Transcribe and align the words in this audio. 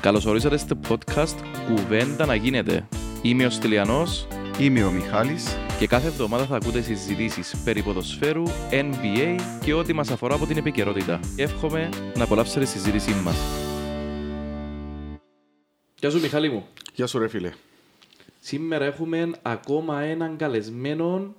Καλώς 0.00 0.26
ορίσατε 0.26 0.56
στο 0.56 0.76
podcast 0.88 1.34
«Κουβέντα 1.66 2.26
να 2.26 2.34
γίνεται». 2.34 2.88
Είμαι 3.22 3.46
ο 3.46 3.50
Στυλιανός 3.50 4.26
Είμαι 4.60 4.84
ο 4.84 4.90
Μιχάλης. 4.90 5.56
και 5.78 5.86
κάθε 5.86 6.06
εβδομάδα 6.06 6.44
θα 6.44 6.56
ακούτε 6.56 6.80
συζητήσεις 6.80 7.62
περί 7.64 7.82
ποδοσφαίρου, 7.82 8.42
NBA 8.70 9.36
και 9.64 9.74
ό,τι 9.74 9.92
μας 9.92 10.10
αφορά 10.10 10.34
από 10.34 10.46
την 10.46 10.56
επικαιρότητα. 10.56 11.20
Εύχομαι 11.36 11.88
να 12.16 12.24
απολαύσετε 12.24 12.60
τη 12.60 12.66
συζήτησή 12.66 13.10
μας. 13.24 13.36
Γεια 15.98 16.10
σου 16.10 16.20
Μιχάλη 16.20 16.50
μου. 16.50 16.66
Γεια 16.94 17.06
σου 17.06 17.18
ρε 17.18 17.28
φίλε. 17.28 17.52
Σήμερα 18.40 18.84
έχουμε 18.84 19.30
ακόμα 19.42 20.00
έναν 20.00 20.36
καλεσμένο 20.36 21.34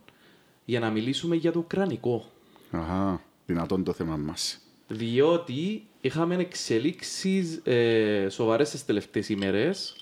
για 0.66 0.80
να 0.80 0.90
μιλήσουμε 0.90 1.36
για 1.36 1.52
το 1.52 1.60
ουκρανικό. 1.60 2.26
Αχα, 2.72 3.22
δυνατόν 3.46 3.84
το 3.84 3.94
θέμα 3.94 4.18
μας. 4.18 4.60
Διότι 4.88 5.84
είχαμε 6.02 6.36
εξελίξεις 6.36 7.62
ε, 7.64 8.28
σοβαρές 8.30 8.70
τις 8.70 8.86
τελευταίες 8.86 9.30
ημέρες. 9.30 9.96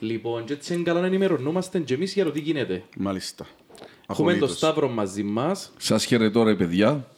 Λοιπόν, 0.00 0.44
και 0.44 0.52
έτσι 0.52 0.74
είναι 0.74 0.82
καλά 0.82 1.00
να 1.00 1.06
ενημερωνόμαστε 1.06 1.78
και 1.78 1.94
εμείς 1.94 2.12
για 2.12 2.24
το 2.24 2.30
τι 2.30 2.40
γίνεται. 2.40 2.82
Μάλιστα. 2.96 3.46
Έχουμε 4.08 4.32
τον 4.32 4.36
Απολύτως. 4.36 4.56
Σταύρο 4.56 4.88
μαζί 4.88 5.22
μας. 5.22 5.72
Σας 5.76 6.04
χαιρετώ 6.04 6.42
ρε 6.42 6.54
παιδιά. 6.54 7.08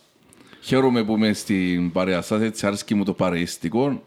Χαίρομαι 0.60 1.04
που 1.04 1.12
είμαι 1.12 1.32
στην 1.32 1.92
παρέα 1.92 2.22
σας, 2.22 2.42
έτσι 2.42 2.66
άρεσκει 2.66 2.94
μου 2.94 3.04
το 3.04 3.12
παρεϊστικό. 3.12 4.02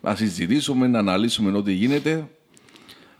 Να 0.00 0.14
συζητήσουμε, 0.14 0.86
να 0.86 0.98
αναλύσουμε 0.98 1.58
ό,τι 1.58 1.72
γίνεται. 1.72 2.28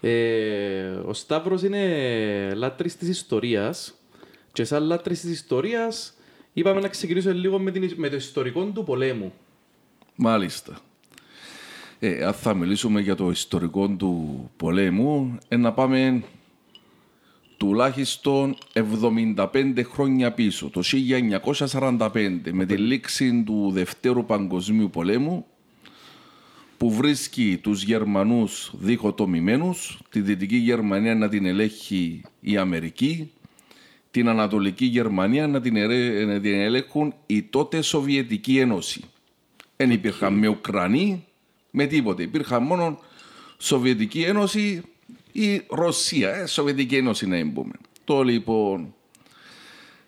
Ε, 0.00 0.88
ο 1.06 1.12
Σταύρος 1.12 1.62
είναι 1.62 2.54
λάτρης 2.54 2.96
της 2.96 3.08
ιστορίας 3.08 3.94
και 4.52 4.64
σαν 4.64 4.82
λάτρης 4.82 5.20
της 5.20 5.30
ιστορίας 5.30 6.14
είπαμε 6.52 6.80
να 6.80 6.88
ξεκινήσουμε 6.88 7.34
λίγο 7.34 7.58
με, 7.58 7.70
την, 7.70 7.92
με 7.96 8.08
το 8.08 8.16
ιστορικό 8.16 8.64
του 8.64 8.84
πολέμου. 8.84 9.32
Μάλιστα. 10.20 10.78
Ε, 11.98 12.24
αν 12.24 12.32
θα 12.32 12.54
μιλήσουμε 12.54 13.00
για 13.00 13.14
το 13.14 13.30
ιστορικό 13.30 13.88
του 13.88 14.50
πολέμου, 14.56 15.38
ε, 15.48 15.56
να 15.56 15.72
πάμε 15.72 16.22
τουλάχιστον 17.56 18.56
75 18.72 19.82
χρόνια 19.82 20.32
πίσω, 20.32 20.70
το 20.70 20.82
1945, 20.82 22.52
με 22.52 22.64
τη 22.66 22.76
λήξη 22.76 23.42
του 23.42 23.70
Δευτέρου 23.72 24.24
Παγκοσμίου 24.24 24.90
Πολέμου, 24.90 25.46
που 26.76 26.92
βρίσκει 26.92 27.58
τους 27.62 27.82
Γερμανούς 27.82 28.72
διχοτομημένους, 28.78 30.00
τη 30.10 30.20
Δυτική 30.20 30.56
Γερμανία 30.56 31.14
να 31.14 31.28
την 31.28 31.46
ελέγχει 31.46 32.22
η 32.40 32.56
Αμερική, 32.56 33.30
την 34.10 34.28
Ανατολική 34.28 34.84
Γερμανία 34.84 35.46
να 35.46 35.60
την, 35.60 35.76
ερέ- 35.76 36.26
να 36.26 36.40
την 36.40 36.54
ελέγχουν 36.54 37.14
η 37.26 37.42
τότε 37.42 37.82
Σοβιετική 37.82 38.58
Ένωση. 38.58 39.04
Δεν 39.80 39.90
υπήρχαν 39.90 40.34
με 40.34 40.48
Ουκρανοί, 40.48 41.24
με 41.70 41.86
τίποτε. 41.86 42.22
Υπήρχαν 42.22 42.62
μόνο 42.62 42.98
Σοβιετική 43.58 44.22
Ένωση 44.22 44.82
ή 45.32 45.62
Ρωσία. 45.70 46.34
Ε, 46.34 46.46
Σοβιετική 46.46 46.96
Ένωση 46.96 47.26
να 47.26 47.52
πούμε. 47.52 47.72
Το 48.04 48.22
λοιπόν. 48.22 48.94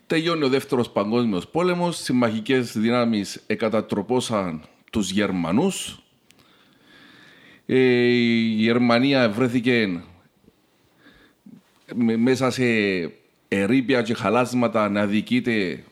Τελειώνει 0.07 0.45
ο 0.45 0.49
δεύτερος 0.49 0.91
παγκόσμιος 0.91 1.49
πόλεμος. 1.49 1.97
Συμμαχικές 1.97 2.79
δυνάμεις 2.79 3.43
εκατατροπώσαν 3.47 4.63
τους 4.91 5.11
Γερμανούς. 5.11 6.03
Ε, 7.67 7.79
η 8.07 8.39
Γερμανία 8.41 9.31
βρέθηκε 9.31 10.03
με- 11.95 12.17
μέσα 12.17 12.51
σε 12.51 12.65
ερήπια 13.49 14.03
και 14.03 14.15
χαλάσματα 14.15 14.89
να 14.89 15.07
δικείται 15.07 15.85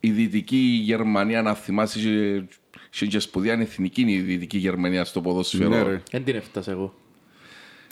η 0.00 0.10
Δυτική 0.10 0.80
Γερμανία 0.82 1.42
να 1.42 1.54
θυμάσαι 1.54 2.46
και, 2.94 3.06
και, 3.06 3.06
και 3.06 3.18
σπουδαία 3.18 3.60
εθνική 3.60 4.00
είναι 4.00 4.12
η 4.12 4.20
Δυτική 4.20 4.58
Γερμανία 4.58 5.04
στο 5.04 5.20
ποδόσφαιρο. 5.20 5.68
Ναι, 5.68 5.82
ρε. 5.82 6.02
Δεν 6.10 6.24
την 6.24 6.36
έφτασα 6.36 6.70
εγώ. 6.70 6.94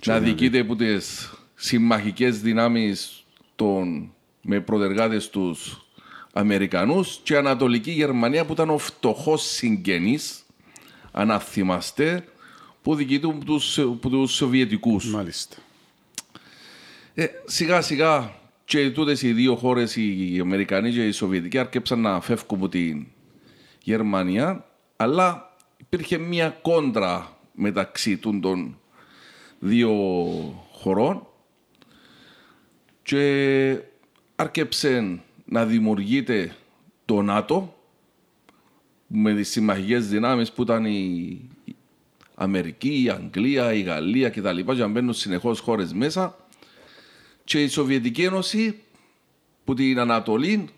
να 0.06 0.20
δικείται 0.20 0.58
από 0.58 0.76
τις 0.76 1.32
συμμαχικές 1.54 2.40
δυνάμεις 2.40 3.24
των, 3.56 4.12
με 4.42 4.60
προτεργάτες 4.60 5.30
τους 5.30 5.86
Αμερικανούς 6.32 7.20
και 7.22 7.32
η 7.32 7.36
Ανατολική 7.36 7.90
Γερμανία 7.90 8.44
που 8.44 8.52
ήταν 8.52 8.70
ο 8.70 8.78
φτωχός 8.78 9.42
συγγενής, 9.42 10.44
αν 11.12 11.40
θυμάστε, 11.40 12.24
που 12.82 12.94
δικείται 12.94 13.26
από 13.26 13.44
τους, 13.44 13.78
από 13.78 14.08
τους 14.08 14.34
Σοβιετικούς. 14.34 15.10
Μάλιστα. 15.10 15.56
Ε, 17.14 17.26
σιγά 17.44 17.80
σιγά 17.80 18.32
και 18.64 18.90
τούτες 18.90 19.22
οι 19.22 19.32
δύο 19.32 19.56
χώρες, 19.56 19.96
οι 19.96 20.38
Αμερικανοί 20.40 20.92
και 20.92 21.06
οι 21.06 21.10
Σοβιετικοί, 21.10 21.58
αρκέψαν 21.58 22.00
να 22.00 22.20
φεύγουν 22.20 22.58
από 22.58 22.68
την 22.68 23.06
Γερμανία, 23.82 24.64
αλλά 25.02 25.56
υπήρχε 25.76 26.18
μια 26.18 26.48
κόντρα 26.48 27.38
μεταξύ 27.54 28.16
τούν 28.16 28.40
των 28.40 28.78
δύο 29.58 29.90
χωρών 30.72 31.26
και 33.02 33.78
άρκεψε 34.36 35.20
να 35.44 35.64
δημιουργείται 35.64 36.56
το 37.04 37.22
ΝΑΤΟ 37.22 37.76
με 39.06 39.34
τις 39.34 39.50
συμμαχικές 39.50 40.08
δυνάμεις 40.08 40.52
που 40.52 40.62
ήταν 40.62 40.84
η 40.84 41.40
η 41.64 41.74
Αμερική, 42.34 43.02
η 43.02 43.10
Αγγλία, 43.10 43.72
η 43.72 43.80
Γαλλία 43.80 44.30
κτλ. 44.30 44.58
Και 44.58 44.72
να 44.72 44.88
μπαίνουν 44.88 45.14
συνεχώς 45.14 45.60
χώρες 45.60 45.92
μέσα 45.92 46.36
και 47.44 47.62
η 47.62 47.68
Σοβιετική 47.68 48.22
Ένωση 48.22 48.80
που 49.64 49.74
την 49.74 49.98
Ανατολή 49.98 50.68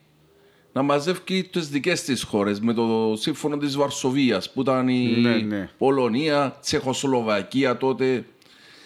να 0.77 0.83
μαζεύει 0.83 1.43
τις 1.45 1.69
δικές 1.69 2.03
της 2.03 2.23
χώρες 2.23 2.61
με 2.61 2.73
το 2.73 3.15
σύμφωνο 3.17 3.57
της 3.57 3.77
Βαρσοβίας 3.77 4.51
που 4.53 4.61
ήταν 4.61 4.89
η 4.89 5.07
Ναι, 5.21 5.37
ναι. 5.37 5.71
Πολωνία, 5.79 6.57
Τσεχοσλοβακία 6.61 7.77
τότε, 7.77 8.25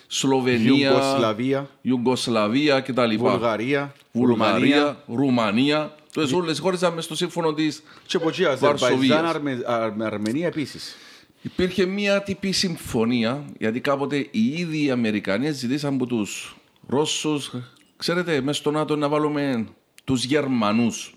Σλοβενία, 0.06 0.88
Ιουγκοσλαβία, 0.90 1.68
Ιουγκοσλαβία 1.80 2.80
κτλ. 2.80 3.16
Βουλγαρία, 3.16 3.94
Ρουμανία 4.12 4.54
Βουλγαρία, 4.58 5.02
Ρουμανία. 5.06 5.94
Τούτες 6.12 6.32
όλες 6.32 6.58
οι 6.58 6.60
χώρες 6.60 6.78
ήταν 6.78 6.94
μες 6.94 7.04
στο 7.04 7.14
σύμφωνο 7.16 7.52
της 7.54 7.82
και 8.06 8.16
από 8.16 8.28
εκεί 8.28 8.44
Αζερβαϊτζάν, 8.44 8.88
Βαρσοβίας. 8.88 9.34
Αρμε- 9.34 9.62
Αρ- 9.66 10.02
Αρμενία 10.02 10.46
επίσης. 10.46 10.96
Υπήρχε 11.42 11.86
μια 11.86 12.22
τυπή 12.22 12.52
συμφωνία, 12.52 13.44
γιατί 13.58 13.80
κάποτε 13.80 14.16
οι 14.16 14.46
ίδιοι 14.56 14.84
οι 14.84 14.90
Αμερικανοί 14.90 15.50
ζητήσαν 15.50 15.94
από 15.94 16.06
τους 16.06 16.56
Ρώσους, 16.88 17.52
ξέρετε, 17.96 18.40
μέσα 18.40 18.58
στο 18.60 18.70
ΝΑΤΟ 18.70 18.96
να 18.96 19.08
βάλουμε 19.08 19.66
τους 20.04 20.24
Γερμανούς. 20.24 21.12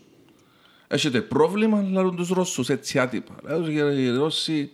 Έχετε 0.93 1.21
πρόβλημα, 1.21 1.85
λαλούν 1.91 2.15
τους 2.15 2.29
Ρώσους, 2.29 2.69
έτσι 2.69 2.99
άτυπα. 2.99 3.35
Λέω, 3.43 3.91
οι 3.91 4.09
Ρώσοι, 4.09 4.71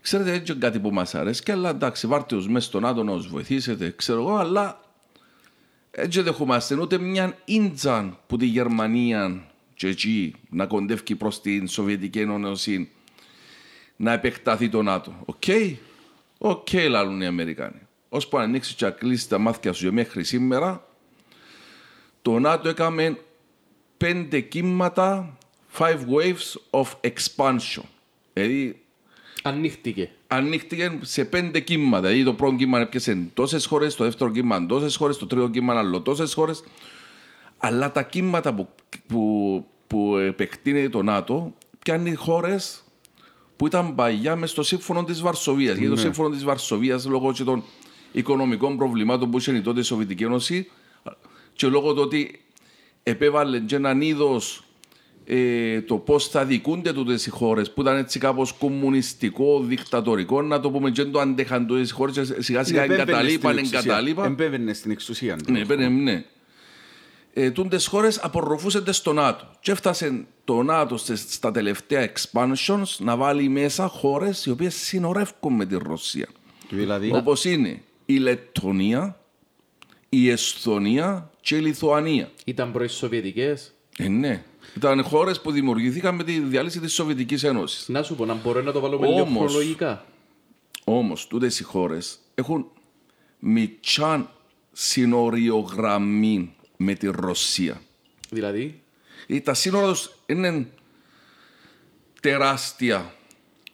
ξέρετε, 0.00 0.32
έτσι 0.32 0.52
είναι 0.52 0.60
κάτι 0.60 0.78
που 0.78 0.90
μας 0.90 1.14
αρέσει, 1.14 1.52
αλλά 1.52 1.68
εντάξει, 1.68 2.06
βάρτε 2.06 2.36
τους 2.36 2.48
μέσα 2.48 2.66
στο 2.66 2.80
ΝΑΤΟ 2.80 3.04
να 3.04 3.12
τους 3.12 3.28
βοηθήσετε, 3.28 3.94
ξέρω 3.96 4.20
εγώ, 4.20 4.36
αλλά 4.36 4.80
έτσι 5.90 6.22
δεν 6.22 6.24
δεχόμαστε 6.24 6.74
ούτε 6.74 6.98
μια 6.98 7.38
ίντζαν 7.44 8.18
που 8.26 8.36
τη 8.36 8.46
Γερμανία 8.46 9.46
και 9.74 9.88
εκεί 9.88 10.34
να 10.50 10.66
κοντεύει 10.66 11.14
προς 11.14 11.40
την 11.40 11.68
Σοβιετική 11.68 12.20
Ένωση 12.20 12.90
να 13.96 14.12
επεκταθεί 14.12 14.68
το 14.68 14.82
ΝΑΤΟ. 14.82 15.22
OK. 15.24 15.42
OK, 16.38 16.72
λαλούν 16.72 17.20
οι 17.20 17.26
Αμερικάνοι. 17.26 17.80
Ώσπου 18.08 18.36
να 18.36 18.42
ανοίξεις 18.42 18.74
και 18.74 18.84
να 18.84 18.90
κλείσει 18.90 19.28
τα 19.28 19.38
μάτια 19.38 19.72
σου 19.72 19.84
και 19.84 19.90
μέχρι 19.90 20.24
σήμερα, 20.24 20.86
το 22.22 22.38
ΝΑΤΟ 22.38 22.68
έκαμε 22.68 23.18
πέντε 23.96 24.40
κύματα, 24.40 25.36
five 25.78 25.98
waves 25.98 26.80
of 26.80 26.86
expansion. 27.00 27.84
Δηλαδή, 28.32 28.80
Ανοίχτηκε. 29.42 30.10
ανοίχτηκε 30.26 30.98
σε 31.02 31.24
πέντε 31.24 31.60
κύματα. 31.60 32.08
Δηλαδή, 32.08 32.24
το 32.24 32.34
πρώτο 32.34 32.56
κύμα 32.56 32.80
έπιασε 32.80 33.26
τόσες 33.34 33.66
χώρες, 33.66 33.94
το 33.94 34.04
δεύτερο 34.04 34.30
κύμα 34.30 34.66
τόσες 34.66 34.96
χώρες, 34.96 35.16
το 35.16 35.26
τρίτο 35.26 35.48
κύμα 35.48 35.78
άλλο 35.78 36.00
τόσες 36.00 36.34
χώρες. 36.34 36.64
Αλλά 37.58 37.92
τα 37.92 38.02
κύματα 38.02 38.54
που, 38.54 38.68
που, 39.06 39.64
που 39.86 40.16
επεκτείνεται 40.16 40.88
το 40.88 41.02
ΝΑΤΟ 41.02 41.54
πιάνει 41.78 42.14
χώρες 42.14 42.84
που 43.56 43.66
ήταν 43.66 43.94
παλιά 43.94 44.36
μες 44.36 44.50
στο 44.50 44.62
σύμφωνο 44.62 45.04
της 45.04 45.20
Βαρσοβίας. 45.20 45.76
Γιατί 45.76 45.94
το 45.94 46.00
σύμφωνο 46.00 46.28
της 46.28 46.44
Βαρσοβίας, 46.44 47.06
λόγω 47.06 47.32
και 47.32 47.44
των 47.44 47.62
οικονομικών 48.12 48.76
προβλημάτων 48.76 49.30
που 49.30 49.38
είχε 49.38 49.56
η 49.56 49.60
τότε 49.60 49.80
η 49.80 49.82
Σοβιετική 49.82 50.24
Ένωση 50.24 50.70
και 51.52 51.66
λόγω 51.66 51.94
του 51.94 52.02
ότι 52.02 52.40
επέβαλε 53.16 53.58
και 53.60 53.74
έναν 53.76 54.00
είδος 54.00 54.64
ε, 55.24 55.80
το 55.82 55.96
πώς 55.96 56.28
θα 56.28 56.44
δικούνται 56.44 56.92
τούτες 56.92 57.26
οι 57.26 57.30
χώρες 57.30 57.70
που 57.72 57.80
ήταν 57.80 57.96
έτσι 57.96 58.18
κάπως 58.18 58.52
κομμουνιστικό, 58.52 59.60
δικτατορικό, 59.62 60.42
να 60.42 60.60
το 60.60 60.70
πούμε, 60.70 60.90
και 60.90 61.02
δεν 61.02 61.12
το 61.12 61.20
αντέχαν 61.20 61.66
τούτες 61.66 61.90
οι 61.90 61.92
χώρες, 61.92 62.32
σιγά 62.38 62.64
σιγά 62.64 62.82
Επέβαινε 62.82 63.02
εγκαταλείπαν, 63.02 63.52
στην 63.52 63.58
εξουσία. 63.64 63.78
εγκαταλείπαν. 63.80 64.24
Εμπέβαινε 64.32 64.72
στην 64.72 64.90
εξουσία. 64.90 65.36
Ναι, 65.50 65.64
πένε, 65.66 65.88
ναι. 65.88 66.24
Ε, 67.32 67.50
τούντες 67.50 67.86
χώρες 67.86 68.18
απορροφούσαν 68.18 68.84
στο 68.92 69.12
ΝΑΤΟ. 69.12 69.50
Και 69.60 69.70
έφτασε 69.72 70.24
το 70.44 70.62
ΝΑΤΟ 70.62 70.96
στις- 70.96 71.24
στα 71.28 71.50
τελευταία 71.50 72.12
expansions 72.12 72.96
να 72.98 73.16
βάλει 73.16 73.48
μέσα 73.48 73.86
χώρες 73.88 74.46
οι 74.46 74.50
οποίες 74.50 74.74
συνορεύκουν 74.74 75.54
με 75.54 75.66
τη 75.66 75.76
Ρωσία. 75.78 76.28
Δηλαδή, 76.70 77.10
Όπως 77.14 77.44
είναι 77.44 77.82
η 78.06 78.16
Λετωνία, 78.16 79.20
η 80.08 80.30
Εσθονία 80.30 81.30
και 81.46 81.56
η 81.56 81.60
Λιθουανία. 81.60 82.30
Ήταν 82.44 82.72
πρώην 82.72 82.88
Σοβιετικές. 82.88 83.72
Ε, 83.98 84.08
ναι. 84.08 84.42
Ήταν 84.76 85.02
χώρες 85.04 85.40
που 85.40 85.50
δημιουργηθήκαν 85.50 86.14
με 86.14 86.24
τη 86.24 86.40
διάλυση 86.40 86.80
της 86.80 86.92
Σοβιετικής 86.92 87.44
Ένωσης. 87.44 87.88
Να 87.88 88.02
σου 88.02 88.14
πω, 88.14 88.24
να 88.24 88.34
μπορώ 88.34 88.62
να 88.62 88.72
το 88.72 88.80
βάλουμε 88.80 89.06
λίγο 89.06 89.20
Όμως- 89.20 89.42
χρονολογικά. 89.50 90.04
Όμως, 90.84 91.26
τούτες 91.26 91.60
οι 91.60 91.62
χώρες 91.62 92.18
έχουν 92.34 92.66
μητσάν 93.38 94.30
συνοριογραμμή 94.72 96.54
με 96.76 96.94
τη 96.94 97.06
Ρωσία. 97.10 97.80
Δηλαδή, 98.30 98.80
Ή 99.26 99.40
τα 99.40 99.54
σύνορα 99.54 99.86
τους 99.86 100.10
είναι 100.26 100.66
τεράστια. 102.20 103.14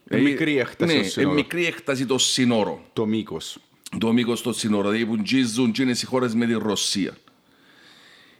Ε, 0.08 0.18
μικρή 0.20 0.58
έκταση 0.58 0.94
Ναι, 0.94 1.00
των 1.00 1.10
σύνορων. 1.10 1.32
ε, 1.38 1.40
μικρή 1.40 1.66
έκταση 1.66 2.06
των 2.06 2.18
σύνορων. 2.18 2.78
Το 2.92 3.06
μήκος. 3.06 3.58
Το 3.98 4.12
μήκος 4.12 4.42
των 4.42 4.54
σύνορων, 4.54 4.92
δηλαδή 4.92 5.10
που 5.10 5.22
τζίζουν 5.22 5.72
και 5.72 5.82
είναι 5.82 5.90
οι 5.90 6.04
χώρες 6.04 6.34
με 6.34 6.46
τη 6.46 6.52
Ρωσία. 6.52 7.16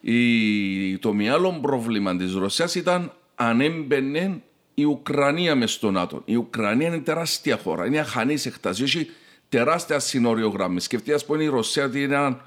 Η... 0.05 0.99
Το 0.99 1.13
μία 1.13 1.33
άλλο 1.33 1.59
πρόβλημα 1.63 2.17
της 2.17 2.35
Ρωσίας 2.35 2.75
ήταν 2.75 3.13
αν 3.35 3.61
έμπαινε 3.61 4.43
η 4.75 4.85
Ουκρανία 4.85 5.55
μες 5.55 5.73
στο 5.73 5.91
ΝΑΤΟ. 5.91 6.23
Η 6.25 6.37
Ουκρανία 6.37 6.87
είναι 6.87 6.99
τεράστια 6.99 7.57
χώρα, 7.63 7.87
είναι 7.87 7.99
αχανής 7.99 8.47
έκταση, 8.47 8.83
έχει 8.83 9.11
τεράστια 9.49 9.99
συνοριογραμμή. 9.99 10.81
Σκεφτείτε 10.81 11.15
ας 11.15 11.25
πούμε 11.25 11.43
η 11.43 11.47
Ρωσία 11.47 11.85
ότι 11.85 12.03
είναι 12.03 12.15
ένα 12.15 12.41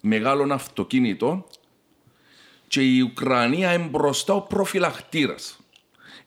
μεγάλο 0.00 0.52
αυτοκίνητο 0.54 1.46
και 2.68 2.80
η 2.82 3.00
Ουκρανία 3.00 3.72
είναι 3.72 3.88
μπροστά 3.90 4.34
ο 4.34 4.40
προφυλακτήρας. 4.40 5.56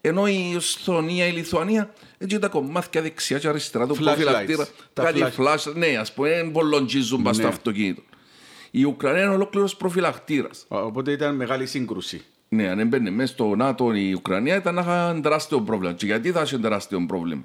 Ενώ 0.01 0.27
η 0.27 0.53
Εσθονία, 0.55 1.27
η 1.27 1.31
Λιθουανία, 1.31 1.93
έτσι 2.17 2.39
τα 2.39 2.47
κομμάτια 2.47 3.01
δεξιά 3.01 3.39
και 3.39 3.47
αριστερά 3.47 3.87
του 3.87 3.93
Flashlights. 3.95 4.03
προφυλακτήρα. 4.03 4.67
Τα 4.93 5.03
Κάτι 5.03 5.23
flash- 5.37 5.43
flash, 5.69 5.73
ναι, 5.75 5.87
ας 5.87 6.13
πούμε, 6.13 6.29
δεν 6.29 6.49
μπολοντζίζουν 6.49 7.21
πας 7.21 7.35
στο 7.35 7.45
Ναι. 7.45 7.51
αυτοκίνητο. 7.53 8.01
Η 8.77 8.83
Ουκρανία 8.83 9.23
είναι 9.23 9.33
ολόκληρος 9.33 9.75
προφυλακτήρας. 9.75 10.65
Οπότε 10.67 11.11
ήταν 11.11 11.35
μεγάλη 11.35 11.65
σύγκρουση. 11.65 12.21
Ναι, 12.49 12.67
αν 12.67 12.79
έμπαινε 12.79 13.09
μέσα 13.09 13.33
στο 13.33 13.55
ΝΑΤΟ 13.55 13.93
η 13.93 14.13
Ουκρανία 14.13 14.55
ήταν 14.55 14.75
να 14.75 14.81
είχαν 14.81 15.21
τεράστιο 15.21 15.61
πρόβλημα. 15.61 15.93
Και 15.93 16.05
γιατί 16.05 16.31
θα 16.31 16.41
είχε 16.41 16.57
τεράστιο 16.57 17.05
πρόβλημα; 17.07 17.43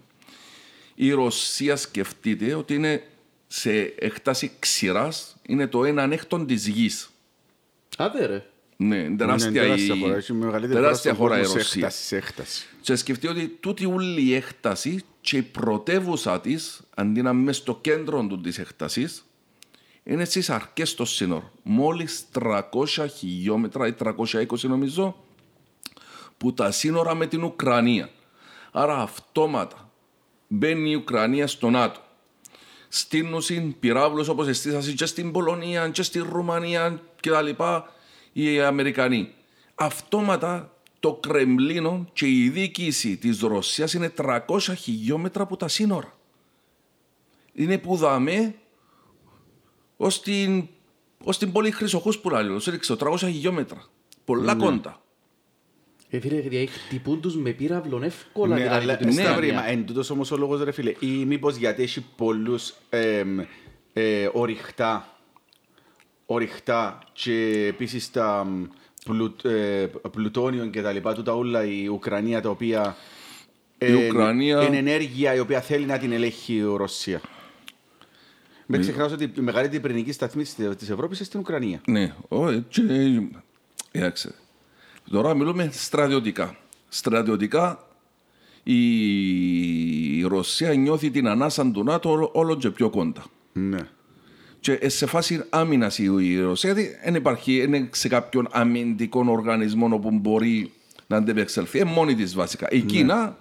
Η 0.95 1.11
Ρωσία 1.13 1.77
σκεφτείτε 1.77 2.55
ότι 2.55 2.75
είναι 2.75 3.03
σε 3.47 3.71
έκταση 3.99 4.51
ξηράς, 4.59 5.37
είναι 5.43 5.67
το 5.67 5.85
έναν 5.85 6.13
έκτον 6.13 6.47
της 6.47 6.67
γης. 6.67 7.11
άντε 7.97 8.27
ρε. 8.27 8.45
Ναι, 8.77 8.97
είναι 8.97 9.17
τεράστια, 9.17 9.51
Είναι 9.51 9.61
τεράστια 9.61 9.95
η... 9.95 10.01
χώρα. 10.01 10.17
Έχει 10.17 10.33
μεγαλύτερη 10.33 10.81
τεράστια 10.81 11.15
στον 11.15 11.23
χώρα 11.25 11.39
η 11.39 11.43
κόσμο 11.43 11.59
σε 11.59 11.63
Ρωσία. 11.63 11.87
έκταση, 11.87 12.07
σε 12.07 12.17
έκταση. 12.17 12.67
Και 12.81 12.97
σκεφτεί 12.97 13.27
ότι 13.27 13.57
τούτη 13.61 13.85
όλη 13.87 14.23
η 14.23 14.35
έκταση 14.35 15.05
και 15.21 15.37
η 15.37 15.43
πρωτεύουσα 15.43 16.41
της, 16.41 16.81
αντί 16.95 17.23
να 17.23 17.31
είναι 17.31 17.41
μες 17.43 17.57
στο 17.57 17.79
κέντρο 17.81 18.27
του 18.27 18.41
της 18.41 18.59
έκτασης, 18.59 19.25
είναι 20.05 20.25
στις 20.25 20.51
αρκέ 20.51 20.85
στο 20.85 21.05
σύνορο. 21.05 21.51
Μόλις 21.63 22.25
300 22.33 22.63
χιλιόμετρα 23.17 23.87
ή 23.87 23.95
320 24.05 24.45
νομίζω, 24.63 25.17
που 26.39 26.55
τα 26.55 26.71
σύνορα 26.71 27.15
με 27.15 27.27
την 27.27 27.45
Ουκρανία. 27.45 28.11
Άρα 28.73 28.97
αυτόματα 28.97 29.91
μπαίνει 30.49 30.91
η 30.91 30.95
Ουκρανία 30.95 31.47
στο 31.47 31.71
ΝΑΤΟ. 31.71 32.01
Στείνουν 32.89 33.77
πυράβλους 33.81 34.29
όπως 34.29 34.49
εστίσασαν 34.49 34.95
και 34.95 35.07
στην 35.07 35.33
Πολωνία 35.33 35.89
και 35.89 36.03
στη 36.03 36.19
Ρουμανία 36.19 37.03
και 37.21 37.31
τα 37.31 37.43
λοιπά 37.43 37.93
οι 38.33 38.61
Αμερικανοί. 38.61 39.35
Αυτόματα 39.75 40.75
το 41.01 41.15
Κρεμλίνο 41.15 42.07
και 42.13 42.27
η 42.27 42.49
διοίκηση 42.49 43.17
της 43.17 43.41
Ρωσίας 43.41 43.93
είναι 43.93 44.13
300 44.17 44.39
χιλιόμετρα 44.77 45.43
από 45.43 45.57
τα 45.57 45.69
σύνορα. 45.69 46.19
Είναι 47.53 47.79
που 47.79 47.97
δαμε 47.97 48.55
ως 50.03 50.23
την, 50.23 50.67
ως 51.25 51.39
την 51.39 51.53
πόλη 51.53 51.71
Χρυσοχούς 51.71 52.19
που 52.19 52.31
λέει, 52.31 52.49
ως 52.49 52.67
έριξε 52.69 52.97
300 53.01 53.17
χιλιόμετρα. 53.19 53.85
Πολλά 54.25 54.55
κοντά. 54.55 55.01
Ε, 56.09 56.21
φίλε, 56.21 56.41
δηλαδή 56.41 56.67
χτυπούν 56.67 57.21
τους 57.21 57.37
με 57.37 57.51
πύραυλον 57.51 58.03
εύκολα. 58.03 58.55
Ναι, 58.55 58.63
δηλαδή, 58.63 58.83
αλλά 58.83 58.93
από 58.93 59.03
την 59.03 59.13
στα 59.13 59.23
Ουκρανία. 59.23 59.41
βρήμα, 59.41 59.69
εν 59.69 59.87
τούτος 59.87 60.11
όμως 60.11 60.31
ο 60.31 60.37
λόγος 60.37 60.63
ρε 60.63 60.71
φίλε, 60.73 60.93
ή 60.99 61.07
μήπως 61.07 61.57
γιατί 61.57 61.83
έχει 61.83 62.05
πολλούς 62.17 62.75
εμ, 62.91 63.39
ε, 63.93 64.29
ορυχτά, 64.33 65.09
ορυχτά 66.27 66.99
και 67.13 67.65
επίσης 67.69 68.11
τα 68.11 68.45
μ, 68.45 68.63
πλουτ, 69.05 69.45
ε, 69.45 69.91
πλουτόνιον 70.11 70.71
και 70.71 70.83
τα 70.83 70.93
λοιπά, 70.93 71.15
τούτα 71.15 71.35
όλα 71.35 71.65
η 71.65 71.87
Ουκρανία 71.87 72.41
τα 72.41 72.49
οποία 72.51 72.97
Η 73.79 73.93
Ουκρανία- 73.93 74.63
είναι 74.63 74.77
ενέργεια 74.77 75.35
η 75.35 75.39
οποία 75.39 75.61
θέλει 75.61 75.85
να 75.87 75.99
την 75.99 76.13
ελέγχει 76.13 76.55
η 76.55 76.63
Ρωσία. 76.77 77.21
Μην 78.73 78.81
ξεχνάς 78.81 79.13
ότι 79.13 79.25
η 79.25 79.41
μεγαλύτερη 79.41 79.81
πυρηνική 79.83 80.13
σταθμή 80.13 80.43
της 80.43 80.55
της 80.55 80.91
Ευρώπης 80.91 81.19
είναι 81.19 81.27
στην 81.27 81.41
Ουκρανία. 81.41 81.81
Ναι, 81.87 82.15
ω, 82.29 82.53
και, 82.53 82.83
κοιτάξτε. 83.93 84.33
Τώρα 85.11 85.35
μιλούμε 85.35 85.69
στρατιωτικά. 85.73 86.57
Στρατιωτικά 86.89 87.87
η 88.63 90.23
Ρωσία 90.23 90.75
νιώθει 90.75 91.11
την 91.11 91.29
ανάσα 91.29 91.71
του 91.71 91.85
ΝΑΤΟ 91.85 92.11
όλο- 92.11 92.31
όλο 92.35 92.57
και 92.57 92.71
πιο 92.71 92.91
κοντά. 92.91 93.25
Ναι. 93.53 93.79
Και 94.61 94.73
ε, 94.73 94.89
σε 94.89 95.07
φάση 95.07 95.45
άμυνας 95.51 95.99
η 95.99 96.39
Ρωσία, 96.41 96.73
γιατί 96.73 96.97
δεν 97.05 97.15
υπάρχει 97.15 97.63
είναι 97.63 97.89
σε 97.93 98.09
κάποιον 98.09 98.49
αμυντικό 98.51 99.25
οργανισμό 99.29 99.89
όπου 99.93 100.11
μπορεί 100.11 100.73
να 101.07 101.17
αντεπεξελθεί. 101.17 101.79
Είναι 101.79 101.91
μόνη 101.91 102.15
της 102.15 102.35
βασικά. 102.35 102.69
Η 102.71 102.81
Κίνα, 102.81 103.37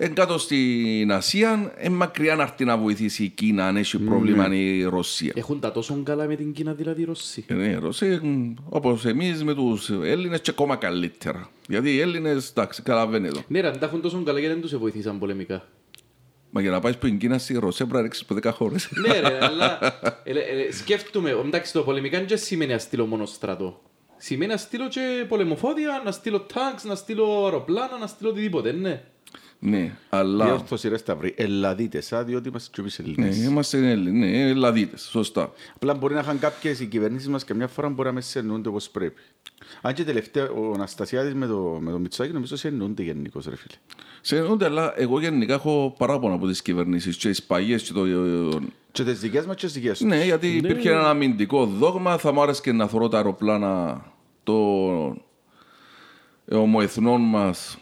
εν 0.00 0.14
κάτω 0.14 0.38
στην 0.38 1.12
Ασία, 1.12 1.72
είναι 1.80 1.94
μακριά 1.94 2.34
να 2.34 2.42
έρθει 2.42 2.64
να 2.64 2.76
βοηθήσει 2.76 3.24
η 3.24 3.28
Κίνα 3.28 3.66
αν 3.66 3.76
έχει 3.76 3.98
πρόβλημα 3.98 4.54
η 4.54 4.82
Ρωσία. 4.82 5.32
Έχουν 5.36 5.60
τα 5.60 5.72
τόσο 5.72 6.02
καλά 6.04 6.26
με 6.26 6.34
την 6.34 6.52
Κίνα 6.52 6.72
δηλαδή 6.72 7.00
οι 7.00 7.04
Ρώσοι. 7.04 7.44
Ε, 7.46 7.54
Ναι, 7.54 7.74
Ρωσία, 7.74 8.22
όπως 8.68 9.04
εμείς 9.04 9.44
με 9.44 9.54
τους 9.54 9.90
Έλληνες, 9.90 10.40
και 10.40 10.50
ακόμα 10.50 10.76
καλύτερα. 10.76 11.50
Γιατί 11.68 11.94
οι 11.94 12.00
Έλληνες, 12.00 12.50
εντάξει, 12.50 12.82
καταλαβαίνετε. 12.82 13.44
Ναι, 13.48 13.60
ρε, 13.60 13.68
αν 13.68 13.78
τα 13.78 13.86
έχουν 13.86 14.00
τόσο 14.00 14.22
καλά 14.22 14.38
γιατί 14.38 14.54
δεν 14.54 14.62
τους 14.62 14.78
βοηθήσαν 14.78 15.18
πολεμικά; 15.18 15.68
Μα 16.50 16.60
για 16.60 16.70
να 16.70 16.80
πάεις 16.80 16.96
που 16.96 17.06
η 17.06 17.16
Κίνα 17.16 17.38
στη 17.38 17.58
Ρωσία 17.58 17.86
πρέπει 17.86 17.96
να 17.96 18.02
ρίξεις 18.02 18.26
από 18.28 18.48
10 18.48 18.52
χώρες. 18.54 18.88
ναι, 19.06 19.20
ρε, 19.20 19.38
αλλά 19.40 19.78
ε, 20.24 20.30
ε, 20.32 20.72
σκέφτομαι, 20.72 21.30
εντάξει, 21.30 21.72
το 21.72 21.82
πολεμικά 21.82 22.24
δεν 22.24 22.38
σημαίνει 22.38 22.72
να 22.72 22.78
στείλω 22.78 23.06
μόνο 23.06 23.26
στρατό. 23.26 23.80
Σημαίνει 24.16 24.50
να 24.50 24.56
στείλω 24.56 24.88
και 24.88 25.24
πολεμοφόδια, 25.28 26.02
να 26.04 26.10
στείλω 26.10 26.40
τάγκς, 26.40 26.84
να 26.84 26.94
στείλω 26.94 27.44
αεροπλάνα, 27.44 27.98
να 27.98 28.06
στείλω 28.06 28.30
οτιδήποτε, 28.30 28.72
ναι. 28.72 29.02
Ναι, 29.60 29.96
αλλά. 30.08 30.44
Διόρθωση 30.44 30.88
ρε 30.88 30.96
Σταυρή, 30.96 31.34
Ελλαδίτες, 31.36 32.12
α, 32.12 32.24
διότι 32.24 32.48
είμαστε 32.48 32.70
και 32.72 32.80
εμείς 32.80 32.98
Ναι, 32.98 33.04
Ελληνές. 33.24 33.44
είμαστε 33.44 33.90
Έλληνε, 33.90 34.26
ναι, 34.26 34.48
Ελλαδίτες, 34.48 35.02
σωστά. 35.02 35.52
Απλά 35.74 35.94
μπορεί 35.94 36.14
να 36.14 36.20
είχαν 36.20 36.38
κάποιες 36.38 36.80
οι 36.80 36.86
κυβερνήσεις 36.86 37.28
μας 37.28 37.44
και 37.44 37.54
μια 37.54 37.66
φορά 37.66 37.88
μπορεί 37.88 38.08
να 38.08 38.14
μες 38.14 38.26
σενούνται 38.26 38.68
όπως 38.68 38.90
πρέπει. 38.90 39.20
Αν 39.80 39.94
και 39.94 40.04
τελευταία 40.04 40.50
ο 40.50 40.72
Αναστασιάδης 40.74 41.34
με 41.34 41.46
το, 41.46 41.78
με 41.80 41.90
το 41.90 41.98
Μητσάκι 41.98 42.32
νομίζω 42.32 42.56
σενούνται 42.56 43.02
γενικώς, 43.02 43.44
ρε 43.44 43.56
φίλε. 43.56 43.74
Συγγνώμη, 44.20 44.64
αλλά 44.64 44.92
εγώ 44.96 45.20
γενικά 45.20 45.54
έχω 45.54 45.94
παράπονα 45.98 46.34
από 46.34 46.46
τις 46.46 46.62
κυβερνήσεις 46.62 47.16
και 47.16 47.28
τις 47.28 47.42
παγιέ 47.42 47.76
και 47.76 47.92
το. 47.92 48.04
Και 48.92 49.04
τις 49.04 49.20
δικές 49.20 49.46
μας 49.46 49.56
και 49.56 49.64
τις 49.66 49.74
δικές 49.74 49.98
τους. 49.98 50.06
Ναι, 50.06 50.24
γιατί 50.24 50.56
υπήρχε 50.56 50.90
ένα 50.90 51.08
αμυντικό 51.08 51.66
δόγμα. 51.66 52.18
Θα 52.18 52.32
μου 52.32 52.42
άρεσε 52.42 52.60
και 52.62 52.72
να 52.72 52.86
θωρώ 52.86 53.08
τα 53.08 53.16
αεροπλάνα 53.16 54.04
των 54.42 55.22
ομοεθνών 56.50 57.20
μας 57.20 57.78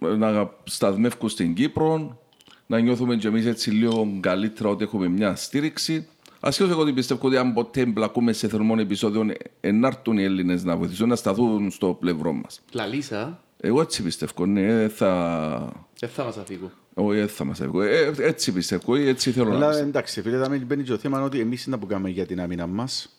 να 0.00 0.50
σταθμεύουν 0.64 1.28
στην 1.28 1.54
Κύπρο, 1.54 2.18
να 2.66 2.78
νιώθουμε 2.78 3.16
και 3.16 3.26
εμείς 3.28 3.46
έτσι 3.46 3.70
λίγο 3.70 4.18
καλύτερα 4.20 4.68
ότι 4.68 4.84
έχουμε 4.84 5.08
μια 5.08 5.34
στήριξη. 5.34 6.08
Ασχέτω 6.40 6.70
εγώ 6.70 6.80
ότι 6.80 6.92
πιστεύω 6.92 7.26
ότι 7.26 7.36
αν 7.36 7.52
ποτέ 7.52 7.80
εμπλακούμε 7.80 8.32
σε 8.32 8.48
θερμό 8.48 8.74
επεισόδιο, 8.78 9.26
ενάρτουν 9.60 10.18
οι 10.18 10.22
Έλληνες 10.22 10.64
να 10.64 10.76
βοηθήσουν, 10.76 11.08
να 11.08 11.16
σταθούν 11.16 11.70
στο 11.70 11.96
πλευρό 12.00 12.32
μας. 12.32 12.60
Λαλίσα, 12.72 13.42
Εγώ 13.60 13.80
έτσι 13.80 14.02
πιστεύω, 14.02 14.46
ναι, 14.46 14.88
θα. 14.88 15.72
δεν 15.98 16.08
θα 16.08 16.24
μας 16.24 16.36
αφήγω. 16.36 16.70
Όχι, 16.94 17.18
δεν 17.18 17.28
θα 17.28 17.44
μας 17.44 17.60
έβγω. 17.60 17.82
Ε, 17.82 18.12
έτσι 18.18 18.52
πιστεύω, 18.52 18.96
ή 18.96 19.08
έτσι 19.08 19.30
θέλω 19.30 19.48
να 19.48 19.54
Αλλά 19.56 19.66
πιστεύω. 19.68 19.88
εντάξει, 19.88 20.22
φίλε, 20.22 20.38
θα 20.38 20.48
μπαίνει 20.66 20.82
και 20.82 20.90
το 20.90 20.96
θέμα 20.98 21.22
ότι 21.22 21.40
εμείς 21.40 21.64
είναι 21.64 21.76
που 21.76 21.86
κάνουμε 21.86 22.08
για 22.10 22.26
την 22.26 22.40
άμυνα 22.40 22.66
μας. 22.66 23.16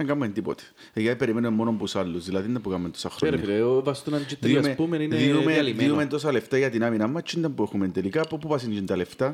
Δεν 0.00 0.08
κάνουμε 0.08 0.28
τίποτε. 0.28 0.62
Ε, 0.92 1.00
Γιατί 1.00 1.18
περιμένουμε 1.18 1.56
μόνο 1.56 1.70
από 1.70 1.78
τους 1.78 1.96
άλλους. 1.96 2.24
Δηλαδή 2.24 2.52
δεν 2.52 2.60
που 2.60 2.70
κάνουμε 2.70 2.88
τόσα 2.88 3.08
Ρε 3.08 3.14
χρόνια. 3.28 3.38
φίλε, 3.46 3.62
ο 3.62 3.82
Βαστούναν 3.82 4.26
και 4.26 4.36
τρία, 4.36 4.60
ας 4.60 4.74
πούμε, 4.74 4.96
είναι 4.96 5.16
διούμε, 5.16 5.52
διαλυμένο. 5.52 5.88
διούμε 5.88 6.06
τόσα 6.06 6.32
λεφτά 6.32 6.58
για 6.58 6.70
την 6.70 6.84
άμυνα 6.84 7.06
μας. 7.06 7.22
Τι 7.22 7.38
ήταν 7.38 7.54
που 7.54 7.62
έχουμε 7.62 7.88
τελικά, 7.88 8.20
από 8.20 8.38
πού 8.38 8.48
πάσουν 8.48 8.86
τα 8.86 8.96
λεφτά; 8.96 9.26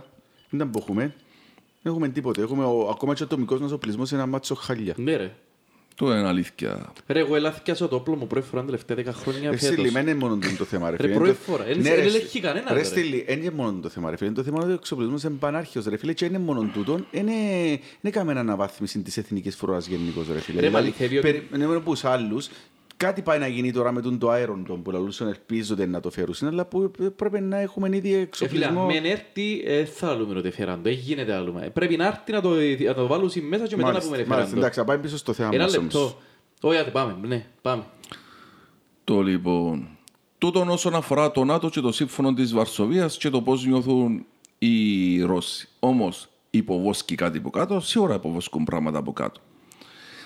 Δεν 0.50 0.60
ήταν 0.60 0.70
που 0.70 0.78
έχουμε. 0.78 1.14
Δεν 1.82 1.92
έχουμε 1.92 2.08
τίποτε. 2.08 2.42
Έχουμε 2.42 2.64
ο, 2.64 2.88
ακόμα 2.90 3.14
και 3.14 3.22
ο 3.22 3.26
ατομικός 3.26 3.60
μας 3.60 3.72
οπλισμός 3.72 4.10
είναι 4.10 4.20
ένα 4.20 4.30
μάτσο 4.30 4.54
χάλια. 4.54 4.94
Ναι 4.96 5.16
ρε. 5.16 5.32
Το 5.98 6.06
είναι 6.12 6.28
αλήθεια. 6.28 6.92
Ρε, 7.06 7.18
εγώ 7.18 7.36
ελάθηκιασα 7.36 7.88
το 7.88 7.96
όπλο 7.96 8.16
μου 8.16 8.26
πρώτη 8.26 8.46
φορά 8.46 8.60
τα 8.60 8.66
τελευταία 8.66 8.96
δέκα 8.96 9.12
χρόνια 9.12 9.48
Ε, 9.50 9.56
φέτος. 9.56 9.66
Στήλη, 9.74 9.88
δεν 9.88 10.02
είναι 10.02 10.14
μόνο 10.14 10.38
το 10.58 10.64
θέμα, 10.64 10.90
ρε 10.90 10.96
Ρε, 10.96 11.02
φίλε. 11.02 11.14
πρώτη 11.14 11.28
Είναι 11.30 11.38
το- 11.46 11.52
φορά. 11.52 11.66
Εν- 11.66 11.80
Ναι, 11.80 11.88
εν 11.88 11.94
ρε, 11.96 12.02
ελέγχει 12.02 12.40
κανένας, 12.40 12.72
Ρε, 12.72 12.78
ρε. 12.78 12.84
Στήλη, 12.84 13.24
δεν 13.28 13.38
είναι 13.40 13.50
μόνο 13.50 13.78
το 13.82 13.88
θέμα, 13.88 14.10
ρε 14.10 14.16
φίλε. 14.16 14.28
Είναι 14.28 14.38
το 14.38 14.44
θέμα 14.44 14.58
ότι 14.62 14.70
ο 14.70 14.74
εξοπλισμός 14.74 15.22
είναι 15.22 15.36
πανάρχιος, 15.38 15.84
ρε 15.86 15.96
φίλε, 15.96 16.12
και 16.12 16.24
είναι 16.24 16.38
μόνο 16.38 16.70
τούτο. 16.74 17.00
Είναι 17.10 17.32
είναι 18.00 18.10
καμία 18.10 18.34
αναβάθμιση 18.40 18.98
της 18.98 19.16
εθνικής 19.16 19.56
φρουράς 19.56 19.86
γενικώς, 19.86 20.26
ρε 20.32 20.38
φίλε. 20.40 20.60
Ρε, 20.60 20.66
Δηλαδή, 20.66 20.84
αληθεύει 20.84 21.18
ότι- 21.18 21.30
περιμένουμε 21.32 21.76
από 21.76 21.90
τους 21.90 22.04
άλλους, 22.04 22.48
Κάτι 22.98 23.22
πάει 23.22 23.38
να 23.38 23.46
γίνει 23.46 23.72
τώρα 23.72 23.92
με 23.92 24.00
τον 24.00 24.18
το 24.18 24.30
αέρον 24.30 24.64
τον 24.64 24.82
που 24.82 24.90
λαλούσαν 24.90 25.28
ελπίζονται 25.28 25.86
να 25.86 26.00
το 26.00 26.10
φέρουν, 26.10 26.34
αλλά 26.42 26.64
που 26.64 26.90
πρέπει 27.16 27.40
να 27.40 27.56
έχουμε 27.58 27.88
ήδη 27.96 28.08
Ε, 28.08 28.10
φίλε, 28.12 28.22
εξοπλισμό. 28.22 28.80
αν 28.80 28.86
μεν 28.86 29.04
έρθει, 29.04 29.62
ε, 29.66 29.84
θα 29.84 30.08
άλλουμε 30.10 30.38
ότι 30.38 30.50
φέραν 30.50 30.74
το. 30.76 30.82
Δεν 30.82 30.92
γίνεται 30.92 31.34
άλλο. 31.34 31.58
Ε, 31.62 31.68
Πρέπει 31.68 31.96
να 31.96 32.06
έρθει 32.06 32.32
να 32.32 32.40
το, 32.40 32.50
να 32.86 32.94
το 32.94 33.06
βάλουν 33.06 33.30
μέσα 33.48 33.66
και 33.66 33.76
μετά 33.76 33.88
να 33.88 33.92
Μάλιστα, 33.92 34.10
πούμε 34.14 34.16
μάλιστα, 34.16 34.34
φέραν 34.34 34.50
το. 34.50 34.56
εντάξει, 34.58 34.78
να 34.78 34.84
πάμε 34.84 34.98
πίσω 35.00 35.16
στο 35.16 35.32
θέμα 35.32 35.50
Ένα 35.52 35.62
μας 35.64 35.76
όμως. 35.76 35.94
λεπτό. 35.94 36.18
Όχι, 36.60 36.78
άντε, 36.78 36.90
πάμε. 36.90 37.16
Ναι, 37.26 37.46
πάμε. 37.62 37.84
Το 39.04 39.20
λοιπόν. 39.22 39.88
Τούτον 40.38 40.68
όσον 40.68 40.94
αφορά 40.94 41.30
το 41.30 41.44
ΝΑΤΟ 41.44 41.68
και 41.68 41.80
το 41.80 41.92
σύμφωνο 41.92 42.32
της 42.34 42.52
Βαρσοβίας 42.54 43.16
και 43.16 43.30
το 43.30 43.42
πώς 43.42 43.64
νιώθουν 43.66 44.24
οι 44.58 45.20
Ρώσοι. 45.22 45.68
Όμως, 45.80 46.28
υποβόσκει 46.50 47.14
κάτι 47.14 47.38
από 47.38 47.50
κάτω, 47.50 47.80
σίγουρα 47.80 48.14
υποβόσκουν 48.14 48.64
πράγματα 48.64 48.98
από 48.98 49.12
κάτω. 49.12 49.40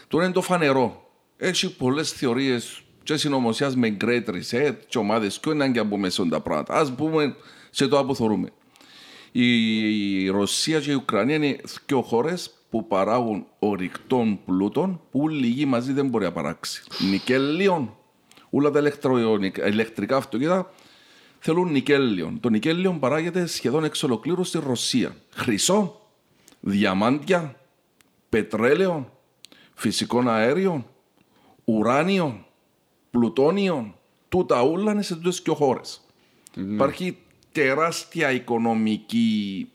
Τώρα 0.08 0.24
είναι 0.24 0.32
το 0.32 0.40
φανερό. 0.42 1.09
Έχει 1.42 1.76
πολλές 1.76 2.12
θεωρίες 2.12 2.82
και 3.02 3.16
συνωμοσία 3.16 3.72
με 3.76 3.96
great 4.00 4.24
reset 4.28 4.74
και 4.88 4.98
ομάδες 4.98 5.38
και 5.40 5.50
είναι 5.50 5.70
και 5.70 5.78
από 5.78 5.96
μέσα 5.96 6.28
τα 6.28 6.40
πράγματα. 6.40 6.74
Α 6.74 6.92
πούμε 6.92 7.36
σε 7.70 7.88
το 7.88 7.98
αποθορούμε. 7.98 8.48
Η 9.32 10.28
Ρωσία 10.28 10.80
και 10.80 10.90
η 10.90 10.94
Ουκρανία 10.94 11.34
είναι 11.34 11.56
δύο 11.86 12.02
χώρες 12.02 12.50
που 12.70 12.86
παράγουν 12.86 13.46
ορυκτών 13.58 14.40
πλούτων 14.44 15.00
που 15.10 15.28
λίγοι 15.28 15.64
μαζί 15.64 15.92
δεν 15.92 16.06
μπορεί 16.06 16.24
να 16.24 16.32
παράξει. 16.32 16.82
Νικέλιον, 17.10 17.96
όλα 18.50 18.70
τα 18.70 18.92
ηλεκτρικά 19.66 20.16
αυτοκίνητα 20.16 20.72
θέλουν 21.38 21.70
νικέλιον. 21.70 22.40
Το 22.40 22.48
νικέλιον 22.48 22.98
παράγεται 22.98 23.46
σχεδόν 23.46 23.84
εξ 23.84 24.02
ολοκλήρου 24.02 24.44
στη 24.44 24.58
Ρωσία. 24.58 25.16
Χρυσό, 25.34 26.00
διαμάντια, 26.60 27.56
πετρέλαιο, 28.28 29.12
φυσικών 29.74 30.28
αέριων, 30.28 30.86
ουράνιον, 31.76 32.46
πλουτόνιον. 33.10 33.94
Τούτα 34.28 34.62
όλα 34.62 34.92
είναι 34.92 35.02
σε 35.02 35.14
τούτες 35.14 35.42
και 35.42 35.50
χώρες. 35.50 36.00
Mm. 36.56 36.58
Υπάρχει 36.72 37.18
τεράστια 37.52 38.32
οικονομική 38.32 39.68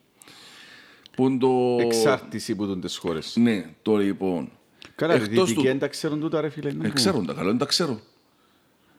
που 1.16 1.38
το... 1.38 1.78
Εξάρτηση 1.80 2.56
που 2.56 2.80
τις 2.80 2.98
χώρες. 2.98 3.36
Ναι, 3.36 3.66
το 3.82 3.98
λοιπόν. 3.98 4.52
Καλά, 4.96 5.16
οι 5.16 5.20
δυτικοί 5.20 5.62
δεν 5.62 5.80
τα 5.80 5.88
ξέρουν 5.88 6.20
τούτα 6.20 6.42
ρε 6.42 6.50
φίλε. 6.50 6.74
Ε, 6.82 6.90
ξέρουν 6.90 7.26
τα 7.26 7.34
καλά, 7.34 7.48
δεν 7.48 7.58
τα 7.58 7.66
ξέρουν. 7.66 8.02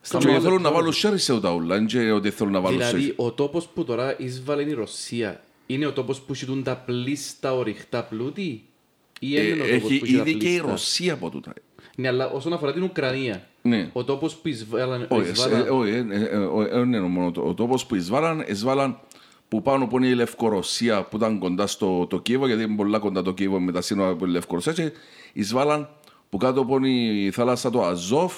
Και 0.01 0.39
θέλω 0.39 0.59
να 0.59 0.71
βάλω 0.71 0.91
σέρι 0.91 1.17
σε 1.17 1.39
τα 1.39 1.53
όλα, 1.53 1.79
δεν 1.79 2.13
ότι 2.13 2.29
θέλω 2.29 2.49
να 2.49 2.59
βάλω 2.59 2.77
Δηλαδή, 2.77 3.13
ο 3.15 3.31
τόπος 3.31 3.67
που 3.67 3.83
τώρα 3.83 4.19
εισβάλλει 4.19 4.69
η 4.69 4.73
Ρωσία 4.73 5.43
είναι 5.65 5.85
ο 5.85 5.93
τόπος 5.93 6.21
που 6.21 6.33
έχουν 6.41 6.63
τα 6.63 6.77
πλήστα 6.77 7.53
ορυχτά 7.53 8.03
πλούτη 8.03 8.41
ή 8.41 8.63
είναι 9.19 9.39
ο 9.39 9.39
Ε, 9.39 9.57
τόπος 9.57 9.69
Έχει 9.69 9.99
που 9.99 10.05
έχει 10.05 10.15
τα 10.15 10.21
ήδη 10.21 10.35
και 10.35 10.47
η 10.47 10.49
πλήστα; 10.49 10.71
Ρωσία 10.71 11.13
από 11.13 11.29
τούτα. 11.29 11.53
Ναι, 11.99 12.07
αλλά 12.07 12.29
όσον 12.29 12.53
αφορά 12.53 12.73
την 12.73 12.83
Ουκρανία, 12.83 13.47
Ναι. 13.61 13.89
ο 13.93 14.03
τόπος 14.03 14.35
που 14.35 14.47
εισβάλλαν... 14.47 15.05
Όχι, 15.09 15.29
εισβάλλαν- 15.29 15.67
ε, 15.67 15.69
όχι, 15.69 15.89
ε, 15.91 16.05
ε, 16.09 16.23
ε, 16.23 16.37
όχι, 16.37 16.69
δεν 16.69 16.83
είναι 16.83 16.99
μόνο 16.99 17.31
το. 17.31 17.41
Ο 17.41 17.53
τόπος 17.53 17.85
που 17.85 17.95
εισβάλλαν, 17.95 18.43
εισβάλλαν 18.47 18.99
που 19.47 19.61
πάνω 19.61 19.87
που 19.87 19.97
είναι 19.97 20.07
η 20.07 20.13
Λευκορωσία 20.13 21.03
που 21.03 21.15
ήταν 21.17 21.39
κοντά 21.39 21.67
στο 21.67 22.05
το 22.09 22.19
Κίεβο, 22.19 22.47
γιατί 22.47 22.63
είναι 22.63 22.75
πολλά 22.75 22.99
κοντά 22.99 23.21
το 23.21 23.33
Κίεβο 23.33 23.59
με 23.59 23.71
τα 23.71 23.81
σύνορα 23.81 24.09
από 24.09 24.25
τη 24.25 24.31
Λευκορωσία, 24.31 24.73
και 24.73 24.91
εισβάλλαν 25.33 25.89
που 26.29 26.37
κάτω 26.37 26.65
που 26.65 26.75
είναι 26.77 26.89
η 26.89 27.31
θάλασσα 27.31 27.69
το 27.69 27.83
Αζόφ, 27.83 28.33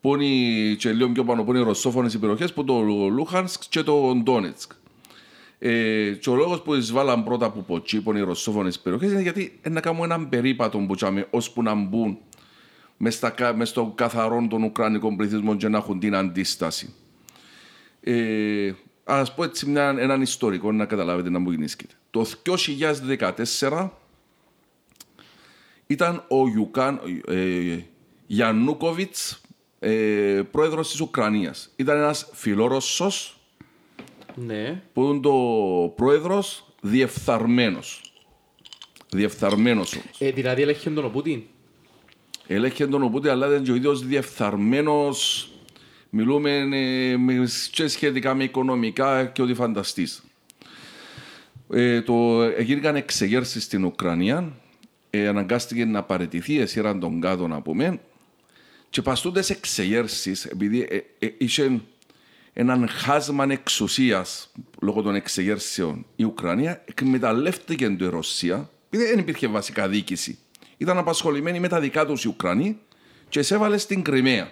που 0.00 0.14
είναι 0.14 0.24
η- 0.24 0.76
και 0.76 0.92
λίγο 0.92 1.08
πιο 1.10 1.24
πάνω 1.24 1.44
που 1.44 1.50
είναι 1.50 1.60
οι 1.60 1.64
ρωσόφωνες 1.64 2.14
οι 2.14 2.18
περιοχές, 2.18 2.52
που 2.52 2.64
το 2.64 2.80
Λούχανσκ 3.10 3.62
και 3.68 3.82
το 3.82 4.14
Ντόνετσκ. 4.22 4.72
Ε, 5.58 6.10
και 6.20 6.30
ο 6.30 6.34
λόγος 6.34 6.62
που 6.62 6.74
εισβάλλαν 6.74 7.24
πρώτα 7.24 7.46
από 7.46 7.60
ποτσί, 7.60 8.00
που 8.00 8.10
είναι 8.10 8.18
οι 8.18 8.22
ρωσόφωνες 8.22 8.78
περιοχές, 8.78 9.10
είναι 9.12 9.20
γιατί 9.22 9.58
ε, 9.62 9.68
να 9.68 9.80
κάνουμε 9.80 10.04
έναν 10.04 10.28
περίπατο 10.28 10.78
που 10.78 10.94
τσάμε, 10.94 11.26
ώσπου 11.30 11.62
να 11.62 11.74
μπουν 11.74 12.18
μες, 12.98 13.14
στα, 13.14 13.30
κα- 13.30 13.54
μες 13.54 13.68
στο 13.68 13.92
καθαρό 13.94 14.46
των 14.50 14.62
Ουκρανικών 14.62 15.16
πληθυσμών 15.16 15.56
και 15.56 15.68
να 15.68 15.78
έχουν 15.78 15.98
την 16.00 16.14
αντίσταση. 16.14 16.94
Ε, 18.00 18.72
ας 19.04 19.34
πω 19.34 19.42
έτσι 19.44 19.66
μια, 19.68 19.88
έναν 19.98 20.22
ιστορικό 20.22 20.72
να 20.72 20.84
καταλάβετε 20.86 21.30
να 21.30 21.38
μου 21.38 21.50
γεννήσκεται. 21.50 21.94
Το 22.10 22.24
2014 23.60 23.88
ήταν 25.86 26.24
ο 26.28 26.48
Ιουκάν, 26.48 27.00
ε, 27.28 27.78
Γιαννούκοβιτς, 28.26 29.40
ε, 29.78 30.42
πρόεδρος 30.50 30.90
της 30.90 31.00
Ουκρανίας. 31.00 31.72
Ήταν 31.76 31.96
ένας 31.96 32.30
φιλόρωσος 32.32 33.40
Ναι. 34.34 34.82
που 34.92 35.02
είναι 35.04 35.20
το 35.20 35.32
πρόεδρος 35.96 36.66
διεφθαρμένος. 36.80 38.12
Διεφθαρμένος 39.10 39.92
όμως. 39.94 40.16
Ε, 40.20 40.30
δηλαδή 40.30 40.62
έλεγχε 40.62 40.90
τον 40.90 41.04
ο 41.04 41.08
Πούτιν. 41.08 41.42
Ελέγχε 42.50 42.86
τον 42.86 43.02
οπότε, 43.02 43.30
αλλά 43.30 43.46
ήταν 43.46 43.62
και 43.62 43.70
ο 43.70 43.74
ίδιος 43.74 44.06
διεφθαρμένος. 44.06 45.50
Μιλούμε 46.10 46.50
ε, 46.50 47.16
με, 47.16 47.48
και 47.70 47.88
σχετικά 47.88 48.34
με 48.34 48.44
οικονομικά 48.44 49.24
και 49.24 49.42
ό,τι 49.42 49.54
φανταστείς. 49.54 50.22
Ε, 51.72 52.02
το, 52.02 52.42
έγιναν 52.42 52.96
εξεγέρσεις 52.96 53.64
στην 53.64 53.84
Ουκρανία. 53.84 54.52
Ε, 55.10 55.28
αναγκάστηκε 55.28 55.84
να 55.84 56.02
παραιτηθεί, 56.02 56.58
εσύραν 56.58 57.00
τον 57.00 57.20
κάτω 57.20 57.48
να 57.48 57.60
πούμε. 57.60 58.00
Και 58.90 59.02
παστούντες 59.02 59.50
εξεγέρσεις, 59.50 60.44
επειδή 60.44 60.86
ε, 60.90 61.26
ε, 61.26 61.34
είχε 61.38 61.80
έναν 62.52 62.88
χάσμα 62.88 63.46
εξουσίας 63.48 64.52
λόγω 64.80 65.02
των 65.02 65.14
εξεγέρσεων 65.14 66.06
η 66.16 66.24
Ουκρανία, 66.24 66.82
εκμεταλλεύτηκε 66.84 67.90
το 67.90 68.04
η 68.04 68.08
Ρωσία, 68.08 68.70
επειδή 68.90 69.10
δεν 69.10 69.18
υπήρχε 69.18 69.46
βασικά 69.46 69.88
διοίκηση. 69.88 70.38
Ήταν 70.78 70.98
απασχολημένοι 70.98 71.60
με 71.60 71.68
τα 71.68 71.80
δικά 71.80 72.06
τους 72.06 72.24
οι 72.24 72.28
Ουκρανοί 72.28 72.78
και 73.28 73.42
σε 73.42 73.54
έβαλε 73.54 73.78
στην 73.78 74.02
Κρυμαία. 74.02 74.50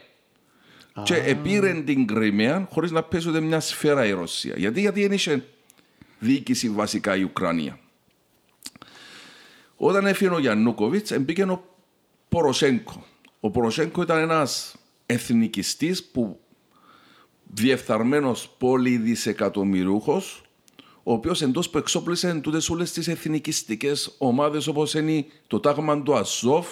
Και 1.02 1.14
επήρε 1.14 1.72
την 1.72 2.06
Κρυμαία 2.06 2.68
χωρίς 2.70 2.90
να 2.90 3.02
πέσει 3.02 3.28
ούτε 3.28 3.40
μια 3.40 3.60
σφαίρα 3.60 4.06
η 4.06 4.10
Ρωσία. 4.10 4.54
Γιατί, 4.56 4.80
γιατί 4.80 5.02
δεν 5.02 5.12
είχε 5.12 5.44
διοίκηση 6.18 6.70
βασικά 6.70 7.16
η 7.16 7.22
Ουκρανία. 7.22 7.78
Όταν 9.76 10.06
έφυγε 10.06 10.30
ο 10.30 10.38
Γιαννούκοβιτς, 10.38 11.18
μπήκε 11.20 11.42
ο 11.42 11.64
Ποροσέγκο. 12.28 13.04
Ο 13.40 13.50
Ποροσέγκο 13.50 14.02
ήταν 14.02 14.18
ένας 14.18 14.76
εθνικιστής 15.06 16.04
που 16.04 16.40
διεφθαρμένος 17.42 18.54
πολυδισεκατομμυρούχος, 18.58 20.45
ο 21.08 21.12
οποίος 21.12 21.42
εντός 21.42 21.70
που 21.70 21.78
εξόπλησε 21.78 22.34
τούτες 22.34 22.70
όλες 22.70 22.92
τις 22.92 23.08
εθνικιστικές 23.08 24.14
ομάδες 24.18 24.66
όπως 24.66 24.94
είναι 24.94 25.24
το 25.46 25.60
τάγμα 25.60 26.02
του 26.02 26.16
Αζόφ, 26.16 26.66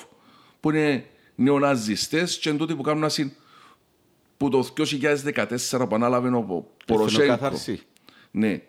που 0.61 0.71
είναι 0.71 1.05
νεοναζιστές 1.35 2.39
και 2.39 2.53
τούτοι 2.53 2.75
που 2.75 2.83
κάνουν 2.83 3.05
ασύν 3.05 3.33
που 4.37 4.49
το 4.49 4.69
2014 4.77 5.89
που 5.89 5.95
ανάλαβε 5.95 6.29
ο 6.29 6.67
Ποροσέγκο. 6.87 7.23
Εθνοκάθαρση. 7.23 7.81
Ναι. 8.31 8.63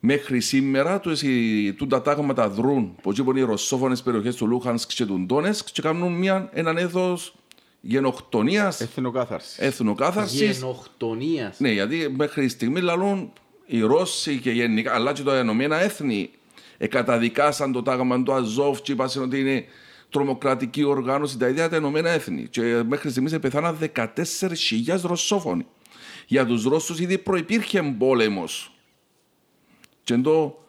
Μέχρι 0.00 0.40
σήμερα 0.40 1.00
τους, 1.00 1.22
οι, 1.22 1.74
τούτα 1.78 2.02
τάγματα 2.02 2.48
δρούν 2.48 2.94
που 3.02 3.10
εκεί 3.10 3.22
που 3.22 3.30
είναι 3.30 3.40
οι 3.40 3.44
ρωσόφωνες 3.44 4.02
περιοχές 4.02 4.36
του 4.36 4.46
Λούχανσκ 4.46 4.90
και 4.94 5.06
του 5.06 5.20
Ντόνεσκ 5.20 5.68
και 5.72 5.82
κάνουν 5.82 6.12
μια, 6.12 6.50
έναν 6.52 6.76
έδος 6.76 7.34
γενοκτονίας, 7.80 8.80
Εθνοκάθαρσης. 8.80 9.58
εθνοκάθαρσης. 9.58 10.58
Γενοκτονίας. 10.58 11.60
Ναι, 11.60 11.70
γιατί 11.70 12.14
μέχρι 12.16 12.48
στιγμή 12.48 12.80
λαλούν 12.80 13.32
οι 13.70 13.80
Ρώσοι 13.80 14.38
και 14.38 14.50
γενικά, 14.50 14.94
αλλά 14.94 15.12
και 15.12 15.22
τα 15.22 15.36
Ενωμένα 15.36 15.76
Έθνη 15.76 16.30
εκαταδικάσαν 16.78 17.72
το 17.72 17.82
τάγμα 17.82 18.22
του 18.22 18.32
Αζόφ 18.32 18.80
και 18.80 18.92
είπαν 18.92 19.08
ότι 19.22 19.40
είναι 19.40 19.64
τρομοκρατική 20.10 20.84
οργάνωση 20.84 21.38
τα 21.38 21.48
ίδια 21.48 21.68
τα 21.68 21.76
Ενωμένα 21.76 22.10
Έθνη. 22.10 22.46
Και 22.50 22.82
μέχρι 22.86 23.10
στιγμής 23.10 23.38
πεθάναν 23.38 23.78
14.000 23.94 24.06
Ρωσόφωνοι. 25.02 25.66
Για 26.26 26.46
τους 26.46 26.64
Ρώσους 26.64 27.00
ήδη 27.00 27.18
προϋπήρχε 27.18 27.82
πόλεμος. 27.98 28.72
Και 30.04 30.14
εν 30.14 30.22
το, 30.22 30.64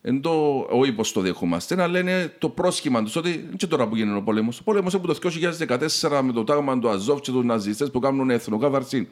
εν 0.00 0.20
το, 0.20 0.66
όχι 0.70 0.92
πως 0.92 1.12
το 1.12 1.20
δεχόμαστε, 1.20 1.82
αλλά 1.82 1.98
είναι 1.98 2.34
το 2.38 2.48
πρόσχημα 2.48 3.02
τους 3.02 3.16
ότι 3.16 3.48
και 3.56 3.66
τώρα 3.66 3.88
που 3.88 3.96
γίνεται 3.96 4.16
ο 4.16 4.22
πόλεμος. 4.22 4.60
Ο 4.60 4.62
πόλεμος 4.62 4.94
από 4.94 5.06
το 5.06 5.18
2014 6.00 6.20
με 6.22 6.32
το 6.32 6.44
τάγμα 6.44 6.78
του 6.78 6.88
Αζόφ 6.88 7.20
και 7.20 7.30
τους 7.30 7.44
ναζιστές 7.44 7.90
που 7.90 7.98
κάνουν 7.98 8.30
εθνοκάθαρση 8.30 9.08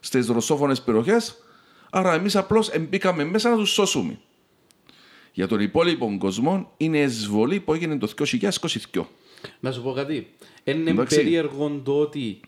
στις 0.00 0.26
ρωσόφωνες 0.26 0.82
περιοχές, 0.82 1.38
άρα 1.90 2.14
εμείς 2.14 2.36
απλώς 2.36 2.70
μπήκαμε 2.88 3.24
μέσα 3.24 3.50
να 3.50 3.56
τους 3.56 3.70
σώσουμε. 3.70 4.18
Για 5.32 5.48
τον 5.48 5.60
υπόλοιπο 5.60 6.16
κόσμο 6.18 6.72
είναι 6.76 6.98
εισβολή 6.98 7.60
που 7.60 7.74
έγινε 7.74 7.98
το 7.98 8.08
2022. 8.92 9.04
Να 9.60 9.72
σου 9.72 9.82
πω 9.82 9.92
κάτι. 9.92 10.28
Είναι 10.64 10.90
Εντάξει. 10.90 11.16
περίεργο 11.16 11.80
το 11.84 12.00
ότι 12.00 12.40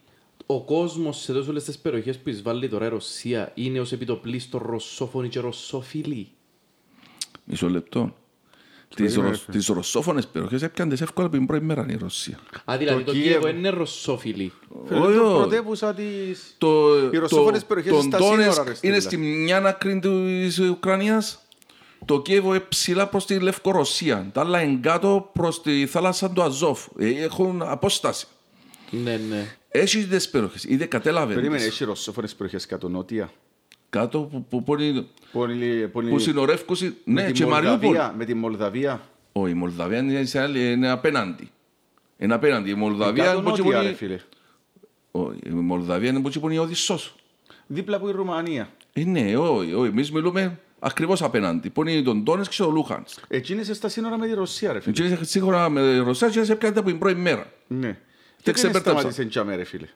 ο 0.46 0.60
κόσμος 0.64 1.20
σε 1.20 1.32
τόσο 1.32 1.50
όλες 1.50 1.64
τις 1.64 1.78
περιοχές 1.78 2.18
που 2.18 2.28
εισβάλλει 2.28 2.68
τώρα 2.68 2.86
η 2.86 2.88
Ρωσία 2.88 3.52
είναι 3.54 3.80
ως 3.80 3.92
επιτοπλίστων 3.92 4.62
ρωσόφωνοι 4.64 5.28
και 5.28 5.40
ρωσόφιλοι. 5.40 6.28
Μισό 7.44 7.68
λεπτό. 7.68 8.14
Τις, 8.94 9.04
περίμενε, 9.14 9.28
ρωσ, 9.28 9.44
τις 9.50 9.66
ρωσόφωνες 9.66 10.26
περιοχές 10.26 10.62
έπιαν 10.62 10.88
εύκολα 11.00 11.26
από 11.26 11.36
την 11.36 11.46
πρώτη 11.46 11.64
μέρα 11.64 11.86
η 11.88 11.96
Ρωσία. 12.00 12.38
Α, 12.64 12.76
δηλαδή 12.76 12.98
το, 13.04 13.12
Το 13.12 13.18
Κίεβο 13.18 13.28
Κίεβο. 13.40 13.48
είναι 13.58 13.68
ρωσόφιλοι. 13.68 14.52
Είναι 14.90 15.00
Όχι, 15.00 15.16
το 15.18 15.24
όχι. 15.28 15.38
πρωτεύουσα 15.38 15.94
της... 15.94 16.54
Το, 16.58 16.98
Οι 17.12 17.16
ρωσόφωνες 17.18 17.64
περιοχές 17.64 17.92
τον 17.92 18.02
στα 18.02 18.16
σύνορα, 18.18 18.36
Ντόνεσκ 18.36 18.56
ρε, 18.64 18.70
είναι 18.70 18.76
Στέλλα. 18.76 19.00
στη 19.00 19.16
μια 19.16 19.56
άκρη 19.56 19.98
της 19.98 20.58
Ουκρανίας. 20.58 21.36
Το 22.04 22.22
Κίεβο 22.22 22.54
είναι 22.54 22.64
ψηλά 22.68 23.06
προς 23.06 23.26
τη 23.26 23.38
Λευκορωσία. 23.38 24.30
Τα 24.32 24.40
άλλα 24.40 24.62
είναι 24.62 24.78
κάτω 24.82 25.30
προς 25.32 25.62
τη 25.62 25.86
θάλασσα 25.86 26.30
του 26.30 26.42
Αζόφ. 26.42 26.86
Ε, 26.98 27.08
Έχουν 27.22 27.62
απόσταση. 27.62 28.26
Ναι, 28.90 29.20
ναι. 29.28 29.56
Έχεις 29.68 30.08
τις 30.08 30.28
περιοχές. 30.28 30.64
Ήδη 30.64 30.86
κατέλαβε. 30.86 31.34
Περίμενε, 31.34 31.56
τις. 31.62 31.66
έχει 31.66 31.84
ρωσόφωνες 31.84 32.34
περιοχές 32.34 32.66
κάτω 32.66 32.88
νότια. 32.88 33.30
Κάτω 33.92 34.20
που, 34.20 34.44
που, 34.44 34.62
που, 34.62 34.80
είναι- 34.80 35.06
Που 35.32 35.44
είναι- 35.44 35.86
που 35.86 36.00
είναι- 36.00 36.10
που 36.10 36.18
συνορεύκουν. 36.18 36.76
με 36.80 36.94
Ναι, 37.04 37.26
τη 37.26 37.32
και 37.32 37.46
Μαριούπολ. 37.46 37.78
Μολδαβία- 37.80 38.14
Με 38.16 38.24
τη 38.24 38.34
Μολδαβία. 38.34 39.00
Όχι, 39.32 39.50
η 39.50 39.54
Μολδαβία 39.54 39.98
είναι, 39.98 40.24
σε 40.24 40.40
άλλη- 40.40 40.72
είναι 40.72 40.88
απέναντι. 40.90 41.50
Είναι 42.18 42.34
απέναντι. 42.34 42.70
Η 42.70 42.74
Μολδαβία 42.74 43.24
Κάτω 43.24 43.38
είναι 43.40 43.50
που 43.50 43.56
νότια, 43.56 43.80
ρε 43.80 43.86
είναι... 43.86 43.94
φίλε. 43.96 44.18
Όχι, 45.10 45.38
η 45.46 45.50
Μολδαβία 45.50 46.08
είναι 46.10 46.20
που 46.20 46.30
είναι 46.44 46.54
η 46.54 46.58
Οδυσσός. 46.58 47.14
Δίπλα 47.66 47.96
από 47.96 48.08
η 48.08 48.12
Ρουμανία. 48.12 48.68
Ε, 48.92 49.04
ναι, 49.04 49.36
όχι, 49.36 49.72
όχι. 49.74 49.88
Εμείς 49.90 50.12
μιλούμε 50.12 50.58
ακριβώς 50.78 51.22
απέναντι, 51.22 51.70
που 51.70 51.88
είναι 51.88 52.02
τον 52.02 52.24
Τόνες 52.24 52.48
και 52.48 52.62
ο 52.62 52.70
Λούχανς. 52.70 53.14
Εκεί 53.28 53.52
είναι 53.52 53.62
στα 53.62 53.88
σύνορα 53.88 54.18
με 54.18 54.26
τη 54.26 54.34
Ρωσία, 54.34 54.72
ρε 54.72 54.80
φίλε. 54.80 54.92
Και 54.94 55.02
είσαι 55.04 55.24
σύγχρονα 55.24 55.68
με 55.68 55.92
τη 55.92 55.98
Ρωσία 55.98 56.28
και 56.28 56.44
σε 56.44 56.54
πιάνεται 56.56 56.80
από 56.80 56.88
την 56.88 56.98
πρώτη 56.98 57.14
μέρα. 57.20 57.52
Ναι. 57.66 57.86
Δεν 57.86 57.96
Και 58.36 58.42
δεν 58.42 58.54
ξεπερτάψα. 58.54 58.98
σταμάτησε 58.98 59.24
τζάμε, 59.24 59.56
ρε 59.56 59.64
φίλε; 59.64 59.86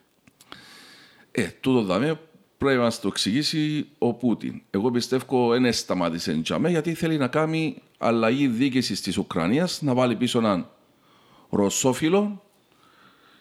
Ε, 1.31 1.47
τούτο 1.61 1.83
δάμε 1.83 2.21
πρέπει 2.59 2.77
να 2.77 2.83
μας 2.83 3.01
το 3.01 3.09
εξηγήσει 3.09 3.87
ο 3.99 4.13
Πούτιν. 4.15 4.61
Εγώ 4.71 4.91
πιστεύω 4.91 5.49
δεν 5.59 5.73
σταμάτησε 5.73 6.41
τζαμέ 6.43 6.71
γιατί 6.71 6.95
θέλει 6.95 7.17
να 7.17 7.27
κάνει 7.29 7.83
αλλαγή 7.99 8.47
διοίκησης 8.49 9.01
της 9.01 9.17
Ουκρανίας, 9.19 9.83
να 9.83 9.95
βάλει 9.95 10.17
πίσω 10.17 10.39
έναν 10.39 10.69
ρωσόφιλο, 11.51 12.43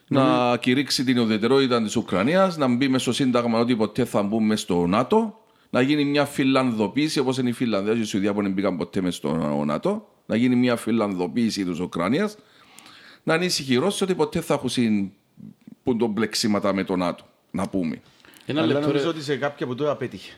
να 0.07 0.57
κηρύξει 0.57 1.03
την 1.03 1.19
ουδετερότητα 1.19 1.83
της 1.83 1.95
Ουκρανίας, 1.95 2.57
να 2.57 2.67
μπει 2.67 2.87
μέσω 2.87 3.11
Σύνταγμα 3.11 3.59
ότι 3.59 3.75
ποτέ 3.75 4.05
θα 4.05 4.21
μπούμε 4.21 4.55
στο 4.55 4.85
ΝΑΤΟ, 4.85 5.39
να 5.69 5.81
γίνει 5.81 6.05
μια 6.05 6.25
φιλανδοποίηση 6.25 7.19
όπως 7.19 7.37
είναι 7.37 7.49
η 7.49 7.51
Φιλανδία 7.51 7.93
και 7.93 7.99
η 7.99 8.03
Σουηδία 8.03 8.33
που 8.33 8.41
δεν 8.41 8.51
μπήκαν 8.51 8.77
ποτέ 8.77 9.01
μες 9.01 9.15
στο 9.15 9.63
ΝΑΤΟ, 9.65 10.07
να 10.25 10.35
γίνει 10.35 10.55
μια 10.55 10.75
φιλανδοποίηση 10.75 11.65
της 11.65 11.79
Ουκρανίας, 11.79 12.37
να 13.23 13.35
είναι 13.35 13.45
ισχυρό 13.45 13.91
ότι 14.01 14.15
ποτέ 14.15 14.41
θα 14.41 14.53
έχουν 14.53 15.11
που 15.83 15.95
τον 15.95 16.09
μπλεξίματα 16.09 16.73
με 16.73 16.83
το 16.83 16.95
ΝΑΤΟ. 16.95 17.23
Να 17.51 17.67
πούμε. 17.67 18.01
Ένα 18.45 18.61
Αλλά 18.61 18.73
λεπτό, 18.73 18.87
νομίζω 18.87 19.03
ρε. 19.03 19.09
ότι 19.09 19.21
σε 19.21 19.35
κάποια 19.37 19.65
που 19.67 19.75
το 19.75 19.91
απέτυχε. 19.91 20.31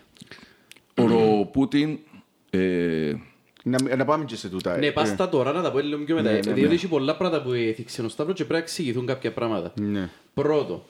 Ο 0.96 1.46
Πούτιν 1.46 1.98
ε, 2.50 3.14
Να, 3.64 3.96
να 3.96 4.06
πάμε 4.06 4.26
και 4.26 4.36
σε 4.36 4.50
τούτα. 4.50 4.76
ε. 4.76 4.80
Ναι, 4.80 4.92
πας 4.92 5.16
τα 5.16 5.30
τώρα 5.30 5.52
να 5.52 5.62
τα 5.62 5.72
πω 5.72 5.80
λίγο 5.80 6.04
πιο 6.04 6.16
μετά. 6.16 6.30
Ναι, 6.30 6.36
ναι, 6.36 6.42
Διότι 6.42 6.62
ναι. 6.68 6.74
έχει 6.74 6.88
πολλά 6.88 7.16
πράγματα 7.16 7.42
που 7.44 7.52
έθιξε 7.54 8.02
ο 8.02 8.10
Σταύρος 8.10 8.36
και 8.36 8.44
πρέπει 8.44 8.60
να 8.60 8.66
εξηγηθούν 8.66 9.06
κάποια 9.06 9.32
πράγματα. 9.34 9.74
Ναι. 9.82 10.10
Πρώτο, 10.34 10.86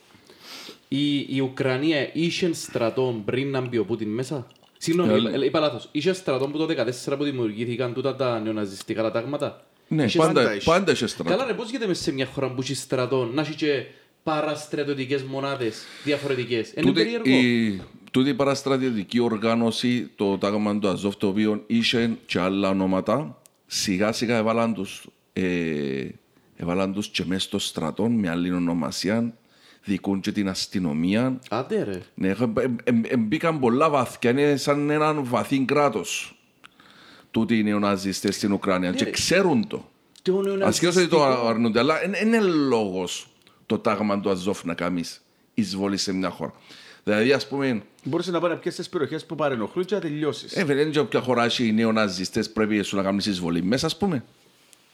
η, 0.88 1.19
η 1.36 1.39
Ουκρανία 1.41 2.09
είχε 2.13 2.53
στρατό 2.53 3.21
πριν 3.25 3.50
να 3.51 3.62
μπει 3.62 3.77
ο 3.77 3.86
Πούτιν 3.86 4.09
μέσα; 4.09 4.47
Συγγνώμη, 4.77 5.13
Ε, 5.13 5.17
είπα- 5.17 5.43
είπα 5.45 5.59
λάθος. 5.59 5.89
Είχε 5.91 6.13
στρατό 6.13 6.47
που 6.47 6.57
το 6.57 6.65
2014 6.65 7.17
που 7.17 7.24
δημιουργήθηκαν 7.24 7.93
τούτα 7.93 8.15
τα 8.15 8.39
νεοναζιστικά 8.39 9.01
τα 9.01 9.12
τάγματα; 9.12 9.63
ναι, 9.88 10.03
Είχε 10.03 10.17
πάντα, 10.17 10.33
πάντα 10.33 10.51
έχει. 10.51 10.65
πάντα 10.65 10.91
έχει 10.91 11.07
στρατό. 11.07 11.29
Καλά 11.31 11.45
ρε, 11.45 11.53
πώς 11.53 11.69
γίνεται 11.69 11.88
μέσα 11.88 12.03
σε 12.03 12.12
μια 12.12 12.25
χώρα 12.25 12.51
που 12.51 12.62
έχει 12.62 12.74
στρατό 12.75 13.25
να 13.33 13.41
έχει 13.41 13.55
και 13.55 13.83
παραστρατιωτικές 14.31 15.24
μονάδες 15.24 15.84
διαφορετικές. 16.03 16.72
Είναι 16.72 16.81
Τούτη 16.86 17.03
περίεργο. 17.03 17.29
η, 17.29 17.81
τούτη 18.12 18.29
η 18.29 18.34
παραστρατιωτική 18.34 19.19
οργάνωση, 19.19 20.10
το 20.15 20.38
τάγμα 20.38 20.79
του 20.79 20.88
Αζόφ, 20.88 21.15
το 21.15 21.27
οποίο 21.27 21.63
είχε 21.67 22.17
και 22.25 22.39
άλλα 22.39 22.69
ονόματα, 22.69 23.41
σιγά 23.65 24.12
σιγά 24.12 24.38
έβαλαν 24.38 24.74
τους, 24.74 25.07
ε, 25.34 26.07
έβαλαν 26.55 26.93
τους 26.93 27.07
και 27.07 27.24
μέσα 27.25 27.39
στο 27.39 27.60
στρατό 27.60 28.07
με 28.10 28.29
άλλη 28.29 28.51
ονομασία, 28.51 29.34
δικούν 29.84 30.19
και 30.19 30.31
την 30.31 30.50
αστυνομία. 30.50 31.39
Άντε 31.50 31.84
ρε. 31.84 32.01
Ναι, 32.13 32.27
ε, 32.27 32.36
ε, 32.84 32.91
ε, 33.07 33.17
μπήκαν 33.17 33.60
πολλά 33.60 33.89
βαθιά, 33.89 34.29
είναι 34.29 34.55
σαν 34.55 34.89
έναν 34.89 35.24
βαθύ 35.25 35.65
κράτος 35.65 36.39
τούτοι 37.31 37.57
οι 37.57 37.63
νεοναζιστές 37.63 38.36
στην 38.36 38.51
Ουκρανία 38.51 38.91
και 38.91 39.03
ρε. 39.03 39.10
ξέρουν 39.10 39.67
το. 39.67 39.89
Το 40.22 40.31
νεοναζιστικό- 40.41 40.67
Ασχέτως 40.67 40.96
ότι 40.96 41.07
το 41.07 41.48
αρνούνται, 41.48 41.79
αλλά 41.79 41.96
δεν 42.10 42.27
είναι 42.27 42.39
λόγος 42.41 43.27
το 43.67 43.79
τάγμα 43.79 44.19
του 44.19 44.29
Αζόφ 44.29 44.63
να 44.63 44.74
κάνεις 44.74 45.21
εισβολή 45.53 45.97
σε 45.97 46.13
μια 46.13 46.29
χώρα. 46.29 46.53
Δηλαδή, 47.03 47.31
ας 47.33 47.47
πούμε, 47.47 47.81
Μπορούσε 48.03 48.31
να 48.31 48.39
πάει 48.39 48.51
να 48.51 48.57
πιέσει 48.57 48.77
τις 48.77 48.89
περιοχές 48.89 49.25
που 49.25 49.36
παρενοχλούν 49.36 49.86
και 49.86 49.95
να 49.95 50.01
τελειώσεις. 50.01 50.55
ε, 50.55 50.63
δεν 50.63 50.77
είναι 50.77 51.00
όποια 51.00 51.21
χώρα 51.21 51.43
έχει 51.43 51.67
οι 51.67 51.71
νεοναζιστές 51.71 52.51
πρέπει 52.51 52.81
σου 52.83 52.95
να 52.95 53.03
κάνεις 53.03 53.25
εισβολή 53.25 53.63
μέσα, 53.63 53.86
ας 53.86 53.97
πούμε. 53.97 54.24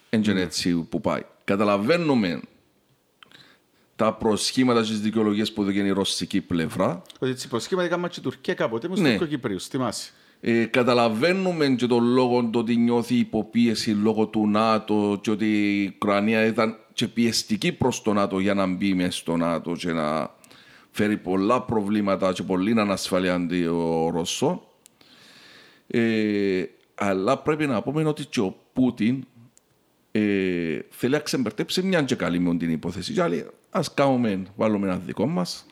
Δεν 0.10 0.24
είναι 0.24 0.42
έτσι 0.42 0.74
που 0.74 1.02
πάει. 1.02 1.22
Καταλαβαίνουμε 1.44 2.42
τα 3.96 4.14
προσχήματα 4.14 4.84
στις 4.84 5.00
δικαιολογίες 5.02 5.54
που 5.54 5.64
δίνει 5.64 5.88
η 5.88 5.92
ρωσική 5.92 6.42
πλευρά. 6.42 7.02
Ότι 7.20 7.32
έτσι 7.32 7.48
προσχήματα 7.48 7.88
έκανα 7.88 8.08
και 8.08 8.20
η 8.20 8.24
Τουρκία 8.24 8.54
κάποτε 8.54 8.88
με 8.90 9.00
Ναι. 9.00 9.16
στο 9.16 9.26
Κύπριο, 9.26 9.60
στη 9.60 9.78
Μάση. 9.78 10.12
Ε, 10.42 10.66
καταλαβαίνουμε 10.66 11.68
και 11.70 11.88
τον 11.88 12.04
λόγο 12.04 12.50
το 12.52 12.60
ότι 12.60 12.76
νιώθει 12.76 13.16
υποπίεση 13.16 13.92
λόγω 13.92 14.26
του 14.28 14.48
ΝΑΤΟ 14.48 15.20
και 15.22 15.32
ότι 15.32 15.82
η 15.84 15.92
Ουκρανία 15.96 16.46
ήταν 16.46 16.78
και 16.94 17.08
πιεστική 17.08 17.72
προς 17.72 18.02
το 18.02 18.14
ΝΑΤΟ 18.14 18.40
για 18.40 18.54
να 18.54 18.68
μπει 18.68 18.94
μέσα 18.94 19.12
στο 19.12 19.38
ΝΑΤΟ 19.38 19.72
και 19.72 19.92
να 19.92 20.32
φέρει 20.92 21.18
πολλά 21.18 21.62
προβλήματα 21.62 22.34
και 22.34 22.44
πολλή 22.44 22.80
ανασφαλεία 22.80 23.34
αντί 23.34 23.66
ο 23.66 24.10
Ρωσό. 24.10 24.68
Ε, 25.88 26.64
αλλά 26.96 27.38
πρέπει 27.38 27.68
να 27.68 27.82
πούμε 27.82 28.04
ότι 28.04 28.26
και 28.26 28.40
ο 28.40 28.56
Πούτιν 28.74 29.26
ε, 30.12 30.80
θέλει 30.90 31.12
να 31.12 31.20
ξεμπερτέψει 31.20 31.82
μια 31.82 32.02
και 32.02 32.16
καλή 32.16 32.40
με 32.40 32.58
την 32.58 32.72
υπόθεση. 32.72 33.14
Και 33.14 33.22
άλλοι, 33.22 33.46
ας 33.70 33.94
κάνουμε, 33.94 34.44
βάλουμε 34.56 34.88
ένα 34.88 34.98
δικό 34.98 35.28
μας, 35.28 35.66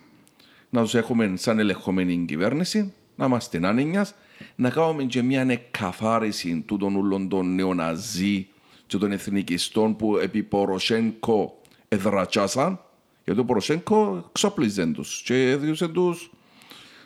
να 0.69 0.81
τους 0.81 0.95
έχουμε 0.95 1.33
σαν 1.35 1.59
ελεγχομένη 1.59 2.25
κυβέρνηση, 2.27 2.93
να 3.15 3.25
είμαστε 3.25 3.59
άνενιας, 3.63 4.15
να 4.55 4.69
κάνουμε 4.69 5.03
και 5.03 5.21
μια 5.21 5.41
εκκαθάριση 5.41 6.63
του 6.67 6.77
των 6.77 6.95
ούλων 6.95 7.29
των 7.29 7.55
νεοναζί 7.55 8.47
και 8.91 8.97
των 8.97 9.11
εθνικιστών 9.11 9.95
που 9.95 10.17
επί 10.17 10.43
Ποροσέγκο 10.43 11.61
εδρατσάσαν, 11.87 12.79
γιατί 13.25 13.39
ο 13.39 13.45
Ποροσέγκο 13.45 14.25
εξοπλίζε 14.29 14.85
τους 14.85 15.21
και 15.25 15.49
έδιωσε 15.49 15.87
τους 15.87 16.31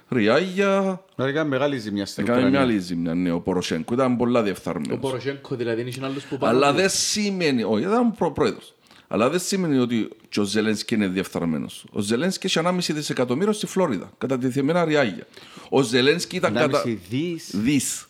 ριάγια, 0.10 1.02
Να 1.16 1.28
έκανε 1.28 1.50
μεγάλη 1.50 1.78
ζημιά 1.78 2.06
στην 2.06 2.24
έκανε 2.24 2.38
μια 2.40 2.48
Ουκρανία. 2.50 2.70
άλλη 2.72 2.80
ζημιά, 2.80 3.14
ναι, 3.14 3.32
ο 3.32 3.40
Ποροσέγκο 3.40 3.94
ήταν 3.94 4.18
πολλά 4.18 4.40
Ο 4.40 4.44
διεφθαρμένος. 4.44 5.00
Ποροσέγκο 5.00 5.56
δηλαδή 5.56 5.82
είναι 5.82 6.06
άλλος 6.06 6.24
που 6.24 6.38
πάνω 6.38 6.58
Αλλά 6.58 6.70
του. 6.72 6.76
δεν 6.78 6.90
σημαίνει, 6.90 7.64
όχι, 7.64 7.84
ήταν 7.84 8.16
προ- 8.16 8.32
πρόεδρος. 8.34 8.74
Αλλά 9.08 9.30
δεν 9.30 9.40
σημαίνει 9.40 9.78
ότι 9.78 10.10
και 10.30 10.40
ο 10.40 10.44
Ζελένσκι 10.44 10.94
είναι 10.96 11.08
διεφθαρμένος. 11.08 11.86
Ο 11.92 12.00
Ζελένσκι 12.02 12.46
έχει 12.46 12.60
1,5 12.60 12.94
δισεκατομμύριο 12.94 13.54
στη 13.54 13.66
Φλόριδα, 13.66 14.12
κατά 14.18 14.38
τη 14.38 14.50
θεμένα 14.50 14.86
ριάγια. 14.86 15.28
Ο 15.70 15.82
Ζελένσκι 15.82 16.36
ήταν 16.36 16.54
κατά. 16.54 16.84
1,5 16.86 16.98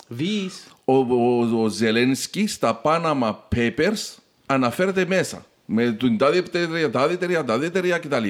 δις. 0.07 0.65
Δις. 0.85 0.95
Δεις. 1.03 1.49
Ο, 1.55 1.55
ο, 1.57 1.63
ο 1.63 1.67
Ζελένσκι 1.67 2.47
στα 2.47 2.81
Panama 2.83 3.33
Papers 3.55 4.15
αναφέρεται 4.45 5.05
μέσα. 5.05 5.45
Με 5.65 5.91
την 5.91 6.17
τάδε 6.17 6.37
εταιρεία, 6.37 6.89
τάδε 6.89 7.13
εταιρεία, 7.13 7.43
τάδε 7.45 7.65
εταιρεία 7.65 7.97
κτλ. 7.97 8.27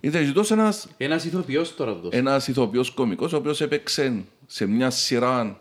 Ήταν 0.00 0.24
ζητός 0.24 0.50
ένα 0.50 0.74
Ένας 0.96 1.24
ηθοποιός 1.24 1.74
τώρα 1.76 1.92
το 2.00 2.08
ένας 2.12 2.48
ηθοποιός 2.48 2.90
κωμικός 2.90 3.32
ο 3.32 3.36
οποίος 3.36 3.60
έπαιξε 3.60 4.24
σε 4.46 4.66
μια 4.66 4.90
σειρά 4.90 5.60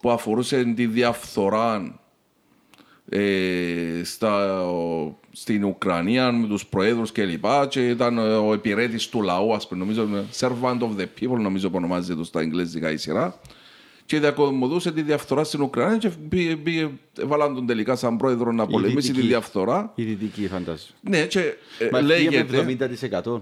που 0.00 0.10
αφορούσε 0.10 0.64
τη 0.64 0.86
διαφθορά 0.86 1.98
ε, 3.08 4.00
στα, 4.04 4.62
ο- 4.66 5.18
στην 5.32 5.64
Ουκρανία 5.64 6.32
με 6.32 6.46
τους 6.46 6.66
προέδρους 6.66 7.12
και 7.12 7.24
λοιπά 7.24 7.66
και 7.66 7.88
ήταν 7.88 8.18
ε, 8.18 8.20
ο 8.36 8.52
επιρρέτης 8.52 9.08
του 9.08 9.22
λαού 9.22 9.54
ας 9.54 9.68
πούμε 9.68 9.80
νομίζω 9.84 10.08
servant 10.38 10.78
of 10.80 10.90
the 11.00 11.06
people 11.20 11.38
νομίζω 11.40 11.68
που 11.70 11.76
ονομάζεται 11.76 12.24
στα 12.24 12.40
εγγλέζικα 12.40 12.90
η 12.90 12.96
σειρά 12.96 13.40
και 14.08 14.18
διακομωδούσε 14.20 14.92
τη 14.92 15.02
διαφθορά 15.02 15.44
στην 15.44 15.62
Ουκρανία 15.62 15.98
και 15.98 16.08
πήγε, 16.28 16.56
πήγε, 16.56 16.90
έβαλαν 17.20 17.54
τον 17.54 17.66
τελικά 17.66 17.96
σαν 17.96 18.16
πρόεδρο 18.16 18.52
να 18.52 18.66
πολεμήσει 18.66 18.96
τη 19.06 19.12
δυτική. 19.12 19.26
διαφθορά 19.26 19.92
Η 19.94 20.02
δυτική 20.02 20.46
φαντάζομαι. 20.48 20.88
ναι 21.00 21.26
και 21.26 21.40
ε, 21.78 21.88
Μα 21.92 22.00
λέγεται 22.00 22.46
λέγεται... 22.56 22.88
70%. 23.24 23.40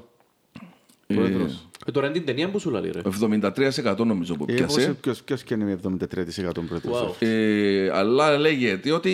Πρόεδρος. 1.07 1.69
Ε, 1.87 1.91
τώρα 1.91 2.07
είναι 2.07 2.17
την 2.17 2.25
ταινία 2.27 2.51
που 2.51 2.59
σου 2.59 2.71
λέει 2.71 2.91
ρε. 2.91 3.01
73% 3.21 3.97
νομίζω 3.97 4.35
που 4.37 4.45
Ε, 4.49 4.53
πιάσε 4.55 4.75
πόσο- 4.81 4.95
ποιος- 5.01 5.23
Ποιος 5.23 5.43
και 5.43 5.55
είναι 5.55 5.65
με 5.65 5.73
73% 5.73 6.65
πρόεδρος. 6.67 7.17
Wow. 7.19 7.27
Ε, 7.27 7.91
αλλά 7.93 8.39
λέγεται 8.39 8.93
ότι 8.93 9.11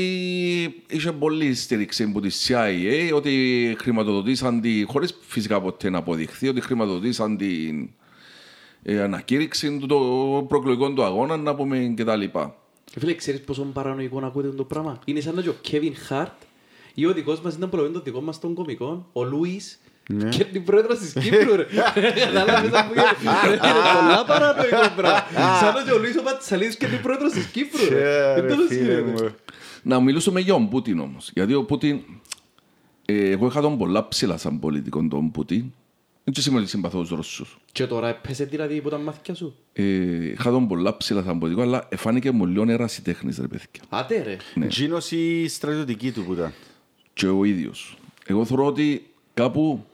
είχε 0.90 1.12
πολλή 1.12 1.54
στήριξη 1.54 2.02
από 2.02 2.20
τη 2.20 2.28
CIA, 2.48 3.12
ότι 3.14 3.76
χρηματοδοτήσαν 3.80 4.60
τη, 4.60 4.84
χωρίς 4.86 5.18
φυσικά 5.26 5.60
ποτέ 5.60 5.90
να 5.90 5.98
αποδειχθεί, 5.98 6.48
ότι 6.48 6.60
χρηματοδοτήσαν 6.60 7.36
την 7.36 7.80
ε, 7.82 7.88
ανακήρυξη 8.86 9.78
του 9.78 9.86
το 9.86 9.98
προεκλογικών 10.48 10.94
του 10.94 11.02
αγώνα, 11.04 11.36
να 11.36 11.54
πούμε 11.54 11.92
και 11.96 12.04
τα 12.04 12.16
λοιπά. 12.16 12.54
Και 12.84 12.98
φίλε, 13.00 13.14
ξέρεις 13.14 13.40
πόσο 13.40 13.62
παρανοϊκό 13.62 14.20
να 14.20 14.26
ακούτε 14.26 14.48
το 14.48 14.64
πράγμα; 14.64 14.98
Είναι 15.04 15.20
σαν 15.20 15.34
να 15.34 15.42
και 15.42 15.48
ο 15.48 15.54
Kevin 15.70 15.92
Hart 16.12 16.26
ή 16.94 17.06
ο 17.06 17.12
δικός 17.12 17.40
μας 17.40 17.54
ήταν 17.54 17.68
προβαίνει 17.68 17.92
τον 17.92 18.02
δικό 18.04 18.20
μας 18.20 18.40
των 18.40 18.54
κομικών, 18.54 19.06
ο 19.12 19.24
Λούις, 19.24 19.80
Ναι. 20.08 20.28
και 20.28 20.44
την 20.44 20.64
πρόεδρος 20.64 20.98
της 20.98 21.12
Κύπρου 21.12 21.56
ρε. 21.56 21.66
Κατάλαβες 22.24 22.72
αυτό 22.72 22.88
που 22.88 23.00
γίνεται. 23.22 23.46
Ρε, 23.48 23.52
είναι 23.52 23.82
πολλά 24.00 24.24
παρανοϊκό 24.26 24.92
πράγμα. 24.96 25.24
Σαν 25.60 25.74
να 25.74 25.82
και 25.84 25.92
ο 25.92 25.98
Λούις 25.98 26.16
ο 26.16 26.22
Πατσαλίδης 26.22 26.76
και 26.76 26.86
την 26.86 27.00
πρόεδρος 27.02 27.32
της 27.32 27.46
Κύπρου 27.46 27.88
ρε. 27.88 28.30
Ε, 28.30 28.34
Δεν 28.34 28.46
ρε, 28.46 28.54
το 28.54 28.62
φίλε 28.68 28.80
γίνεται. 28.82 29.22
μου. 29.22 29.28
Να 29.82 30.00
μιλήσουμε 30.00 30.40
για 30.40 30.52
τον 30.52 30.68
Πούτιν 30.68 30.98
όμως. 31.00 31.30
Γιατί 31.34 31.54
ο 31.54 31.64
Πούτιν, 31.64 32.00
ε, 33.04 33.30
εγώ 33.30 33.46
είχα 33.46 33.60
τον 33.60 33.78
πολλά 33.78 34.08
ψηλά 34.08 34.36
σαν 34.36 34.58
πολιτικό 34.58 35.06
τον 35.10 35.30
Πούτιν. 35.30 35.64
Δεν 36.24 36.42
σημαίνει 36.42 36.62
ότι 36.62 36.70
συμπαθώς 36.70 37.08
τους 37.08 37.16
Ρώσους. 37.16 37.58
Και 37.72 37.86
τώρα 37.86 38.08
έπαιζε 38.08 38.44
δηλαδή 38.44 38.80
που 38.80 38.88
τα 38.88 38.98
μάθηκια 38.98 39.34
σου; 39.34 39.56
Ε, 39.72 39.84
είχα 40.30 40.50
τον 40.50 40.68
πολλά 40.68 40.96
ψηλά 40.96 41.22
σαν 41.22 41.38
πολιτικό, 41.38 41.62
αλλά 41.62 41.86
εφάνηκε 41.88 42.30
μου 42.30 42.46
λίγο 42.46 42.70
ερασιτέχνης 42.70 43.38
ρε 43.38 43.46
παιδιά. 43.46 43.82
Άτε 43.88 44.22
ρε. 44.22 44.36
Ναι. 44.54 44.66
Τζίνος 44.66 45.10
η 45.10 45.48
στρατιωτική 45.48 46.12
του 46.12 46.24
που 46.24 46.32
ήταν; 46.32 46.52
και 47.12 47.26
ο 47.26 47.44
ίδιος. 47.44 47.96
Εγώ 48.26 48.44
θεωρώ 48.44 48.66
ότι 48.66 49.06
κάπου 49.34 49.84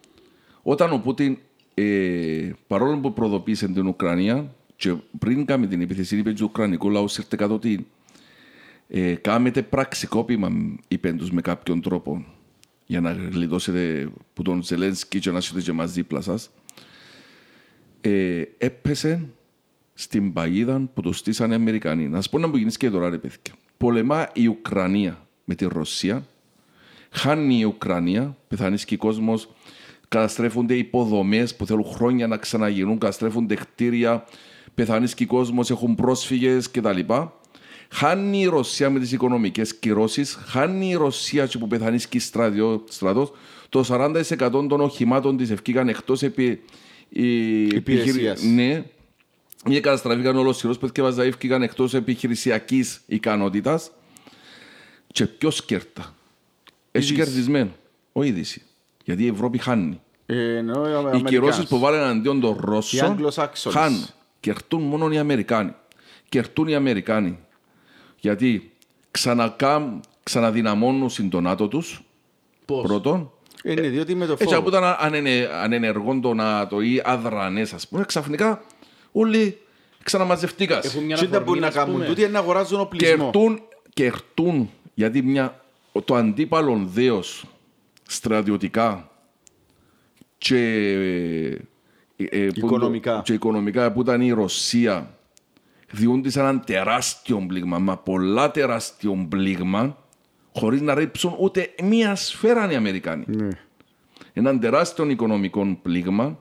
όταν 0.62 0.92
ο 0.92 0.98
Πούτιν 0.98 1.38
ε, 1.74 2.50
παρόλο 2.66 2.98
που 2.98 3.12
προδοποίησε 3.12 3.68
την 3.68 3.86
Ουκρανία 3.86 4.54
και 4.76 4.94
πριν 5.18 5.44
κάνει 5.44 5.66
την 5.66 5.80
επίθεση 5.80 6.16
είπε 6.16 6.32
του 6.32 6.44
Ουκρανικού 6.44 6.90
λαού 6.90 7.08
σύρτε 7.08 7.36
κάτω 7.36 7.54
ότι 7.54 7.86
ε, 8.88 9.14
κάμετε 9.14 9.62
πραξικόπημα 9.62 10.48
είπε 10.88 11.12
τους 11.12 11.30
με 11.30 11.40
κάποιον 11.40 11.80
τρόπο 11.80 12.24
για 12.90 13.00
να 13.00 13.12
γλιτώσετε 13.12 14.08
που 14.34 14.42
τον 14.42 14.62
Ζελένσκι 14.62 15.18
και 15.18 15.30
να 15.30 15.38
είστε 15.38 15.60
και 15.60 15.72
μαζί 15.72 15.92
δίπλα 15.92 16.20
σας 16.20 16.50
ε, 18.00 18.42
έπεσε 18.58 19.28
στην 19.94 20.32
παγίδα 20.32 20.80
που 20.94 21.00
το 21.00 21.12
στήσανε 21.12 21.52
οι 21.52 21.56
Αμερικανοί. 21.56 22.08
Να 22.08 22.16
σας 22.16 22.28
πω 22.28 22.38
να 22.38 22.46
μου 22.46 22.56
γίνεις 22.56 22.76
και 22.76 22.90
τώρα, 22.90 23.08
ρε 23.08 23.18
παιδιά. 23.18 23.54
Πολεμά 23.76 24.28
η 24.32 24.46
Ουκρανία 24.46 25.26
με 25.44 25.54
τη 25.54 25.64
Ρωσία. 25.64 26.26
Χάνει 27.10 27.58
η 27.58 27.64
Ουκρανία, 27.64 28.36
πεθάνει 28.48 28.76
και 28.76 28.94
ο 28.94 28.98
κόσμος. 28.98 29.48
Καταστρέφονται 30.08 30.74
υποδομές 30.74 31.56
που 31.56 31.66
θέλουν 31.66 31.84
χρόνια 31.84 32.26
να 32.26 32.36
ξαναγίνουν. 32.36 32.98
Καταστρέφονται 32.98 33.54
κτίρια. 33.54 34.24
Πεθάνει 34.74 35.08
και 35.08 35.24
ο 35.24 35.26
κόσμος, 35.26 35.70
έχουν 35.70 35.94
πρόσφυγες 35.94 36.70
κτλ. 36.70 37.00
Χάνει 37.90 38.40
η 38.40 38.46
Ρωσία 38.46 38.90
με 38.90 38.98
τις 39.00 39.12
οικονομικές 39.12 39.74
κυρώσεις. 39.74 40.38
Χάνει 40.46 40.88
η 40.88 40.94
Ρωσία 40.94 41.46
και 41.46 41.58
που 41.58 41.68
πεθάνει 41.68 41.98
και 42.08 42.18
στρατό. 42.88 43.30
Το 43.68 43.84
40% 43.88 44.66
των 44.68 44.80
οχημάτων 44.80 45.36
της 45.36 45.50
ευκήγαν 45.50 45.88
εκτός 45.88 46.22
επί. 46.22 46.60
Υπηρεσίας. 47.08 48.42
Ναι, 48.42 48.84
μια 49.66 49.80
καταστραφήκαν 49.80 50.36
ολοσχερό 50.36 50.74
που 50.74 50.84
έφτιαβαζα 50.86 51.22
ευκήγαν 51.22 51.62
εκτός 51.62 51.94
επιχειρησιακής 51.94 53.00
ικανότητας. 53.06 53.90
Και 55.12 55.26
ποιος 55.26 55.64
κέρτα. 55.64 56.14
Έχει 56.92 57.12
Είδηση. 57.12 57.14
κερδισμένος. 57.30 57.72
Ο 58.12 58.22
είδηση. 58.22 58.62
Γιατί 59.04 59.22
η 59.24 59.26
Ευρώπη 59.26 59.58
χάνει. 59.58 60.00
Ε, 60.26 60.56
ενώ 60.56 60.88
οι 60.88 60.90
Οι 60.90 60.94
Αμερικάνοι. 60.94 61.22
κυρώσεις 61.28 61.66
που 61.66 61.78
βάλουν 61.78 62.00
αντίον 62.00 62.40
των 62.40 62.56
Ρώσων 62.60 63.16
Anglo-Saxons. 63.18 63.70
χάνουν. 63.70 64.06
Κερτούν 64.40 64.82
μόνο 64.82 65.10
οι 65.12 65.18
Αμερικάνοι. 65.18 65.74
Κερτούν 66.28 66.68
οι 66.68 66.74
Αμερικάνοι. 66.74 67.38
Γιατί 68.20 68.70
ξανακάμ, 69.10 70.00
ξαναδυναμώνουν 70.22 71.10
τον 71.30 71.42
ΝΑΤΟ 71.42 71.68
τους. 71.68 72.02
Πώς; 72.64 72.82
Πρώτον. 72.86 73.30
Είναι 73.64 73.80
διότι 73.88 74.14
με 74.14 74.26
το 74.26 74.32
Έτσι 74.32 74.44
φόβο. 74.44 74.58
από 74.58 74.68
ήταν 74.68 74.96
ανενε, 74.98 75.48
ανενεργόν 75.62 76.20
το 76.20 76.34
ΝΑΤΟ 76.34 76.80
ή 76.80 77.00
αδρανές, 77.04 77.72
ας 77.72 77.88
πούμε, 77.88 78.04
ξαφνικά 78.04 78.62
όλοι 79.12 79.58
ξαναμαζευτήκαν. 80.02 80.80
Έχουν 80.84 81.04
μια 81.04 81.16
Τι 81.16 81.22
τα 81.22 81.28
αφορμή, 81.28 81.44
μπορούν 81.46 81.60
να 81.60 81.66
ας 81.68 81.74
κάνουν 81.74 81.92
πούμε. 81.94 82.06
τούτοι 82.06 82.20
είναι 82.20 82.30
να 82.30 82.38
αγοράζουν 82.38 82.80
οπλισμό. 82.80 83.16
Κερτούν, 83.16 83.60
κερτούν, 83.94 84.70
γιατί 84.94 85.22
μια, 85.22 85.60
το 86.04 86.14
αντίπαλο 86.14 86.82
δέος 86.92 87.44
στρατιωτικά 88.08 89.10
και, 90.38 90.56
ε, 92.16 92.24
ε, 92.24 92.46
που- 92.46 92.66
Οικονομικά. 92.66 93.20
και 93.24 93.32
οικονομικά 93.32 93.92
που 93.92 94.00
ήταν 94.00 94.20
η 94.20 94.30
Ρωσία 94.30 95.17
διούν 95.90 96.30
σε 96.30 96.40
έναν 96.40 96.62
τεράστιο 96.66 97.44
πλήγμα, 97.48 97.78
μα 97.78 97.96
πολλά 97.96 98.50
τεράστιο 98.50 99.26
πλήγμα 99.28 99.96
χωρίς 100.54 100.80
να 100.80 100.94
ρίψουν 100.94 101.34
ούτε 101.38 101.70
μία 101.82 102.14
σφαίρα 102.14 102.70
οι 102.70 102.74
Αμερικάνοι. 102.74 103.24
Ναι. 103.26 103.48
Έναν 104.32 104.60
τεράστιο 104.60 105.08
οικονομικό 105.08 105.78
πλήγμα 105.82 106.38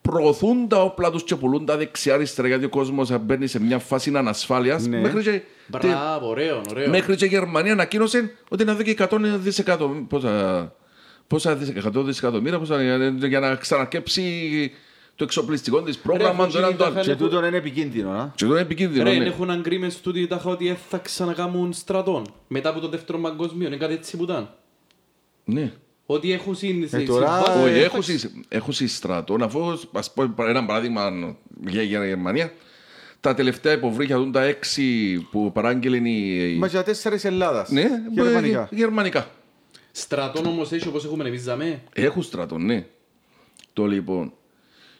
προωθούν 0.00 0.68
τα 0.68 0.82
όπλα 0.82 1.10
τους 1.10 1.24
και 1.24 1.36
πουλούν 1.36 1.66
τα 1.66 1.76
δεξιά-αριστερά 1.76 2.48
γιατί 2.48 2.64
ο 2.64 2.68
κόσμος 2.68 3.18
μπαίνει 3.20 3.46
σε 3.46 3.60
μια 3.60 3.78
φάση 3.78 4.12
ανασφάλειας 4.16 4.86
Ναι. 4.86 5.00
μέχρι 5.00 5.22
και 5.22 5.42
Μπράβο, 5.66 6.28
ωραίο, 6.28 6.62
ωραίο. 6.70 6.90
Μέχρι 6.90 7.16
και 7.16 7.24
η 7.24 7.28
Γερμανία 7.28 7.72
ανακοίνωσε 7.72 8.34
ότι 8.48 8.64
να 8.64 8.74
δει 8.74 8.94
και 8.94 9.06
100 9.10 9.18
δισεκατομμύρια. 9.38 10.06
Πόσα, 10.08 10.74
πόσα 11.26 11.54
δισεκατομμύρια, 11.54 12.02
100 12.02 12.06
δισεκατομμύρια 12.06 12.58
πόσα, 12.58 12.82
για, 12.82 13.08
για 13.28 13.40
να 13.40 13.54
ξαναρκέψει 13.54 14.22
το 15.16 15.24
εξοπλιστικό 15.24 15.82
της 15.82 15.98
πρόγραμμα. 15.98 16.44
Ρε, 16.46 16.50
Το 16.52 16.58
ένα 16.58 16.76
το 16.76 16.84
άλλος. 16.84 16.96
έχουν 16.96 17.16
Και 17.16 17.22
τούτο 17.22 17.46
είναι 17.46 17.56
επικίνδυνο. 17.56 18.10
α. 18.10 18.32
Και 18.34 18.44
το 18.44 18.50
είναι 18.50 18.60
επικίνδυνο. 18.60 19.04
Ρε, 19.10 19.16
ναι. 19.16 19.24
έχουν 19.24 19.48
agreements 19.64 19.92
τούτοι 20.02 20.26
τάχα 20.26 20.50
ότι 20.50 20.66
δεν 20.66 20.76
θα 20.88 20.98
ξανακάμουν 20.98 21.72
στρατών 21.72 22.24
μετά 22.48 22.68
από 22.68 22.80
το 22.80 22.88
δεύτερο 22.88 23.18
παγκοσμίο. 23.18 23.66
Είναι 23.66 23.76
κάτι 23.76 23.92
έτσι 23.94 24.16
που 24.16 24.22
ήταν. 24.22 24.54
ναι. 25.44 25.72
Ότι 26.06 26.32
έχουν 26.32 26.54
συν- 26.54 26.92
Ε, 26.94 27.00
τώρα, 27.00 27.26
συμβάσει- 27.42 27.64
Όχι, 27.64 27.74
ε, 27.78 27.82
έχω 27.84 28.02
συ- 28.02 28.30
έχω 28.48 28.72
συ 28.72 28.86
στρατών, 28.86 29.42
αφού 29.42 29.78
ας 29.92 30.12
πω 30.12 30.34
ένα 30.48 30.64
παράδειγμα 30.64 31.10
για, 31.66 31.82
για 31.82 32.00
τη 32.00 32.06
Γερμανία. 32.06 32.52
Τα 33.20 33.34
τελευταία 33.34 33.72
υποβρύχια 33.72 34.18
δουν 34.18 34.32
τα 34.32 34.42
έξι 34.42 35.16
που 35.30 35.52
παράγγελνε 35.52 36.08
η. 36.10 36.56
Μα 36.58 36.66
για 36.66 36.82
τέσσερις 36.82 37.24
Ελλάδας. 37.24 37.70
Ναι, 37.70 37.88
Γερμανικά. 38.14 38.68
γε- 38.70 38.78
γερμανικά. 38.80 39.26
Στρατών 39.92 40.46
όμως 40.46 40.72
έχει 40.72 40.88
όπως 40.88 41.04
έχουμε 41.04 41.28
εμείς 41.28 41.44
δαμέ. 41.44 41.82
Έχουν 41.92 42.22
στρατών, 42.22 42.64
ναι. 42.64 42.86
Το 43.72 43.86
λοιπόν. 43.86 44.32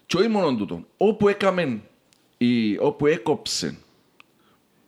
Και 0.06 0.16
όχι 0.16 0.28
μόνο 0.28 0.56
τούτο. 0.56 0.84
Όπου 0.96 1.28
έκαμε, 1.28 1.80
η, 2.38 2.78
όπου 2.78 3.06
έκοψε 3.06 3.76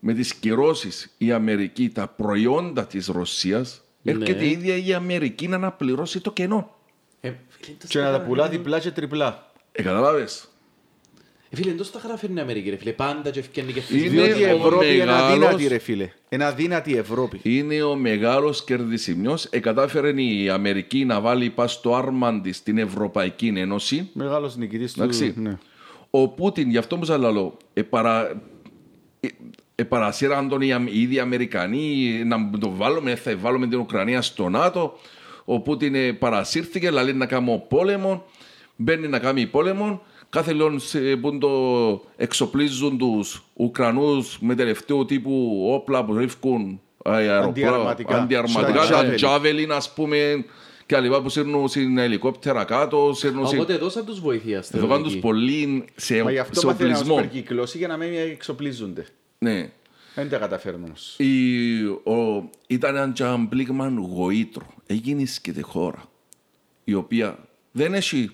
με 0.00 0.12
τις 0.14 0.34
κυρώσεις 0.34 1.14
η 1.18 1.32
Αμερική 1.32 1.88
τα 1.90 2.08
προϊόντα 2.08 2.86
της 2.86 3.06
Ρωσίας, 3.06 3.82
Ναι. 4.02 4.12
έρχεται 4.12 4.44
η 4.44 4.50
ίδια 4.50 4.76
η 4.76 4.92
Αμερική 4.94 5.48
να 5.48 5.56
αναπληρώσει 5.56 6.20
το 6.20 6.32
κενό. 6.32 6.74
Ε, 7.20 7.32
φίλε, 7.48 7.72
εντός 7.76 7.90
Και 7.90 7.98
να 7.98 8.04
τα 8.04 8.10
καταφέρνει- 8.10 8.28
πουλά 8.28 8.48
διπλά 8.48 8.78
και 8.80 8.90
τριπλά. 8.90 9.50
Ε, 9.72 9.82
καταλάβες. 9.82 10.48
Ε, 11.56 11.60
Φίλε, 11.62 11.70
εντός 11.70 11.90
τα 11.90 11.98
καταφέρνει 11.98 12.36
η 12.36 12.40
Αμερική, 12.40 12.70
ρε 12.70 12.76
φίλε. 12.76 12.92
Πάντα 12.92 13.30
και 13.30 13.38
ευκαινεί 13.38 13.72
και 13.72 13.80
Είναι 13.90 14.00
φυσικά. 14.02 14.22
Διότι 14.22 14.40
η 14.40 14.44
ο 14.44 14.48
Ευρώπη 14.48 14.86
είναι 14.94 15.04
μεγάλος- 15.04 15.30
αδύνατη 15.30 15.66
ρε 15.68 15.78
φίλε. 15.78 16.08
Είναι 16.28 16.44
αδύνατη 16.44 16.90
η 16.90 16.96
Ευρώπη. 16.96 17.40
Είναι 17.42 17.82
ο 17.82 17.94
μεγάλος 17.96 18.64
κερδισιμιός. 18.64 19.44
Εκατάφερε 19.44 20.22
η 20.22 20.48
Αμερική 20.48 21.04
να 21.04 21.20
βάλει 21.20 21.50
πας 21.50 21.72
στο 21.72 21.94
άρμαν 21.94 22.42
της 22.42 22.62
την 22.62 22.78
Ευρωπαϊκή 22.78 23.52
Ένωση. 23.56 24.08
Μεγάλος 24.12 24.56
νικητής 24.56 24.92
του. 24.92 25.02
Εντάξει. 25.02 25.34
ναι. 25.36 25.58
Ο 26.10 26.28
Πούτιν, 26.28 26.70
γι' 26.70 26.78
αυτό 26.78 26.96
που 26.98 27.04
σας 27.04 27.18
λέω, 27.18 27.56
επαρα... 27.74 28.42
ε, 29.20 29.28
επαρασύραν 29.74 30.48
τον 30.48 30.60
οι 30.60 30.72
Αμ- 30.72 30.88
οι 30.92 31.00
ίδιοι 31.00 31.18
Αμερικανοί 31.18 32.10
να 32.24 32.50
το 32.58 32.72
βάλουμε, 32.76 33.14
θα 33.14 33.36
βάλουμε 33.36 33.66
την 33.66 33.78
Ουκρανία 33.78 34.22
στο 34.22 34.48
ΝΑΤΟ. 34.48 34.98
Ο 35.44 35.60
Πούτιν 35.60 35.94
ε, 35.94 36.12
παρασύρθηκε, 36.12 36.90
λέει 36.90 37.12
να 37.12 37.26
κάνω 37.26 37.64
πόλεμο, 37.68 38.24
μπαίνει 38.76 39.08
να 39.08 39.18
κάνει 39.18 39.46
πόλεμο. 39.46 40.02
Κάθε 40.36 40.52
λίγο 40.52 40.78
σε- 40.78 41.16
που 41.16 41.38
το 41.38 41.50
εξοπλίζουν 42.16 42.98
τους 42.98 43.42
Ουκρανούς 43.54 44.38
με 44.40 44.54
τελευταίο 44.54 45.04
τύπου 45.04 45.64
όπλα 45.72 46.04
που 46.04 46.14
ρίχνουν 46.14 46.80
αεροπλά- 47.04 47.48
Αντιαρματικά. 47.48 48.16
αντιαρματικά, 48.22 48.82
Στα 48.84 49.02
τα 49.04 49.16
Javelin. 49.18 49.40
Javelin 49.40 49.68
ας 49.70 49.92
πούμε 49.94 50.44
και 50.86 50.98
λοιπά 51.00 51.22
που 51.22 51.28
σύρνουν 51.28 51.68
στην 51.68 51.98
ελικόπτερα 51.98 52.64
κάτω, 52.64 53.12
σύρνουν 53.14 53.46
στην... 53.46 53.58
Οπότε 53.60 53.76
δώσαν 53.76 54.04
τους 54.04 54.20
βοηθεία. 54.20 54.62
Θα 54.62 54.78
το 54.78 54.86
κάνουν 54.86 55.02
τους 55.02 55.16
πολύ 55.16 55.84
σε, 55.96 56.22
Μα 56.22 56.30
γι' 56.30 56.38
αυτό 56.38 56.60
σε 56.60 56.66
μαθαίνουν 56.66 56.92
να 56.92 56.98
τους 56.98 57.08
οπλισμό. 57.10 57.30
περκυκλώσει 57.30 57.78
για 57.78 57.88
να 57.88 57.96
μην 57.96 58.08
εξοπλίζονται. 58.14 59.06
Ναι. 59.38 59.70
Δεν 60.14 60.28
τα 60.28 60.38
καταφέρνουν 60.38 60.84
όμως. 60.84 61.14
Η, 61.18 61.82
ο, 61.84 62.48
ήταν 62.66 62.96
ένα 62.96 63.12
τζαμπλίγμα 63.12 63.92
γοήτρο. 64.14 64.66
Έγινε 64.86 65.22
και 65.42 65.52
τη 65.52 65.62
χώρα, 65.62 66.04
η 66.84 66.94
οποία 66.94 67.38
δεν 67.72 67.94
έχει 67.94 68.30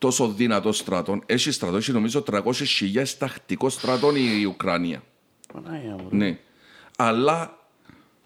τόσο 0.00 0.28
δυνατό 0.28 0.72
στρατό. 0.72 1.18
Έχει 1.26 1.50
στρατό, 1.50 1.76
έχει 1.76 1.92
νομίζω 1.92 2.22
300.000 2.30 3.04
τακτικό 3.18 3.68
στρατό 3.68 4.16
η, 4.16 4.40
η 4.40 4.44
Ουκρανία. 4.44 5.02
Πανάγια 5.52 5.90
μου. 5.90 6.08
Ναι. 6.10 6.38
Αλλά 6.96 7.58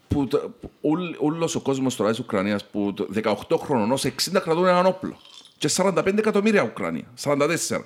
που, 0.07 0.27
το- 0.27 0.53
που 0.61 0.71
όλ- 0.81 1.15
όλος 1.19 1.55
ο 1.55 1.59
κόσμος 1.61 1.95
τώρα 1.95 2.09
της 2.09 2.19
Ουκρανίας 2.19 2.65
που 2.65 2.93
το 2.95 3.07
18 3.13 3.57
χρόνων 3.57 3.91
ως 3.91 4.03
60 4.05 4.39
κρατούν 4.39 4.65
έναν 4.65 4.85
όπλο. 4.85 5.17
Και 5.57 5.67
45 5.75 6.17
εκατομμύρια 6.17 6.63
Ουκρανία. 6.63 7.05
44. 7.23 7.85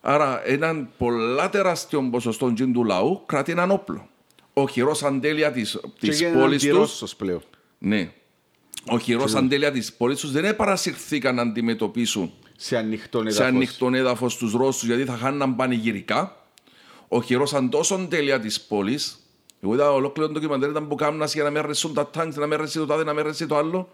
Άρα 0.00 0.46
έναν 0.48 0.88
πολλά 0.98 1.50
τεράστιο 1.50 2.08
ποσοστό 2.10 2.52
τζιν 2.52 2.72
του 2.72 2.84
λαού 2.84 3.22
κρατεί 3.26 3.52
έναν 3.52 3.70
όπλο. 3.70 4.08
Ο 4.52 4.68
χειρός 4.68 5.02
αντέλεια 5.02 5.52
της, 5.52 5.78
Και 5.98 6.06
της 6.08 6.18
γίνεται 6.20 6.38
πόλης 6.38 6.60
τους 6.62 6.70
αντιρώσος 6.70 7.16
πλέον. 7.16 7.42
ναι. 7.78 8.12
Ο 8.86 8.98
χειρός 8.98 9.34
αντέλεια 9.34 9.72
της 9.72 9.92
πόλης 9.92 10.20
τους 10.20 10.30
δεν 10.32 10.56
παρασυρθήκαν 10.56 11.34
να 11.34 11.42
αντιμετωπίσουν 11.42 12.32
Σε 12.56 12.76
ανοιχτό 12.76 13.18
σε 13.18 13.24
έδαφος. 13.26 13.46
ανοιχτό 13.46 13.90
έδαφος 13.92 14.36
του 14.36 14.56
Ρώσους 14.56 14.84
γιατί 14.88 15.04
θα 15.04 15.16
χάναν 15.16 15.56
πανηγυρικά. 15.56 16.36
Οχυρώσαν 17.08 17.70
τόσο 17.70 18.06
τέλεια 18.10 18.40
της 18.40 18.60
πόλης. 18.60 19.18
Εγώ 19.60 19.74
είδα 19.74 19.92
ολόκληρο 19.92 20.28
το 20.28 20.34
ντοκιμαντέρ 20.34 20.70
ήταν 20.70 20.88
που 20.88 20.94
κάμνας 20.94 21.34
για 21.34 21.42
να 21.42 21.50
με 21.50 21.58
αρέσουν 21.58 21.94
τα 21.94 22.10
τάγκς, 22.10 22.36
να 22.36 22.46
με 22.46 22.54
αρέσει 22.54 22.78
το 22.78 22.86
τάδε, 22.86 23.04
να 23.04 23.14
με 23.14 23.20
αρέσει 23.20 23.46
το 23.46 23.56
άλλο. 23.56 23.88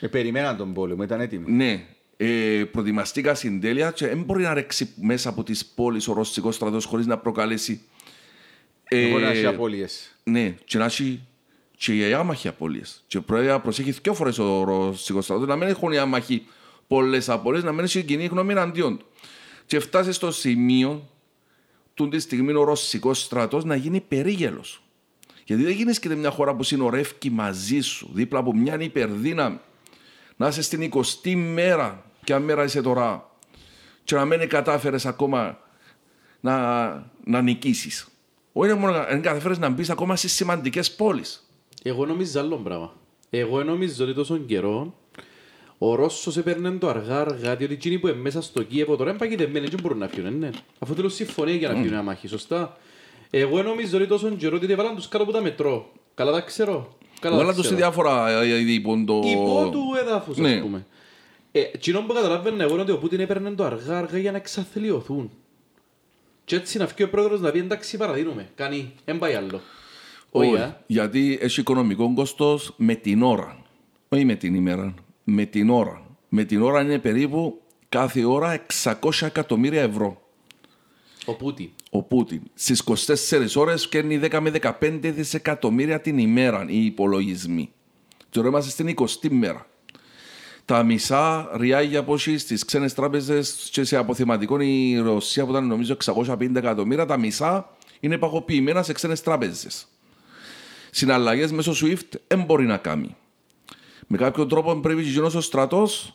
Ε, 0.00 0.06
περιμέναν 0.06 0.56
τον 0.56 0.72
πόλεμο, 0.72 1.02
ήταν 1.02 1.20
έτοιμοι. 1.20 1.52
Ναι, 1.52 1.86
ε, 2.16 2.64
προετοιμαστήκα 2.72 3.34
στην 3.34 3.60
τέλεια 3.60 3.90
και 3.90 4.06
δεν 4.06 4.22
μπορεί 4.22 4.42
να 4.42 4.54
ρέξει 4.54 4.92
μέσα 5.00 5.28
από 5.28 5.42
τις 5.42 5.66
πόλεις 5.66 6.08
ο 6.08 6.12
Ρωσικός 6.12 6.54
στρατός 6.54 6.84
χωρίς 6.84 7.06
να 7.06 7.18
προκαλέσει. 7.18 7.80
Εγώ 8.84 9.18
να 9.18 9.28
ε, 9.28 9.30
έχει 9.30 9.46
απώλειες. 9.46 10.16
Ναι, 10.24 10.54
και 10.64 10.78
να 10.78 10.84
έχει 10.84 11.20
και 11.76 12.08
οι 12.08 12.12
άμαχοι 12.12 12.48
απώλειες. 12.48 13.04
Και 13.06 13.20
πρέπει 13.20 13.46
να 13.46 13.60
προσέχει 13.60 13.90
δύο 13.90 14.14
φορές 14.14 14.38
ο 14.38 14.64
Ρωσικός 14.64 15.24
στρατός 15.24 15.46
να 15.46 15.56
μην 15.56 15.68
έχουν 15.68 15.92
οι 15.92 15.98
άμαχοι 15.98 16.46
πολλές 16.88 17.28
απώλειες, 17.28 17.64
να 17.64 17.72
μην 17.72 17.84
έχει 17.84 18.04
κοινή 18.04 18.24
γνώμη 18.24 18.52
εναντίον 18.52 18.98
του. 18.98 19.04
Και 19.66 19.80
φτάσεις 19.80 20.16
στο 20.16 20.30
σημείο 20.30 21.08
του 21.94 22.08
τη 22.08 22.18
στιγμή 22.18 22.52
ο 22.52 22.64
Ρωσικός 22.64 23.22
στρατός 23.22 23.64
να 23.64 23.74
γίνει 23.74 24.00
περίγελος. 24.00 24.82
Γιατί 25.44 25.62
δεν 25.62 25.72
γίνεις 25.72 25.98
και 25.98 26.08
μια 26.08 26.30
χώρα 26.30 26.54
που 26.54 26.62
συνορεύει 26.62 27.30
μαζί 27.30 27.80
σου, 27.80 28.10
δίπλα 28.12 28.38
από 28.38 28.54
μια 28.54 28.80
υπερδύναμη. 28.80 29.58
Να 30.36 30.48
είσαι 30.48 30.62
στην 30.62 30.90
20η 30.92 31.34
μέρα, 31.34 32.04
και 32.24 32.34
αν 32.34 32.42
μέρα 32.42 32.64
είσαι 32.64 32.82
τώρα, 32.82 33.30
και 34.04 34.14
να 34.14 34.24
μην 34.24 34.48
κατάφερες 34.48 35.06
ακόμα 35.06 35.58
να, 36.40 36.88
να 37.24 37.42
νικήσεις. 37.42 38.08
Όχι 38.52 38.74
μόνο 38.74 38.92
δεν 38.92 39.22
καταφέρεις 39.22 39.58
να 39.58 39.68
μπεις 39.68 39.90
ακόμα 39.90 40.16
στις 40.16 40.32
σημαντικές 40.32 40.94
πόλεις. 40.94 41.50
Εγώ 41.82 42.06
νομίζω 42.06 42.40
άλλο 42.40 42.56
πράγμα. 42.56 42.92
Εγώ 43.30 43.64
νομίζω 43.64 44.04
ότι 44.04 44.14
τόσο 44.14 44.38
καιρό 44.38 44.94
Ο 45.78 45.94
Ρώσος 45.94 46.36
έπαιρνε 46.36 46.70
το 46.70 46.88
αργά 46.88 47.20
αργά, 47.20 47.56
διότι 47.56 47.72
εκείνοι 47.72 47.98
που 47.98 48.08
είναι 48.08 48.16
μέσα 48.16 48.42
στο 48.42 48.62
Κίεβο 48.62 48.96
τώρα 48.96 49.10
είναι 49.10 49.18
παγιδευμένοι, 49.18 49.66
δεν 49.66 49.78
μπορούν 49.82 49.98
να 49.98 50.06
πιούν, 50.06 50.38
ναι. 50.38 50.50
Αφού 50.78 50.94
θέλουν 50.94 51.10
συμφωνία 51.10 51.54
για 51.54 51.68
να 51.68 51.74
πιούν 51.74 51.88
μια 51.88 52.02
μάχη, 52.02 52.28
σωστά. 52.28 52.76
Εγώ 53.30 53.62
νομίζω 53.62 53.96
ότι 53.96 54.06
τόσο 54.06 54.28
καιρό 54.30 54.56
ότι 54.56 54.72
έβαλαν 54.72 54.94
τους 54.94 55.08
κάτω 55.08 55.22
από 55.24 55.32
τα 55.32 55.40
μετρό. 55.42 55.92
Καλά 56.14 56.32
τα 56.32 56.40
ξέρω. 56.40 56.96
Καλά 57.20 57.36
τα 57.36 57.40
Βάλα 57.42 57.54
τους 57.54 57.66
σε 57.66 57.74
ξέρω. 57.74 57.90
διάφορα 57.90 58.30
ε, 58.30 58.50
ε, 58.52 58.72
υπό 58.72 59.04
το... 59.06 59.22
Υπό 59.24 59.68
του 59.72 59.82
έδαφους, 60.02 60.36
Ναι. 60.36 60.54
ας 60.54 60.60
πούμε. 60.60 60.86
Ε, 61.52 61.60
εκείνο 61.60 62.00
που 62.00 62.12
καταλάβαινα 62.12 62.62
εγώ 62.62 62.72
είναι 62.72 62.82
ότι 62.82 62.90
ο 62.90 62.98
Πούτιν 62.98 63.20
έπαιρνε 63.20 63.50
το 63.50 63.64
αργά 63.64 63.98
αργά 63.98 64.18
για 64.18 64.30
να 64.30 64.36
εξαθλιωθούν. 64.36 65.30
Και 66.44 66.56
έτσι 66.56 66.78
να 66.78 66.86
βγει 66.86 67.02
ο 67.02 67.08
πρόεδρος 67.10 67.40
να 67.40 67.50
πει 67.50 67.58
εντάξει 67.58 67.96
παραδίνουμε. 67.96 68.48
Κάνει, 68.54 68.92
δεν 69.04 69.18
πάει 69.18 69.34
άλλο. 69.34 69.60
Όχι, 70.30 70.50
Όχι, 70.52 70.60
α. 70.60 70.80
γιατί 70.86 71.38
έχει 71.40 71.60
οικονομικό 71.60 72.12
κόστος 72.14 72.74
με 72.76 72.94
την 72.94 73.22
ώρα. 73.22 73.62
Όχι 74.08 74.24
με 74.24 74.34
την 74.34 74.54
ημέρα, 74.54 74.94
με 75.30 75.44
την 75.44 75.70
ώρα. 75.70 76.02
Με 76.28 76.44
την 76.44 76.62
ώρα 76.62 76.82
είναι 76.82 76.98
περίπου 76.98 77.60
κάθε 77.88 78.24
ώρα 78.24 78.64
600 78.82 78.94
εκατομμύρια 79.20 79.82
ευρώ. 79.82 80.22
ο 81.24 81.34
Πούτιν. 81.34 81.68
Ο 81.90 82.02
Πούτιν 82.02 82.42
στις 82.54 82.82
24 82.84 83.46
ώρες 83.56 83.88
κέρνει 83.88 84.20
10 84.22 84.38
με 84.40 84.52
15 84.80 85.00
δισεκατομμύρια 85.02 86.00
την 86.00 86.18
ημέρα 86.18 86.64
οι 86.68 86.84
υπολογισμοί. 86.84 87.70
Τώρα 88.30 88.48
είμαστε 88.48 88.70
στην 88.70 88.94
20η 88.96 89.28
μέρα. 89.30 89.66
Τα 90.64 90.82
μισά 90.82 91.50
ριάγια 91.56 92.04
που 92.04 92.14
έχει 92.14 92.38
στις 92.38 92.64
ξένες 92.64 92.94
τράπεζες 92.94 93.68
και 93.72 93.84
σε 93.84 93.96
αποθεματικό 93.96 94.60
η 94.60 94.98
Ρωσία 94.98 95.44
που 95.44 95.50
ήταν 95.50 95.66
νομίζω 95.66 95.96
650 96.04 96.54
εκατομμύρια, 96.54 97.06
τα 97.06 97.16
μισά 97.16 97.76
είναι 98.00 98.18
παγωποιημένα 98.18 98.82
σε 98.82 98.92
ξένες 98.92 99.22
τράπεζες. 99.22 99.88
Συναλλαγές 100.90 101.52
μέσω 101.52 101.72
SWIFT 101.72 102.18
δεν 102.26 102.42
μπορεί 102.42 102.66
να 102.66 102.76
κάνει. 102.76 103.16
Με 104.10 104.16
κάποιον 104.16 104.48
τρόπο 104.48 104.74
πρέπει 104.80 105.12
και 105.12 105.20
ο 105.20 105.40
στρατός 105.40 106.14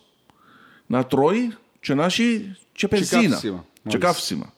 να 0.86 1.06
τρώει 1.06 1.52
και 1.80 1.94
να 1.94 2.04
έχει 2.04 2.56
και 2.72 2.88
πεζίνα. 2.88 3.28
καύσιμα, 3.28 3.64
Και 3.72 3.80
μάλιστα. 3.82 4.06
καύσιμα. 4.06 4.52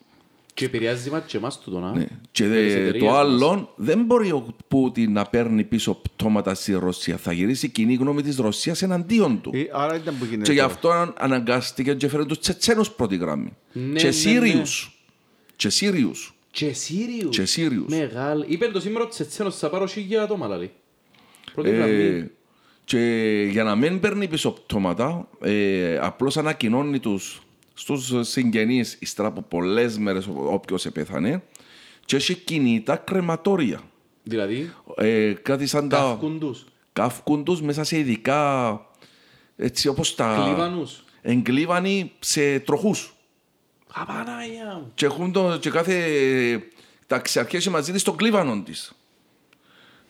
Και 0.54 0.64
επηρεάζει 0.64 1.10
μας 1.10 1.22
και 1.26 1.36
εμάς 1.36 1.60
τούτο, 1.60 1.78
να. 1.80 1.92
Ναι. 1.92 2.06
Και 2.30 2.42
τις 2.42 2.48
δε- 2.52 2.66
εταιρείες 2.66 3.02
το 3.02 3.10
μας. 3.10 3.18
άλλο, 3.18 3.72
δεν 3.76 4.04
μπορεί 4.04 4.30
ο 4.30 4.46
Πούτιν 4.68 5.12
να 5.12 5.24
παίρνει 5.24 5.64
πίσω 5.64 5.94
πτώματα 5.94 6.54
στη 6.54 6.72
Ρωσία. 6.72 7.16
Θα 7.16 7.32
γυρίσει 7.32 7.66
η 7.66 7.68
κοινή 7.68 7.94
γνώμη 7.94 8.22
της 8.22 8.36
Ρωσίας 8.36 8.82
εναντίον 8.82 9.40
του. 9.40 9.50
Ε, 9.54 9.64
Άρα 9.72 9.96
ήταν 9.96 10.18
που 10.18 10.24
γίνεται. 10.24 10.42
Και 10.44 10.52
γι' 10.52 10.58
τώρα. 10.58 10.72
αυτό 10.72 10.90
αν- 10.90 11.14
αναγκάστηκε 11.18 11.94
και 11.94 12.06
έφερε 12.06 12.24
τους 12.24 12.38
Τσετσένους 12.38 12.90
πρώτη 12.90 13.16
γραμμή. 13.16 13.52
Ναι, 13.72 13.98
και 13.98 14.06
ναι, 14.06 14.10
Σύριους. 14.12 14.96
ναι. 14.98 15.50
Και 15.56 15.68
Σύριους. 15.68 16.34
Και 16.50 16.72
Σύριους. 16.72 17.36
Και 17.36 17.44
Σύριους. 17.44 17.86
Μεγάλ. 17.88 18.44
Είπε 18.48 18.66
το 18.68 18.80
σήμερα 18.80 19.04
ότι 19.04 19.12
Τσετσένος 19.12 19.56
θα 19.58 19.70
πάρω 19.70 19.86
χίλια 19.86 20.22
άτομα, 20.22 20.46
λαλή. 20.46 20.70
Πρώτη 21.54 21.68
Ε, 21.68 21.72
γραμμή. 21.72 22.30
Και 22.86 22.98
για 23.50 23.64
να 23.64 23.74
μην 23.76 24.00
παίρνει 24.00 24.28
πίσω 24.28 24.50
πτώματα, 24.50 25.28
ε, 25.40 25.98
απλώς 25.98 26.36
ανακοινώνει 26.36 26.98
τους 26.98 27.42
στους 27.74 28.28
συγγενείς 28.28 28.96
ύστερα 29.00 29.28
από 29.28 29.42
πολλές 29.42 29.98
μέρες 29.98 30.28
όποιος 30.34 30.86
επέθανε 30.86 31.42
και 32.04 32.16
έχει 32.16 32.34
κινητά 32.34 32.96
κρεματόρια. 32.96 33.80
Δηλαδή, 34.22 34.72
Ε, 34.96 35.32
κάτι 35.42 35.66
σαν 35.66 35.88
τα. 35.88 35.96
καύκουν 35.96 36.38
τους. 36.38 36.64
καύκουν 36.92 37.44
τους 37.44 37.62
μέσα 37.62 37.84
σε 37.84 37.98
ειδικά 37.98 38.80
έτσι 39.56 39.88
όπως 39.88 40.14
τα 40.14 40.42
Κλίβανους. 40.44 41.04
εγκλίβανοι 41.22 42.12
σε 42.18 42.58
τροχούς 42.60 43.14
Απανάγια 43.94 44.74
μου. 44.74 44.90
και, 44.94 45.06
έχουν 45.06 45.32
το, 45.32 45.58
και 45.60 45.70
κάθε 45.70 46.02
ταξιαρχία 47.06 47.58
έχει 47.58 47.70
μαζί 47.70 47.92
της 47.92 48.02
τον 48.02 48.16
κλίβανο 48.16 48.62
της 48.62 48.92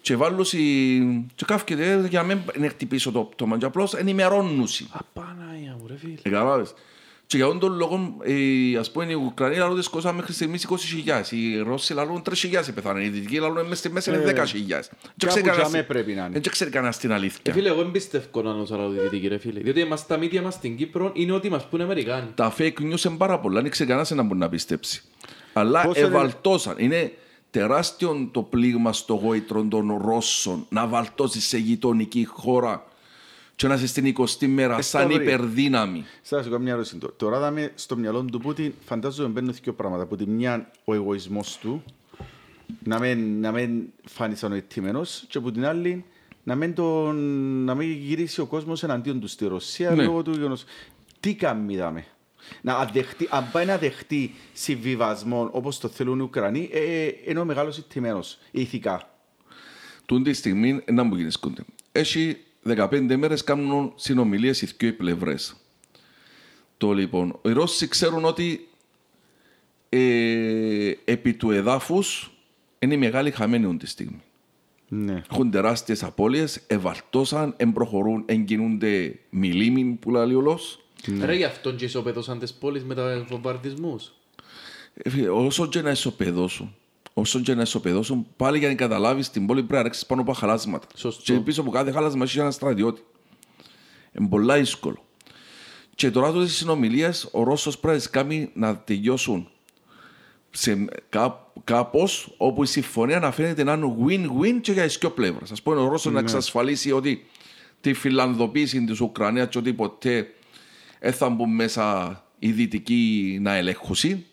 και 0.06 0.16
βάλουν 0.16 0.44
σι- 0.44 0.58
και 1.34 1.44
καύκεται 1.46 2.06
για 2.10 2.20
να 2.20 2.26
μην 2.26 2.38
είναι 2.56 2.68
χτυπήσω 2.68 3.12
το 3.12 3.20
πτώμα 3.20 3.58
και 3.58 3.64
απλώς 3.64 3.94
ενημερώνουν 3.94 4.66
σι. 4.66 4.86
Απανάγια 4.92 5.76
μου, 5.80 5.86
ρε 5.88 5.96
φίλε. 5.96 6.14
Καταλάβες. 6.22 6.74
Και 7.26 7.36
για 7.36 7.58
τον 7.58 7.72
λόγο, 7.76 8.16
ε, 8.22 8.78
ας 8.78 8.90
πούμε, 8.90 9.04
οι 9.04 9.14
Ουκρανοί 9.14 9.56
λαλούν 9.56 9.76
τις 9.76 9.88
κόσαν 9.88 10.14
μέχρι 10.14 10.32
στιγμής 10.32 10.64
20.000. 10.64 11.32
Οι 11.36 11.58
Ρώσοι 11.58 11.92
λαλούν 11.94 12.22
3.000 12.22 12.72
πεθάνε. 12.74 13.04
Οι 13.04 13.08
Δυτικοί 13.08 13.38
λαλούν 13.38 13.62
μέσα 13.62 13.74
στη 13.74 13.90
μέση 13.90 14.10
είναι 14.10 14.18
10.000. 14.18 14.88
Και 14.88 15.26
κάπου 15.26 15.26
ξέρει 15.26 15.42
κανένας- 15.46 15.68
τζάμε 15.68 15.82
πρέπει 15.84 16.12
να 16.12 16.20
είναι. 16.24 16.38
Δεν 16.40 16.50
ξέρει 16.52 16.70
κανένας 16.70 16.98
την 16.98 17.10
Ε, 17.10 17.14
αλήθεια. 17.14 17.52
φίλε, 17.52 17.68
εγώ 17.68 17.80
εμπιστεύω 17.80 18.42
να 18.42 18.50
είναι 18.50 18.66
Σαραδοτητική, 18.66 19.28
ρε 19.28 19.38
φίλε. 19.38 19.60
Διότι 19.60 19.80
εμάς 19.80 20.06
τα 20.06 20.16
μύτια 20.16 20.42
μας 20.42 20.54
στην 20.54 20.76
Κύπρο 20.76 21.10
είναι 21.14 21.32
ότι 21.32 21.48
μας 21.50 21.66
πούνε 21.68 21.82
Αμερικάνοι. 21.82 22.26
τα 22.34 22.54
fake 22.58 22.78
news 22.92 23.04
είναι 23.04 23.16
πάρα 23.16 23.38
πολλά, 23.40 23.60
δεν 23.62 23.70
ξέρει 23.70 23.88
κανένας 23.88 24.10
να 24.10 24.22
μπορεί 24.22 24.38
να 24.38 24.48
πιστέψει. 24.48 25.02
Αλλά 25.52 25.82
Πόσο 25.82 25.98
είναι- 25.98 26.08
ευαλτώσαν. 26.08 26.74
Είναι 26.78 27.12
τεράστιο 27.50 28.28
το 28.32 28.42
πλήγμα 28.42 28.92
στο 28.92 29.14
γόητρο 29.14 29.62
των 29.64 29.96
Ρώσων 30.04 30.66
να 30.68 30.86
βαλτώσει 30.86 31.40
σε 31.40 31.58
γειτονική 31.58 32.24
χώρα 32.24 32.86
και 33.56 33.66
να 33.66 33.74
είσαι 33.74 33.86
στην 33.86 34.14
20η 34.18 34.46
μέρα 34.46 34.72
σαν 34.82 34.82
Σταύρη. 35.08 35.22
υπερδύναμη. 35.24 36.04
Σας 36.22 36.44
κάνω 36.44 36.58
μια 36.58 36.72
ερώτηση. 36.72 36.96
Τω- 36.96 37.12
Τώρα 37.16 37.38
δάμε 37.38 37.72
στο 37.74 37.96
μυαλό 37.96 38.22
του 38.22 38.38
Πούτιν, 38.40 38.72
φαντάζομαι 38.84 39.28
μπαίνουν 39.28 39.54
δύο 39.62 39.72
πράγματα. 39.72 40.02
Από 40.02 40.16
τη 40.16 40.26
μια 40.26 40.70
ο 40.84 40.94
εγωισμός 40.94 41.58
του, 41.58 41.82
να 42.84 42.98
μην, 42.98 43.40
να 43.40 43.52
μην 43.52 43.82
φάνει 44.04 44.34
σαν 44.36 44.52
ο 44.52 44.54
ετοιμένος, 44.54 45.24
και 45.28 45.38
από 45.38 45.50
την 45.52 45.66
άλλη 45.66 46.04
να 46.42 46.54
μην, 46.54 46.74
τον, 46.74 47.16
να 47.64 47.74
μην 47.74 47.90
γυρίσει 47.92 48.40
ο 48.40 48.46
κόσμος 48.46 48.82
εναντίον 48.82 49.20
του 49.20 49.26
στη 49.28 49.46
Ρωσία 49.46 49.90
Ναι. 49.90 50.04
λόγω 50.04 50.22
του 50.22 50.30
γεγονός. 50.30 50.64
Τι 51.20 51.34
κάνει 51.34 51.76
δάμε; 51.76 52.04
Να 52.60 52.74
αδεχτεί, 52.74 53.28
αν 53.30 53.50
πάει 53.52 53.66
να 53.66 53.78
δεχτεί 53.78 54.34
συμβιβασμό 54.52 55.48
όπως 55.52 55.78
το 55.78 55.88
θέλουν 55.88 56.18
οι 56.18 56.22
Ουκρανοί, 56.22 56.70
ε, 56.72 57.04
ε, 57.04 57.14
είναι 57.24 57.38
ο 57.38 57.44
μεγάλος 57.44 57.78
ετοιμένος, 57.78 58.38
ηθικά. 58.50 59.10
Τούν 60.06 60.22
τη 60.22 60.32
στιγμή 60.32 60.82
να 60.90 61.02
μου 61.02 61.14
γίνεις 61.14 61.34
σκούνται. 61.34 61.64
Έχει 61.92 62.36
15 62.66 63.16
μέρες 63.16 63.44
κάνουν 63.44 63.92
συνομιλίες 63.96 64.62
οι 64.62 64.68
δύο 64.76 64.94
πλευρές. 64.94 65.56
Το 66.76 66.92
λοιπόν, 66.92 67.38
οι 67.42 67.52
Ρώσοι 67.52 67.88
ξέρουν 67.88 68.24
ότι 68.24 68.68
ε, 69.88 70.92
επί 71.04 71.34
του 71.34 71.50
εδάφους 71.50 72.30
είναι 72.78 72.94
οι 72.94 72.96
μεγάλοι 72.96 73.30
χαμένοι 73.30 73.64
αυτή 73.64 73.76
τη 73.76 73.86
στιγμή. 73.86 74.22
Ναι. 74.88 75.22
Έχουν 75.30 75.50
τεράστιες 75.50 76.02
απώλειες, 76.02 76.62
ευαλτώσαν, 76.66 77.54
εμπροχωρούν, 77.56 78.22
εγκινούνται 78.26 79.18
μιλήμιν 79.30 79.98
που 79.98 80.10
λέει 80.10 80.34
ο 80.34 80.40
λαός. 80.40 80.85
Ρε 81.20 81.34
γι' 81.34 81.44
αυτόν 81.44 81.76
και 81.76 81.84
ισοπαίδωσαν 81.84 82.38
τις 82.38 82.52
πόλεις 82.52 82.84
με 82.84 82.94
τα 82.94 83.24
βομβαρδισμούς. 83.28 84.12
Ε, 84.94 85.10
φίλε, 85.10 85.28
Όσο 85.28 85.66
και 85.66 85.82
να 85.82 85.90
ισοπεδώσουν, 85.90 86.74
όσο 87.14 87.40
και 87.40 87.54
να 87.54 87.62
ισοπεδώσουν, 87.62 88.26
πάλι 88.36 88.58
για 88.58 88.68
να 88.68 88.74
καταλάβεις 88.74 89.30
την 89.30 89.46
πόλη 89.46 89.60
πρέπει 89.60 89.74
να 89.74 89.82
ρίξεις 89.82 90.06
πάνω 90.06 90.20
από 90.20 90.32
χαλάσματα. 90.32 90.86
Σωστό. 90.94 91.22
Και 91.22 91.40
πίσω 91.40 91.60
από 91.60 91.70
κάθε 91.70 91.90
χάλασμα 91.90 92.24
έχεις 92.24 92.36
ένα 92.36 92.50
στρατιώτη. 92.50 93.02
Είναι 94.18 94.28
πολλά 94.28 94.58
δύσκολο. 94.58 95.04
Και 95.94 96.10
τώρα 96.10 96.32
τότε 96.32 96.44
στις 96.44 96.56
συνομιλίες 96.56 97.28
ο 97.32 97.42
Ρώσος 97.42 97.78
πρέπει 97.78 97.94
να 97.94 98.02
τις 98.02 98.10
κάνει 98.10 98.50
να 98.54 98.76
τελειώσουν 98.76 99.48
σε 100.50 100.84
κά, 101.08 101.50
κάπως 101.64 102.34
όπου 102.36 102.62
η 102.62 102.66
συμφωνία 102.66 103.18
να 103.18 103.30
φαίνεται 103.30 103.64
να 103.64 103.72
είναι 103.72 103.96
win-win 104.06 104.58
και 104.60 104.72
για 104.72 104.82
τις 104.82 104.98
δύο 104.98 105.10
πλευρές. 105.10 105.50
Ας 105.50 105.62
πούμε 105.62 105.76
ο 105.76 105.88
Ρώσος 105.88 106.12
να 106.12 106.20
εξασφαλίσει 106.20 106.92
ότι 106.92 107.26
τη 107.80 107.92
φιλανδοποίηση 107.92 108.84
της 108.84 109.00
Ουκρανίας 109.00 109.48
και 109.48 109.58
ότι 109.58 109.72
ποτέ 109.72 110.30
δεν 111.00 111.12
θα 111.12 111.28
μπουν 111.28 111.54
μέσα 111.54 112.24
οι 112.38 112.50
δυτικοί 112.50 113.38
να 113.40 113.54
ελέγχουσι. 113.54 114.26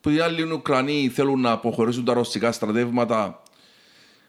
Που 0.00 0.10
οι 0.10 0.20
άλλοι 0.20 0.40
οι 0.40 0.50
Ουκρανοί 0.52 1.10
θέλουν 1.14 1.40
να 1.40 1.50
αποχωρήσουν 1.50 2.04
τα 2.04 2.12
ρωσικά 2.12 2.52
στρατεύματα 2.52 3.42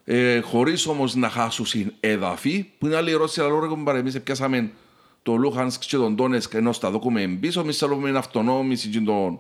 ε, 0.04 0.40
χωρίς 0.40 0.88
όμως 0.88 1.16
να 1.16 1.30
χάσουν 1.30 1.94
έδαφη. 2.00 2.66
Που 2.78 2.86
είναι 2.86 2.96
άλλοι 2.96 3.12
οι 3.12 3.14
Ρώσοι, 3.14 3.40
αλλά 3.42 3.50
λόγω 3.50 3.76
που 3.76 3.90
εμεί 3.90 4.20
πιάσαμε 4.20 4.72
το 5.24 5.36
Λούχανσκ 5.36 5.82
και 5.86 5.98
τον 5.98 6.16
Τόνεσκ 6.16 6.54
ενώ 6.54 6.72
στα 6.72 6.92
δοκούμε 6.92 7.28
πίσω. 7.40 7.60
Εμείς 7.60 7.78
θέλουμε 7.78 8.08
την 8.08 8.18
αυτονόμηση 8.18 8.90
των 8.90 9.40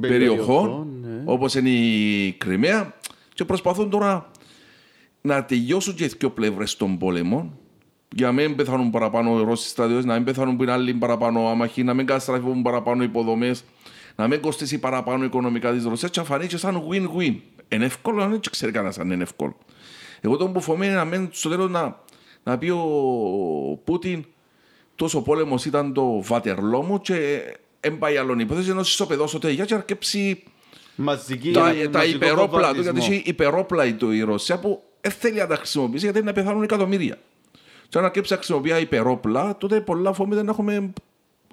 περιοχών, 0.00 0.88
ναι. 1.00 1.22
όπως 1.24 1.54
είναι 1.54 1.68
η 1.70 2.32
Κρυμαία. 2.32 2.94
Και 3.34 3.44
προσπαθούν 3.44 3.90
τώρα 3.90 4.30
να 5.20 5.44
τελειώσουν 5.44 5.94
και 5.94 6.04
οι 6.04 6.10
δύο 6.18 6.30
πλευρές 6.30 6.76
των 6.76 6.98
πόλεμων. 6.98 7.58
Για 8.10 8.26
να 8.26 8.32
μην 8.32 8.56
πεθάνουν 8.56 8.90
παραπάνω 8.90 9.40
οι 9.40 9.44
Ρώσοι 9.44 9.68
στρατιώτες, 9.68 10.04
να 10.04 10.14
μην 10.14 10.24
πεθάνουν 10.24 10.56
που 10.56 10.62
είναι 10.62 10.72
άλλοι 10.72 10.94
παραπάνω 10.94 11.48
άμαχοι, 11.48 11.82
να 11.82 11.94
μην 11.94 12.06
καταστραφούν 12.06 12.62
παραπάνω 12.62 13.02
υποδομές, 13.02 13.64
να 14.16 14.28
μην 14.28 14.40
κοστίσει 14.40 14.78
παραπάνω 14.78 15.24
οικονομικά 15.24 15.72
της 15.72 15.84
Ρωσίας. 15.84 16.10
Και 16.10 16.20
να 16.20 16.26
φανεί 16.26 16.46
και 16.46 16.56
σαν 16.56 16.82
win-win. 16.90 17.36
Είναι 17.68 17.84
εύκολο, 17.84 18.22
αν 18.22 18.30
δεν 18.30 18.40
ξέρει 18.50 18.72
κανένας 18.72 18.98
αν 18.98 19.10
είναι 19.10 19.22
εύκολο. 19.22 19.56
Εγώ 20.20 20.36
τον 20.36 20.52
που 20.52 20.60
φοβάμαι 20.60 20.86
είναι 20.86 20.94
να 20.94 21.04
μην 21.04 21.28
στο 21.30 21.48
τέλος 21.48 21.70
να, 21.70 22.00
να 22.42 22.58
πει 22.58 22.70
ο 22.70 23.80
Πούτιν 23.84 24.24
τόσο 24.94 25.22
πόλεμος 25.22 25.64
ήταν 25.64 25.92
το 25.92 26.22
βατερλό 26.22 26.82
μου 26.82 27.00
και 27.00 27.40
δεν 27.80 27.98
πάει 27.98 28.16
άλλον 28.16 28.38
υπόθεση 28.38 28.70
ενώ 28.70 28.80
ισοπεδώσω 28.80 29.38
τελειά 29.38 29.64
και 29.64 29.74
αρκέψει 29.74 30.42
Μαζική, 31.00 31.50
τα, 31.50 31.60
μαζικό 31.60 31.90
τα 31.90 32.04
υπερόπλα 32.04 32.44
του, 32.44 32.50
βομβαρδισμό. 32.50 32.92
γιατί 32.92 33.14
έχει 33.14 33.22
υπερόπλα 33.24 33.94
του 33.94 34.10
η 34.10 34.20
Ρωσία 34.20 34.58
που 34.58 34.82
δεν 35.00 35.12
θέλει 35.12 35.38
να 35.38 35.46
τα 35.46 35.56
χρησιμοποιήσει 35.56 36.04
γιατί 36.04 36.18
είναι 36.18 36.26
να 36.26 36.32
πεθάνουν 36.32 36.62
εκατομμύρια. 36.62 37.18
Και 37.88 37.98
αν 37.98 38.04
αρκέψει 38.04 38.32
να 38.32 38.38
χρησιμοποιεί 38.38 38.80
υπερόπλα, 38.80 39.56
τότε 39.56 39.80
πολλά 39.80 40.12
φοβείται 40.12 40.42
να 40.42 40.50
έχουμε. 40.50 40.92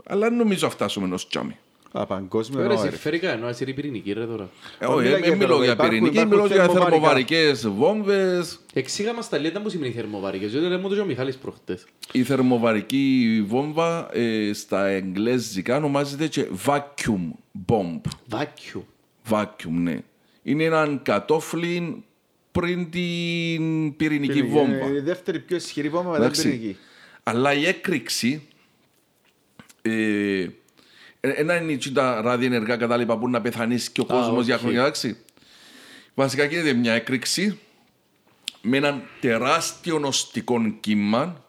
Αλλά 0.05 0.27
δεν 0.29 0.37
νομίζω 0.37 0.65
να 0.67 0.71
φτάσουμε 0.71 1.05
ενός 1.05 1.27
τσάμι. 1.27 1.57
Α, 1.91 2.05
παγκόσμιο 2.05 2.59
Ωραία, 2.59 2.69
νόημα, 2.73 2.83
ρε. 2.89 2.89
συμφέρει 2.97 3.19
ενώ 3.23 3.47
εσύ 3.47 3.73
πυρηνική 3.73 4.13
ρε 4.13 4.25
τώρα. 4.25 4.49
Ε, 4.79 4.85
Όχι, 4.85 4.95
μιλάει 4.97 5.11
δεν 5.11 5.19
για 5.23 5.31
μιλώ 5.35 5.39
θερμο- 5.47 5.63
για 5.63 5.71
υπάρχουν- 5.71 5.89
πυρηνική, 5.93 6.15
υπάρχουν 6.15 6.35
μιλώ 6.37 6.47
για 6.47 6.55
θερμοβαρικά. 6.55 6.89
θερμοβαρικές 6.91 7.67
βόμβες. 7.67 8.59
Εξήγα 8.73 9.13
μας 9.13 9.29
τα 9.29 9.39
λέτε 9.39 9.59
που 9.59 9.69
σημαίνει 9.69 9.93
θερμοβαρικές, 9.93 10.51
διότι 10.51 10.67
λέμε 10.67 10.87
το 10.89 10.95
και 10.95 11.01
ο 11.01 11.05
Μιχάλης 11.05 11.37
προχτές. 11.37 11.85
Η 12.11 12.23
θερμοβαρική 12.23 13.43
βόμβα 13.47 14.07
ε, 14.17 14.53
στα 14.53 14.85
εγγλέζικα 14.85 15.75
ονομάζεται 15.77 16.27
και 16.27 16.47
vacuum 16.65 17.31
bomb. 17.67 18.01
Βάκιου. 18.29 18.85
Vacuum, 19.29 19.69
ναι. 19.69 19.97
Είναι 20.43 20.63
έναν 20.63 20.99
κατόφλι 21.03 22.03
πριν 22.59 22.89
την 22.89 23.95
πυρηνική 23.95 24.37
Είναι 24.39 24.47
βόμβα. 24.47 24.91
Η 24.95 24.99
δεύτερη 24.99 25.39
πιο 25.39 25.55
ισχυρή 25.55 25.89
βόμβα 25.89 26.09
μετά 26.09 26.15
την 26.17 26.25
Εντάξει. 26.25 26.49
πυρηνική. 26.49 26.77
Αλλά 27.23 27.53
η 27.53 27.65
έκρηξη 27.65 28.47
ε, 29.81 30.47
ένα 31.19 31.61
είναι 31.61 31.71
έτσι 31.71 31.91
τα 31.91 32.21
ραδιενεργά 32.21 32.77
κατάλοιπα 32.77 33.17
που 33.17 33.29
να 33.29 33.41
πεθανείς 33.41 33.89
και 33.89 34.01
ο 34.01 34.05
κόσμος 34.05 34.39
οκ. 34.39 34.43
για 34.43 34.57
χρόνια, 34.57 34.79
εντάξει. 34.79 35.17
Βασικά 36.13 36.43
γίνεται 36.43 36.73
μια 36.73 36.93
έκρηξη 36.93 37.59
με 38.61 38.77
έναν 38.77 39.03
τεράστιο 39.19 39.99
ωστικό 39.99 40.75
κύμα 40.79 41.43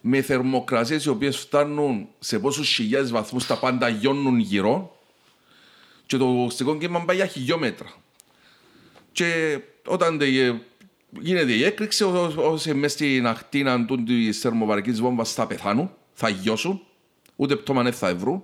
με 0.00 0.22
θερμοκρασίες 0.22 1.04
οι 1.04 1.08
οποίες 1.08 1.36
φτάνουν 1.36 2.08
σε 2.18 2.38
πόσους 2.38 2.68
χιλιάδες 2.68 3.10
βαθμούς 3.10 3.46
τα 3.46 3.58
πάντα 3.58 3.88
λιώνουν 3.88 4.38
γύρω 4.38 4.96
και 6.06 6.16
το 6.16 6.26
ωστικό 6.26 6.78
κύμα 6.78 7.04
πάει 7.04 7.16
για 7.16 7.26
χιλιόμετρα. 7.26 7.92
Και 9.12 9.60
όταν 9.86 10.18
τε- 10.18 10.54
γίνεται 11.20 11.52
η 11.52 11.64
έκρηξη, 11.64 12.04
ό- 12.04 12.32
όσοι 12.36 12.74
μέσα 12.74 12.94
στην 12.94 13.26
ακτίνα 13.26 13.84
του 13.84 14.02
της 14.02 14.38
θερμοβαρικής 14.40 15.00
βόμβας 15.00 15.32
θα 15.32 15.46
πεθάνουν, 15.46 15.90
θα 16.12 16.28
γιώσουν, 16.28 16.80
ούτε 17.36 17.56
πτώμα 17.56 17.82
δεν 17.82 17.92
θα 17.92 18.08
ευρούν. 18.08 18.42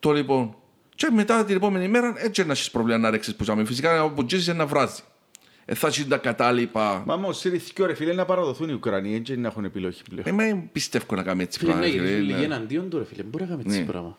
Το 0.00 0.12
λοιπόν, 0.12 0.56
και 0.94 1.10
μετά 1.12 1.44
την 1.44 1.56
επόμενη 1.56 1.88
μέρα 1.88 2.14
έτσι 2.16 2.44
να 2.46 2.52
έχεις 2.52 2.70
πρόβλημα 2.70 2.98
να 2.98 3.10
ρέξεις 3.10 3.34
που 3.34 3.44
σάμε. 3.44 3.64
Φυσικά 3.64 4.00
από 4.00 4.24
τζίσεις 4.24 4.54
να 4.54 4.66
βράζει. 4.66 5.00
Ε, 5.64 5.74
θα 5.74 5.86
έχεις 5.86 6.08
τα 6.08 6.16
κατάλοιπα. 6.16 7.02
Μα 7.06 7.14
όμως 7.14 7.44
είναι 7.44 7.58
θκυο, 7.58 7.86
ρε 7.86 7.94
φίλε 7.94 8.12
να 8.12 8.24
παραδοθούν 8.24 8.68
οι 8.68 8.72
Ουκρανοί, 8.72 9.14
έτσι 9.14 9.36
να 9.36 9.48
έχουν 9.48 9.64
επιλογή 9.64 10.00
πλέον. 10.10 10.26
Ε, 10.26 10.32
μα 10.32 10.44
δεν 10.44 10.68
πιστεύω 10.72 11.04
να 11.14 11.22
κάνουμε 11.22 11.42
έτσι 11.42 11.58
Φίλε, 11.58 11.72
να 11.72 11.78
πράγματα. 11.78 11.98
γυρίσουν 12.02 12.18
ρε. 12.20 12.24
λίγοι 12.32 12.44
Είναι- 12.44 12.54
εναντίον 12.54 12.88
του 12.90 12.98
ρε 12.98 13.04
φίλε, 13.04 13.22
μπορεί 13.22 13.42
να 13.44 13.50
κάνουμε 13.50 13.68
έτσι 13.68 13.80
Ναι. 13.80 13.86
πράγμα. 13.86 14.16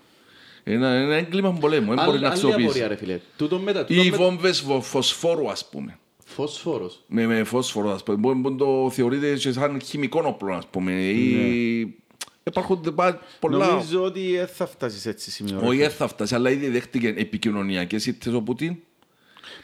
Είναι 0.68 1.02
ένα 1.02 1.16
έγκλημα 1.16 1.52
πολέμου, 1.54 1.86
δεν 1.96 1.96
μπορεί 1.96 2.10
Άλλη 2.10 2.20
να 2.20 2.26
άλλη 2.26 2.28
αξιοποιήσει. 2.28 2.66
απορία 2.66 2.88
ρε 2.88 2.96
φίλε. 2.96 3.20
Τούτο 3.38 3.60
μετά, 3.60 3.86
τούτο 3.86 4.04
Ή 4.04 4.10
με- 4.10 4.18
βόμβες 4.18 4.62
βο- 4.62 4.82
φωσφόρου 4.82 5.50
ας 5.52 5.70
πούμε. 5.70 5.98
Φωσφόρος. 6.26 7.04
με, 7.08 7.26
με 7.26 7.44
φόσφορο, 7.44 7.92
ας 7.92 8.04
πούμε. 8.04 8.18
Μπορεί 8.18 8.38
να 8.40 8.56
το 8.56 8.90
θεωρείτε 8.94 9.34
και 9.36 9.52
σαν 9.52 9.82
χημικό 9.82 10.22
όπλο, 10.26 10.54
ας 10.54 10.68
πούμε. 10.68 10.92
Ή... 10.92 11.96
Υπάρχουν 12.44 12.94
πα- 12.96 13.20
πολλά... 13.40 13.68
Νομίζω 13.68 14.04
ότι 14.04 14.36
δεν 14.38 14.48
θα 14.48 14.66
φτάσεις 14.68 15.06
έτσι 15.06 15.32
σημείο. 15.32 15.60
ρε 15.60 15.66
Όχι, 15.66 15.76
φίλε. 15.76 15.88
δεν 15.88 15.96
θα 15.98 16.08
φτάσει, 16.08 16.36
αλλά 16.36 16.50
ήδη 16.50 16.68
δέχτηκε 16.70 17.08
επικοινωνιακές 17.08 18.06
ήττες 18.06 18.34
ο 18.34 18.42
Πουτίν. 18.42 18.76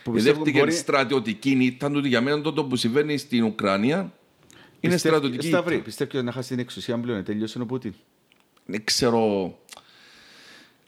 Που 0.04 0.12
πιστεύω 0.12 0.36
Δέχτηκε 0.38 0.60
μπορεί- 0.60 0.72
στρατιωτική 0.74 1.50
ήττα 1.62 1.92
του 1.92 2.00
για 2.08 2.22
μένα 2.22 2.42
τότε 2.42 2.62
που 2.64 2.76
συμβαίνει 2.76 3.18
στην 3.18 3.44
Ουκρανία. 3.44 3.98
Είναι 4.00 4.94
πιστεύει- 4.94 5.00
στρατιωτική 5.00 5.48
Σταυρή, 5.48 5.74
ήττα. 5.76 5.84
πιστεύει 5.84 6.18
ότι 6.18 6.26
να 6.26 6.32
χάσει 6.32 6.50
την 6.50 6.60
εξουσία 6.60 6.98
πλέον, 7.00 7.24
τέλειωσε 7.24 7.60
ο 7.62 7.66
Πούτιν. 7.66 7.94
Δεν 8.66 8.84
ξέρω 8.84 9.54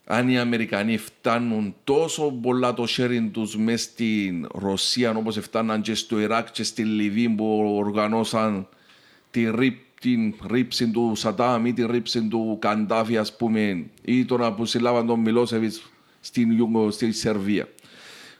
αν 0.05 0.29
οι 0.29 0.37
Αμερικανοί 0.39 0.97
φτάνουν 0.97 1.75
τόσο 1.83 2.31
πολλά 2.41 2.73
το 2.73 2.85
sharing 2.89 3.29
τους 3.31 3.57
μέσα 3.57 3.77
στην 3.83 4.47
Ρωσία 4.53 5.09
όπως 5.15 5.37
φτάναν 5.41 5.81
και 5.81 5.93
στο 5.95 6.19
Ιράκ 6.19 6.51
και 6.51 6.63
στη 6.63 6.83
Λιβύη 6.83 7.29
που 7.29 7.73
οργανώσαν 7.77 8.67
τη 9.31 9.49
ρίπ, 9.55 9.77
την 10.01 10.33
ρήψη 10.49 10.87
του 10.91 11.11
Σαντάμ 11.15 11.65
ή 11.65 11.73
τη 11.73 11.85
ρήψη 11.85 12.21
του 12.27 12.57
Καντάφη 12.61 13.17
ας 13.17 13.35
πούμε 13.35 13.85
ή 14.01 14.25
τώρα 14.25 14.53
που 14.53 14.65
συλλάβαν 14.65 15.05
τον 15.07 15.19
Μιλόσεβιτς 15.19 15.81
στην, 16.19 16.51
Ιούγκο- 16.51 16.91
στη 16.91 17.11
Σερβία. 17.11 17.67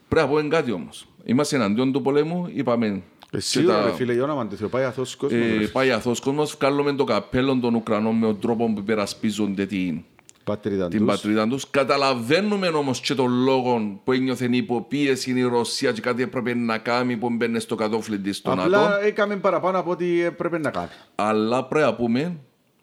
Πρέπει 0.08 0.28
να 0.28 0.34
πούμε 0.34 0.48
κάτι 0.48 0.72
όμως. 0.72 1.08
Είμαστε 1.26 1.56
εναντίον 1.56 1.92
του 1.92 2.02
πολέμου, 2.02 2.50
είπαμε. 2.54 2.86
Ε, 2.88 3.02
και 3.32 3.40
Σίγουρα, 3.40 3.80
τα- 3.80 3.86
ρε 3.86 3.94
φίλε, 3.94 4.14
για 4.14 4.24
όνομα 4.24 4.48
του 4.48 4.56
Θεού, 4.56 4.70
πάει 4.70 4.84
αθώος 4.84 5.16
κόσμος. 5.16 5.40
ρε 5.42 5.46
ε, 5.48 5.52
φίλε. 5.52 5.68
πάει 5.68 5.92
αθώος 5.92 6.20
κόσμος, 6.20 6.56
βγάλουμε 6.60 6.94
το 6.94 7.04
καπέλο 7.04 7.58
των 7.58 7.76
Ουκρανών 7.76 8.16
με 8.16 8.26
τον 8.26 8.40
τρόπο 8.40 8.66
που 8.74 8.80
υπερασπίζονται 8.80 9.66
την, 9.66 10.04
Πατρίδα 10.44 10.88
την 10.88 11.00
τους. 11.00 11.08
πατρίδα 11.08 11.48
τους. 11.48 11.70
Καταλαβαίνουμε 11.70 12.68
όμως 12.68 13.00
και 13.00 13.14
τον 13.14 13.32
λόγο 13.44 14.00
που 14.04 14.12
ένιωθε 14.12 14.48
η 14.52 14.58
υποπίεση 14.58 15.32
η 15.32 15.42
Ρωσία 15.42 15.92
και 15.92 16.02
κάτι 16.02 16.22
έπρεπε 16.22 16.54
να 16.54 16.78
κάνει 16.78 17.18
που 17.18 17.30
μπαίνει 17.30 17.60
στο 17.60 17.76
κατόφλι 17.76 18.20
της 18.20 18.38
στο 18.38 18.50
ΝΑΤΟ. 18.56 18.64
Απλά 18.64 19.04
έκαμε 19.04 19.36
παραπάνω 19.36 19.80
από 19.80 19.92
ό,τι 19.92 20.22
έπρεπε 20.22 20.58
να 20.58 20.70
κάνει. 20.70 20.88
Αλλά 21.16 21.66
πρέπει 21.66 21.86
να 21.86 21.96
πούμε 21.96 22.38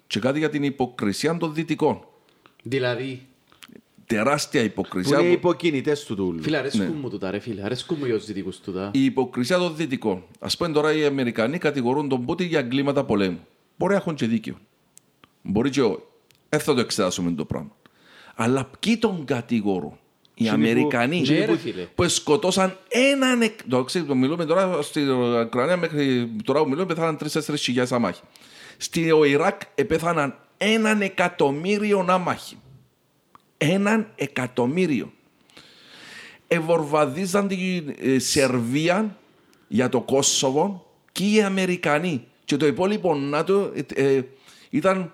και 0.06 0.18
κάτι 0.20 0.38
για 0.38 0.50
την 0.50 0.62
υποκρισία 0.62 1.36
των 1.36 1.54
Δυτικών. 1.54 2.00
Δηλαδή, 2.62 3.24
Τεράστια 4.06 4.60
Που 4.60 4.66
υποκρισία. 4.66 5.18
είναι 5.18 5.26
οι 5.28 5.30
που- 5.30 5.36
υποκίνητες 5.38 6.04
του 6.04 6.14
τούλου. 6.16 6.42
φίλε 6.42 6.56
αρέσκουν 6.56 6.96
μου 7.00 7.08
τούτα 7.10 7.30
ρε 7.30 7.38
φίλε, 7.38 7.62
αρέσκουν 7.64 7.96
μου 8.00 8.06
οι 8.06 8.12
ως 8.12 8.26
δυτικούς 8.26 8.60
τούτα. 8.60 8.90
Η 8.94 9.04
υποκρισία 9.04 9.58
των 9.58 9.76
Δυτικών. 9.76 10.22
Α 10.38 10.46
πούμε 10.58 10.68
τώρα 10.72 10.92
οι 10.94 11.04
Αμερικανοί 11.04 11.58
κατηγορούν 11.58 12.08
τον 12.08 12.24
Πούτιν 12.24 12.46
για 12.46 12.58
εγκλήματα 12.58 13.04
πολέμου. 13.04 13.38
Μπορεί 13.76 13.92
να 13.92 13.98
έχουν 13.98 14.14
και 14.14 14.26
δίκιο. 14.26 14.56
Μπορεί 15.42 15.70
και 15.70 15.82
όχι. 15.82 15.98
Δεν 16.50 16.60
θα 16.60 16.74
το 16.74 16.80
εξετάσουμε 16.80 17.30
το 17.30 17.44
πράγμα. 17.44 17.70
Αλλά 18.34 18.70
ποιοι 18.80 18.96
τον 18.96 19.24
κατηγορούν; 19.24 19.92
Οι 19.92 20.32
Είναι 20.34 20.48
που- 20.48 20.54
Αμερικανοί 20.54 21.20
Ναι, 21.28 21.44
ρε 21.44 21.56
φίλε. 21.56 21.82
που 21.82 22.08
σκοτώσαν 22.08 22.76
έναν. 22.88 23.42
εκ- 23.42 23.68
Το 23.68 23.84
ξέρεις, 23.84 24.08
το 24.08 24.14
μιλούμε 24.14 24.44
τώρα 24.44 24.82
στην 24.82 25.10
Ουκρανία 25.10 25.76
μέχρι 25.76 26.30
τώρα 26.44 26.62
που 26.62 26.68
μιλούμε 26.68 26.86
πέθαναν 26.86 27.16
3-4 27.16 27.56
χιλιάδες 27.56 27.92
αμάχοι. 27.92 28.20
Στο 28.76 29.24
Ιράκ 29.24 29.60
επέθαναν 29.74 30.38
έναν 30.56 31.00
εκατομμύριο 31.02 32.04
άμαχοι. 32.08 32.58
Έναν 33.58 34.12
εκατομμύριο. 34.14 35.12
Ευορβαδίζαν 36.48 37.48
την 37.48 37.94
ε, 38.00 38.18
Σερβία 38.18 39.16
για 39.68 39.88
το 39.88 40.00
Κόσοβο 40.00 40.86
και 41.12 41.24
οι 41.24 41.42
Αμερικανοί. 41.42 42.24
Και 42.44 42.56
το 42.56 42.66
υπόλοιπο 42.66 43.14
ΝΑΤΟ 43.14 43.72
ε, 43.94 44.04
ε, 44.16 44.22
ήταν 44.70 45.00
ε, 45.00 45.10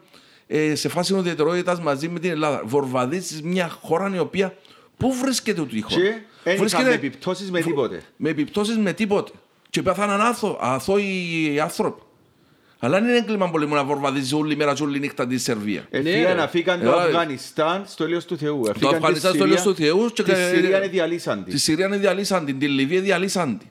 σε 0.72 0.88
φάση 0.88 1.14
ουδετερότητα 1.14 1.80
μαζί 1.82 2.08
με 2.08 2.18
την 2.18 2.30
Ελλάδα. 2.30 2.62
Βορβαδίζεις 2.64 3.42
μια 3.42 3.68
χώρα 3.82 4.12
η 4.14 4.18
οποία. 4.18 4.54
Πού 4.96 5.12
βρίσκεται 5.22 5.60
τούτη 5.60 5.76
η 5.76 5.80
χώρα; 5.80 6.00
Και 6.00 6.12
δεν 6.44 6.56
Βρίσκεται- 6.56 6.70
είχαμε 6.86 6.94
επιπτώσεις 6.94 7.50
με 7.50 7.60
τίποτε. 7.60 8.02
με 8.16 8.28
επιπτώσεις 8.28 8.76
με 8.76 8.92
τίποτε. 8.92 9.32
Και 9.70 9.82
πέθαναν 9.82 10.20
άθο, 10.20 10.58
αθώοι 10.60 11.60
άνθρωποι. 11.62 12.00
Αλλά 12.78 12.98
δεν 13.00 13.08
είναι 13.08 13.16
έγκλημα 13.18 13.50
πολέμου 13.50 13.74
να 13.74 13.84
βορβαδίζει 13.84 14.34
όλη 14.34 14.56
μέρα 14.56 14.74
και 14.74 14.82
όλη 14.82 14.98
νύχτα 14.98 15.26
τη 15.26 15.38
Σερβία. 15.38 15.86
Ναι, 15.90 15.98
Εφύγαν 15.98 16.22
ρε. 16.22 16.34
να 16.34 16.48
φύγαν 16.48 16.80
το 16.82 16.90
Ε, 16.90 17.02
Αφγανιστάν 17.02 17.84
στο 17.86 18.04
έλεος 18.04 18.24
του 18.24 18.36
Θεού. 18.38 18.60
Το 18.62 18.70
Εφύγαν 18.70 18.90
τη 18.90 18.96
Αφγανιστάν 18.96 19.34
στο 19.34 19.42
Συρία- 19.44 19.60
έλεος 19.60 19.62
του 19.62 19.74
Θεού 19.82 20.06
και 20.12 20.22
Τη 20.22 20.34
Συρία 20.34 20.76
είναι 20.78 20.88
διαλύσαν 20.88 21.44
Τη 21.44 21.50
τη. 21.50 21.58
Συρία 21.58 21.86
είναι 21.86 21.96
διαλύσαν 21.96 22.44
την, 22.44 22.58
τη 22.58 22.66
Λιβύη 22.68 23.00
διαλύσαν 23.00 23.58
την. 23.58 23.68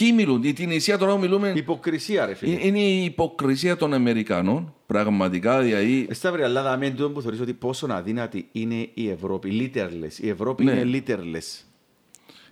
Ποιοι 0.00 0.12
μιλούν, 0.14 0.42
η 0.42 0.52
Τινησία 0.52 0.98
τώρα 0.98 1.12
που 1.12 1.18
μιλούμε. 1.18 1.52
Υποκρισία 1.56 2.26
ρε 2.26 2.34
φίλε. 2.34 2.54
Ε, 2.54 2.66
Είναι 2.66 2.78
η 2.80 3.04
υποκρισία 3.04 3.76
των 3.76 3.94
Αμερικανών. 3.94 4.74
Πραγματικά, 4.86 5.60
δηλαδή. 5.60 6.06
Ε, 6.10 6.14
Σταύρη, 6.14 6.42
αλλά 6.42 6.62
δάμε 6.62 6.90
τούτο 6.90 7.10
που 7.10 7.20
θεωρείς 7.22 7.40
ότι 7.40 7.52
πόσο 7.52 7.86
αδύνατη 7.90 8.48
είναι 8.52 8.88
η 8.94 9.08
Ευρώπη. 9.08 9.72
Leaderless. 9.74 10.18
Η 10.20 10.28
Ευρώπη 10.28 10.64
Ναι. 10.64 10.72
είναι 10.72 11.02
leaderless. 11.06 11.64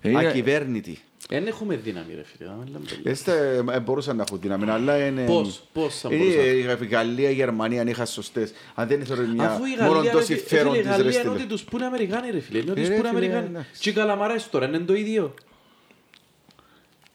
είναι- 0.02 0.18
Ακυβέρνητη. 0.28 0.98
Δεν 1.28 1.46
έχουμε 1.46 1.76
δύναμη 1.76 2.14
ρε 2.14 2.22
φίλε. 2.24 2.48
να 2.48 2.57
λέμε 2.64 2.85
το 2.88 2.94
λίγο. 2.96 3.11
Έστε, 3.11 3.64
ε, 3.72 3.80
μπορούσαν 3.80 4.16
να 4.16 4.22
έχουν 4.28 4.40
δύναμη, 4.40 4.70
αλλά 4.70 5.07
είναι... 5.07 5.24
Πώς, 5.24 5.62
πώς 5.72 5.98
θα 6.00 6.09
Είναι 6.14 6.24
μπορούσαν; 6.24 6.83
η 6.83 6.87
Γαλλία, 6.87 7.30
η 7.30 7.35
Γερμανία 7.35 7.80
αν 7.80 7.88
είχαν 7.88 8.07
σωστές. 8.07 8.52
Αν 8.74 8.87
δεν 8.88 9.00
ήθελε 9.00 9.26
μια... 9.26 9.50
Αφού 9.50 9.64
η 9.64 9.68
μόνο 9.80 9.92
Γαλλία, 9.92 10.11
το 10.12 10.18
ρε, 10.18 10.24
φίλε, 10.24 10.38
συμφέρον 10.38 10.74
η 10.74 10.76
της 10.76 10.87
ρε 10.87 10.90
Γαλλία 10.92 11.11
είναι 11.11 11.18
στείλε. 11.18 11.35
ότι 11.35 11.46
τους 11.46 11.62
πούνε 11.62 11.85
Αμερικάνοι 11.85 12.30
ρε 12.30 12.40
φίλε. 12.40 12.59
Είναι 12.59 12.70
ότι 12.70 12.80
Ε, 12.80 12.85
τους 12.85 12.92
ρε, 12.92 12.96
πούνε 12.96 13.09
φίλε, 13.09 13.18
Αμερικάνοι. 13.26 13.46
εντάξει. 13.50 13.80
Και 13.80 13.90
οι 13.90 13.92
καλαμαράς 13.92 14.50
τώρα 14.50 14.66
είναι 14.68 14.78
το 14.78 14.94
ίδιο. 14.94 15.35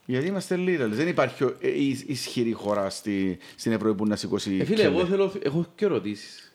Γιατί 0.09 0.27
είμαστε 0.27 0.55
leaderless. 0.59 0.89
Δεν 0.91 1.07
υπάρχει 1.07 1.43
ο- 1.43 1.55
ε, 1.59 1.67
ι- 1.83 2.09
ισχυρή 2.09 2.51
χώρα 2.51 2.89
στη, 2.89 3.37
στην 3.55 3.71
Ευρώπη 3.71 3.95
που 3.95 4.05
να 4.07 4.15
σηκώσει... 4.15 4.57
Ε, 4.59 4.63
φίλε, 4.63 4.75
κέλε. 4.83 4.95
εγώ 4.95 5.05
θέλω, 5.05 5.33
έχω 5.43 5.65
και 5.75 5.85
ερωτήσεις. 5.85 6.53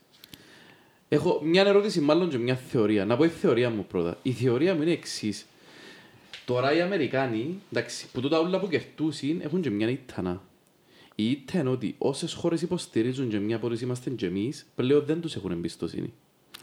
Έχω 1.09 1.41
μια 1.45 1.63
ερώτηση 1.67 2.01
μάλλον 2.01 2.29
και 2.29 2.39
μια 2.39 2.57
θεωρία. 2.57 3.05
Να 3.05 3.17
πω 3.17 3.25
η 3.25 3.29
θεωρία 3.29 3.71
μου 3.71 3.87
πρώτα. 3.89 4.19
Η 4.23 4.33
θεωρία 4.33 4.75
μου 4.75 4.83
είναι 4.83 4.91
εξής. 4.93 5.47
Τώρα 6.45 6.75
οι 6.77 6.81
Αμερικάνοι, 6.81 7.61
εντάξει, 7.73 8.07
που 8.13 8.21
τούτα 8.21 8.39
όλα 8.39 8.61
που 8.61 8.69
κερτούσαν 8.69 9.41
έχουν 9.43 9.61
και 9.61 9.71
μια 9.71 9.89
ήττανα. 9.89 10.43
Η 11.15 11.31
ήττα 11.31 11.59
είναι 11.59 11.69
ότι 11.69 11.95
όσες 11.99 12.33
χώρες 12.33 12.63
υποστηρίζουν 12.63 13.29
και 13.29 13.39
μια 13.39 13.59
πόρες 13.59 13.81
είμαστε 13.81 14.11
και 14.11 14.27
εμείς, 14.27 14.67
πλέον 14.75 15.05
δεν 15.07 15.21
τους 15.21 15.35
έχουν 15.37 15.51
εμπιστοσύνη. 15.51 16.13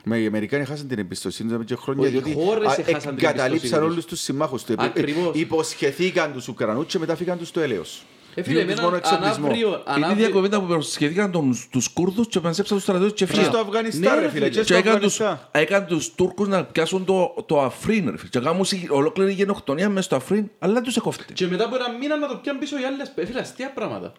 Μα 0.05 0.17
οι 0.17 0.25
Αμερικάνοι 0.25 0.65
χάσαν 0.65 0.87
την 0.87 0.99
εμπιστοσύνη 0.99 1.55
τους 1.55 1.65
και 1.65 1.75
χρόνια 1.75 2.07
Όχι, 2.07 2.15
οι 2.17 2.19
διότι 2.21 2.45
χώρες 2.45 2.67
α, 2.67 2.75
έχασαν 2.85 3.15
την 3.15 3.25
εγκαταλείψαν 3.27 3.47
εμπιστοσύνη 3.51 3.83
όλους 3.83 3.95
τους. 3.95 4.05
τους 4.05 4.19
συμμάχους 4.21 4.63
του. 4.63 4.75
Ακριβώς. 4.77 5.35
Υποσχεθήκαν 5.35 6.33
τους 6.33 6.47
Ουκρανούς 6.47 6.85
και 6.85 6.99
μετά 6.99 7.15
φύγαν 7.15 7.37
τους 7.37 7.47
στο 7.47 7.59
έλεος. 7.59 8.03
Ε, 8.35 8.43
φίλε, 8.43 8.59
Δίνουν 8.63 8.69
τους 8.75 8.79
εμένα, 8.83 8.91
μόνο 8.93 9.01
αν 9.03 9.23
εξοπλισμό. 9.23 9.47
αύριο- 9.47 9.81
αν 9.85 9.97
Είναι 9.97 10.05
η 10.07 10.11
ίδια 10.11 10.25
αύριο- 10.25 10.29
κουβέντα 10.29 10.59
που 10.61 10.65
προσχέθηκαν 10.67 11.31
τον- 11.31 11.57
τους 11.71 11.87
Κούρδους 11.89 12.27
και 12.27 12.39
πανσέψαν 12.39 12.75
τους 12.77 12.85
στρατιώτες 12.85 13.13
και 13.17 13.25
Και 13.25 13.31
φύγαν. 13.31 13.45
στο 13.51 13.57
Αφγανιστάν 13.57 14.01
Ναι, 14.01 14.09
ρε 14.09 14.15
ρε, 14.15 14.29
φίλε, 14.29 14.31
φίλε. 14.31 14.49
και 14.49 14.57
Και 14.57 14.63
στο 14.63 14.75
έκαναν 14.75 14.99
τους, 14.99 15.19
Αφγανιστάν. 15.21 15.61
έκαναν 15.61 15.87
τους 15.87 16.15
Τούρκους 16.15 16.47
να 16.47 16.63
πιάσουν 16.65 17.05
το, 17.05 17.35
το 17.45 17.61
Αφρίν, 17.61 18.09
ρε 18.09 18.17
φίλε. 18.17 18.29
Και 18.29 18.39
κάνουν 18.39 18.65
σι- 18.65 18.91
ολόκληρη 18.91 19.31
γενοκτονία 19.33 19.89
μέσα 19.89 20.01
στο 20.01 20.15
Αφρίν, 20.15 20.49
αλλά 20.59 20.73
δεν 20.73 20.83
τους 20.83 20.95
εκόφτεται. 20.95 21.33
Και 21.33 21.47
μετά 21.47 21.65
από 21.65 21.75
ένα 21.75 21.97
μήνα 21.99 22.17
να 22.17 22.27
το 22.27 22.35
πιάνουν 22.35 22.61
πίσω 22.61 22.79
οι 22.79 22.83
άλλες. 22.83 23.11
Ε, 23.15 23.25
Φίλε, 23.25 23.39
αστεία 23.39 23.71
πράγματα. 23.75 24.13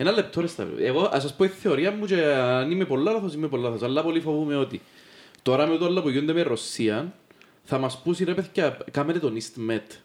Ένα 0.00 0.10
λεπτό 0.12 0.40
ρε 0.40 0.46
Σταύρο. 0.46 0.74
Εγώ 0.78 1.08
ας 1.12 1.22
σας 1.22 1.34
πω 1.34 1.44
η 1.44 1.48
θεωρία 1.48 1.90
μου 1.92 2.04
και 2.06 2.24
αν 2.24 2.70
είμαι 2.70 2.84
πολλά 2.84 3.12
λάθος, 3.12 3.34
είμαι 3.34 3.48
πολλά 3.48 3.62
λάθος. 3.68 3.82
Αλλά 3.82 4.02
πολύ 4.02 4.20
φοβούμαι 4.20 4.56
ότι 4.56 4.80
Τώρα 5.42 5.66
με 5.66 5.76
το 5.76 5.84
άλλο 5.84 6.02
που 6.02 6.08
γίνονται 6.08 6.32
με 6.32 6.42
Ρωσία, 6.42 7.14
θα 7.64 7.78
μας 7.78 8.02
πούσει 8.02 8.24
ρε 8.24 8.34
παιδιά, 8.34 8.78
κάμετε 8.90 9.18
τον 9.18 9.36
EastMed. 9.36 9.96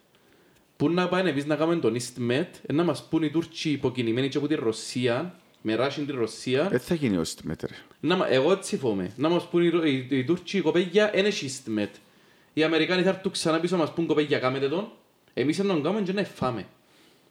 Πού 0.77 0.89
να 0.89 1.07
πάμε 1.07 1.29
εμείς 1.29 1.45
να 1.45 1.55
κάνουμε 1.55 1.77
τον 1.79 1.95
EastMed, 1.95 2.45
ε, 2.65 2.73
να 2.73 2.83
μας 2.83 3.03
πούν 3.09 3.23
οι 3.23 3.29
Τούρκοι 3.29 3.69
υποκινημένοι 3.69 4.29
και 4.29 4.37
από 4.37 4.47
τη 4.47 4.55
Ρωσία, 4.55 5.35
με 5.61 5.75
ράσιν 5.75 6.05
τη 6.05 6.11
Ρωσία. 6.11 6.67
Δεν 6.69 6.79
θα 6.79 6.95
γίνει 6.95 7.17
ως 7.17 7.33
τη 7.35 7.47
μέτρη. 7.47 7.73
Να, 7.99 8.15
μα- 8.15 8.31
εγώ 8.31 8.51
έτσι 8.51 8.77
φοβούμαι. 8.77 9.11
Να 9.15 9.29
μας 9.29 9.47
πούν 9.47 9.63
οι, 9.63 9.69
Ρο- 9.69 9.85
οι, 9.85 10.07
οι 10.09 10.23
Τούρκοι 10.23 10.61
κοπέγια, 10.61 11.11
δεν 11.13 11.25
έχει 11.25 11.49
EastMed. 11.49 11.89
Οι 12.53 12.63
Αμερικάνοι 12.63 13.03
θα 13.03 13.09
έρθουν 13.09 13.31
ξανά 13.31 13.59
πίσω 13.59 13.75
να 13.75 13.81
μας 13.81 13.93
πούν 13.93 14.05
κοπέγια 14.05 14.39
κάμετε 14.39 14.69
τον. 14.69 14.91
Εμείς 15.33 15.57
να 15.57 15.65
τον 15.65 15.83
κάνουμε 15.83 16.01
και 16.01 16.11
να 16.13 16.23
φάμε. 16.23 16.65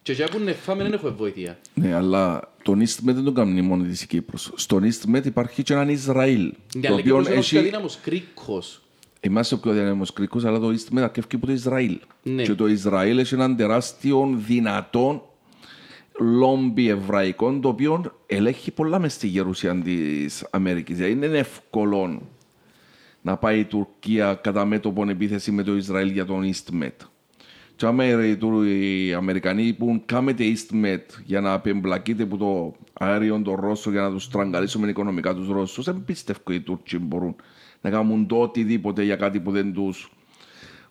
Και 0.02 0.12
για 0.12 0.28
που 0.28 0.38
να 0.38 0.52
φάμε 0.52 0.82
δεν 0.82 0.92
έχουμε 0.92 1.10
βοήθεια. 1.10 1.58
Ναι, 1.74 1.94
αλλά 1.94 2.52
τον 2.64 2.80
EastMed 2.80 3.12
δεν 3.14 3.24
τον 3.24 3.34
κάνει 3.34 3.62
μόνο 3.62 3.84
της 3.84 4.02
η 4.02 4.06
Κύπρος. 4.06 4.52
Στον 4.54 4.82
EastMed 4.84 5.24
υπάρχει 5.24 5.62
και 5.62 5.72
έναν 5.72 5.88
Ισραήλ. 5.88 6.52
Ναι, 6.74 6.80
το 6.80 6.88
αλλά 6.88 7.02
και 7.02 7.12
οποίο 7.12 7.14
όπως 7.14 7.26
είναι 7.26 7.36
ο 7.36 7.40
πιο 7.40 7.58
έχει... 7.58 7.58
αδύναμος 7.58 7.98
κρίκος. 8.02 8.82
Είμαστε 9.20 9.54
ο 9.54 9.58
πιο 9.58 9.70
αδύναμος 9.70 10.12
κρίκος, 10.12 10.44
αλλά 10.44 10.58
το 10.58 10.68
EastMed 10.68 11.00
αρκεύει 11.00 11.26
από 11.34 11.46
το 11.46 11.52
Ισραήλ. 11.52 11.98
Ναι. 12.22 12.42
Και 12.42 12.54
το 12.54 12.66
Ισραήλ 12.66 13.18
έχει 13.18 13.34
έναν 13.34 13.56
τεράστιο 13.56 14.34
δυνατό 14.46 15.34
λόμπι 16.20 16.88
εβραϊκό, 16.88 17.58
το 17.58 17.68
οποίο 17.68 18.12
ελέγχει 18.26 18.70
πολλά 18.70 18.98
μες 18.98 19.12
στη 19.12 19.26
γερουσία 19.26 19.74
της 19.74 20.46
Αμερικής. 20.50 20.96
Δηλαδή 20.96 21.12
είναι 21.12 21.38
εύκολο 21.38 22.22
να 23.22 23.36
πάει 23.36 23.58
η 23.58 23.64
Τουρκία 23.64 24.34
κατά 24.34 24.64
μέτωπον 24.64 25.08
επίθεση 25.08 25.52
με 25.52 25.62
το 25.62 25.76
Ισραήλ 25.76 26.10
για 26.10 26.24
τον 26.24 26.50
EastMed. 26.52 27.06
Και 27.76 27.86
άμα 27.86 28.26
οι, 28.26 28.36
Τουρ- 28.36 28.66
οι 28.66 29.12
Αμερικανοί 29.12 29.72
πούν 29.72 30.02
κάμετε 30.06 30.44
EastMed 30.44 31.04
για 31.24 31.40
να 31.40 31.52
απεμπλακείτε 31.52 32.22
από 32.22 32.36
το 32.36 32.74
αέριο 32.92 33.40
των 33.42 33.54
Ρώσων 33.54 33.92
για 33.92 34.02
να 34.02 34.10
τους 34.10 34.28
τραγκαλίσουμε 34.28 34.88
οικονομικά 34.88 35.34
τους 35.34 35.48
Ρώσους, 35.48 35.84
δεν 35.84 36.04
πιστεύω 36.04 36.52
οι 36.52 36.60
Τούρκοι 36.60 36.98
μπορούν 36.98 37.36
να 37.80 37.90
κάνουν 37.90 38.26
το 38.26 38.40
οτιδήποτε 38.40 39.02
για 39.02 39.16
κάτι 39.16 39.40
που 39.40 39.50
δεν 39.50 39.72
τους 39.72 40.12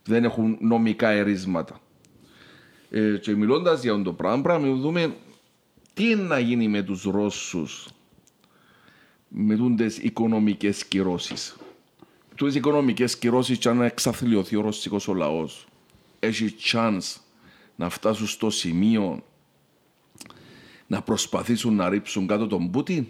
δεν 0.03 0.23
έχουν 0.23 0.57
νομικά 0.61 1.09
ερίσματα. 1.09 1.79
Ε, 2.89 3.17
και 3.17 3.35
μιλώντας 3.35 3.83
για 3.83 3.91
αυτό 3.91 4.03
το 4.03 4.13
πράγμα, 4.13 4.41
πρέπει 4.41 4.63
να 4.63 4.75
δούμε 4.75 5.15
τι 5.93 6.09
είναι 6.09 6.21
να 6.21 6.39
γίνει 6.39 6.67
με 6.67 6.81
τους 6.81 7.03
Ρώσους 7.03 7.87
με 9.27 9.55
τούντες 9.55 9.97
οικονομικές 9.97 10.85
κυρώσεις. 10.85 11.55
Τούτες 12.35 12.55
οικονομικές 12.55 13.17
κυρώσεις 13.17 13.57
και 13.57 13.69
αν 13.69 13.81
εξαθλειωθεί 13.81 14.55
ο 14.55 14.61
ρωσικός 14.61 15.07
ο 15.07 15.13
λαός 15.13 15.67
έχει 16.25 16.55
chance 16.71 17.15
να 17.75 17.89
φτάσουν 17.89 18.27
στο 18.27 18.49
σημείο 18.49 19.23
να 20.87 21.01
προσπαθήσουν 21.01 21.75
να 21.75 21.89
ρίψουν 21.89 22.27
κάτω 22.27 22.47
τον 22.47 22.71
Πούτιν. 22.71 23.05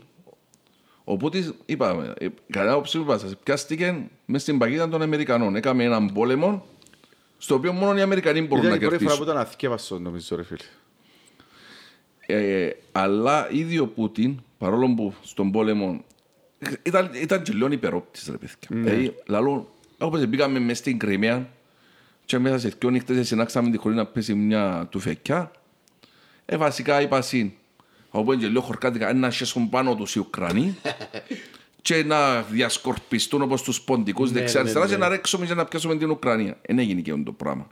Ο 1.04 1.18
Πούτιν, 1.18 1.56
είπαμε, 1.66 2.14
ε, 2.18 2.28
κατά 2.50 2.76
όψη 2.76 2.98
που 2.98 3.04
είπα 3.04 3.18
σας, 3.18 3.36
πιάστηκε 3.44 4.10
μες 4.26 4.42
στην 4.42 4.58
παγίδα 4.58 4.90
των 4.90 5.02
Αμερικανών. 5.02 5.56
Έκαμε 5.56 5.84
έναν 5.84 6.14
πόλεμο 6.14 6.66
στο 7.38 7.56
οποίο 7.56 7.74
μόνο 7.74 7.98
οι 7.98 8.02
Αμερικανοί 8.02 8.42
μπορούν 8.42 8.66
Ήταν 8.66 8.80
να 8.80 8.86
η 8.86 8.88
πρώτη 8.88 9.04
φορά 9.04 9.16
που 9.16 9.18
κερδίσουν. 9.18 9.34
ήταν 9.34 9.38
αθηκεύαστο 9.38 10.00
νομίζω 10.00 10.36
ρε 10.36 10.44
φίλε. 10.44 10.64
Ε, 12.26 12.70
αλλά 12.92 13.52
ήδη 13.52 13.80
ο 13.80 13.88
Πούτιν, 13.88 14.40
παρόλο 14.58 14.94
που 14.94 15.14
στον 15.24 15.52
πόλεμο 15.52 16.04
ήταν, 16.84 17.10
ήταν 17.14 17.44
και 17.44 17.54
λίγο 17.54 17.72
υπερόπτης 17.72 18.28
ρε 18.28 18.38
παιδιά. 18.38 18.68
Δηλαδή, 18.68 19.16
λαλό, 19.26 19.74
όπως 19.98 20.28
πήγαμε 20.28 20.60
μες 20.60 20.78
στην 20.78 20.98
Κρυμαία 20.98 21.50
και 22.34 22.40
μέσα 22.40 22.60
σε 22.60 22.74
δυο 22.80 22.90
νύχτες 22.90 23.28
συνάξαμε 23.28 23.70
τη 23.70 23.78
χωρί 23.78 23.96
να 23.96 24.06
πέσει 24.06 24.34
μια 24.34 24.88
τουφεκιά, 24.92 25.52
ε, 26.46 26.58
βασικά 26.58 27.02
είπα 27.02 27.22
συν, 27.22 27.52
όπου 28.10 28.32
είναι 28.32 28.42
και 28.42 28.48
λίγο 28.48 28.62
χορκάτικα, 28.62 29.14
να 29.14 29.32
σέσουν 29.32 29.70
πάνω 29.70 29.96
τους 29.96 30.16
οι 30.16 30.20
Ουκρανοί 30.20 30.78
και 31.82 32.04
να 32.04 32.42
διασκορπιστούν 32.42 33.42
όπως 33.42 33.62
τους 33.62 33.82
ποντικούς 33.82 34.32
Ναι, 34.32 34.40
δεξιά-αριστερά 34.40 34.86
ναι, 34.86 34.92
και 34.92 34.98
ναι. 34.98 35.04
να 35.04 35.10
ρέξουμε 35.10 35.46
και 35.46 35.54
να 35.54 35.66
πιάσουμε 35.66 35.96
την 35.96 36.10
Ουκρανία. 36.10 36.58
Δεν 36.68 36.80
έγινε 36.80 37.02
και 37.02 37.12
αυτό 37.12 37.24
το 37.24 37.32
πράγμα. 37.32 37.68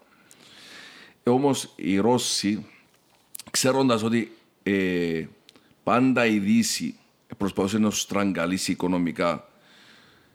Ε, 1.23 1.29
όμως 1.29 1.73
οι 1.75 1.97
Ρώσοι, 1.97 2.65
ξέροντας 3.51 4.03
ότι 4.03 4.31
ε, 4.63 5.25
πάντα 5.83 6.25
η 6.25 6.39
Δύση 6.39 6.95
προσπαθούσε 7.37 7.77
να 7.77 7.89
τους 7.89 8.01
στραγγαλίσει 8.01 8.71
οικονομικά, 8.71 9.49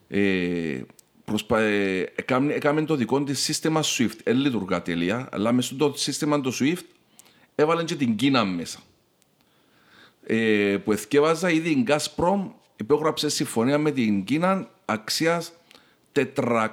ε, 0.08 0.80
προσπα... 1.26 1.60
ε, 1.60 2.12
έκαμε, 2.14 2.52
έκαμε 2.52 2.84
το 2.84 2.94
δικό 2.94 3.22
της 3.24 3.40
σύστημα 3.40 3.82
SWIFT. 3.82 4.10
Δεν 4.24 4.36
λειτουργά 4.36 4.82
τέλεια, 4.82 5.28
αλλά 5.32 5.52
μέσα 5.52 5.74
στο 5.74 5.92
σύστημα 5.96 6.40
το 6.40 6.52
SWIFT 6.60 6.82
έβαλε 7.54 7.84
και 7.84 7.94
την 7.94 8.16
Κίνα 8.16 8.44
μέσα. 8.44 8.78
Ε, 10.26 10.76
που 10.84 10.92
εθκεύαζα 10.92 11.50
ήδη 11.50 11.70
η 11.70 11.84
Gazprom 11.88 12.46
υπέγραψε 12.76 13.28
συμφωνία 13.28 13.78
με 13.78 13.90
την 13.90 14.24
Κίνα 14.24 14.68
αξίας 14.84 15.52
400 16.12 16.68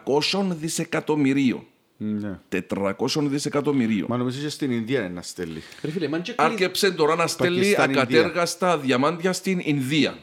δισεκατομμυρίων. 0.50 1.66
Ναι. 1.98 2.40
400 2.70 2.96
δισεκατομμυρίων. 3.18 4.06
Μα 4.10 4.18
νομίζω 4.18 4.42
και 4.42 4.50
στην 4.50 4.72
Ινδία 4.72 5.00
είναι 5.00 5.10
να 5.10 5.22
στέλνει. 5.22 5.62
Ρε 5.82 5.92
φίλε, 5.92 6.08
μαν 6.08 6.22
και 6.22 6.32
κλείς- 6.34 6.48
Άρκεψε 6.50 6.92
τώρα 6.92 7.16
να 7.16 7.28
στέλνει 7.28 7.58
Πακιστάν, 7.60 7.90
Ινδία. 7.90 8.02
ακατέργαστα 8.02 8.78
διαμάντια 8.78 9.34
στην 9.34 9.60
Ινδία. 9.64 10.18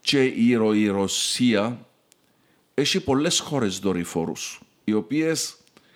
Και 0.00 0.24
η, 0.24 0.54
Ρο- 0.54 0.74
η 0.74 0.86
Ρωσία 0.88 1.86
έχει 2.80 3.00
πολλές 3.00 3.38
χώρες 3.38 3.78
δορυφόρους, 3.78 4.60
οι 4.84 4.92
οποίες 4.92 5.54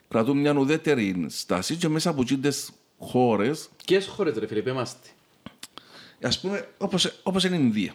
κρατούν 0.09 0.39
μια 0.39 0.57
ουδέτερη 0.57 1.27
στάση 1.29 1.77
και 1.77 1.89
μέσα 1.89 2.11
από 2.11 2.23
εκείνες 2.23 2.71
χώρες, 2.99 3.69
Ποιες 3.87 4.07
χώρες 4.07 4.37
ρε 4.37 4.47
φίλε, 4.47 4.61
πέμαστε. 4.63 5.09
ας 6.23 6.41
πούμε, 6.41 6.69
όπως, 6.79 7.21
όπως 7.23 7.45
είναι 7.45 7.57
η 7.57 7.61
Ινδία, 7.63 7.95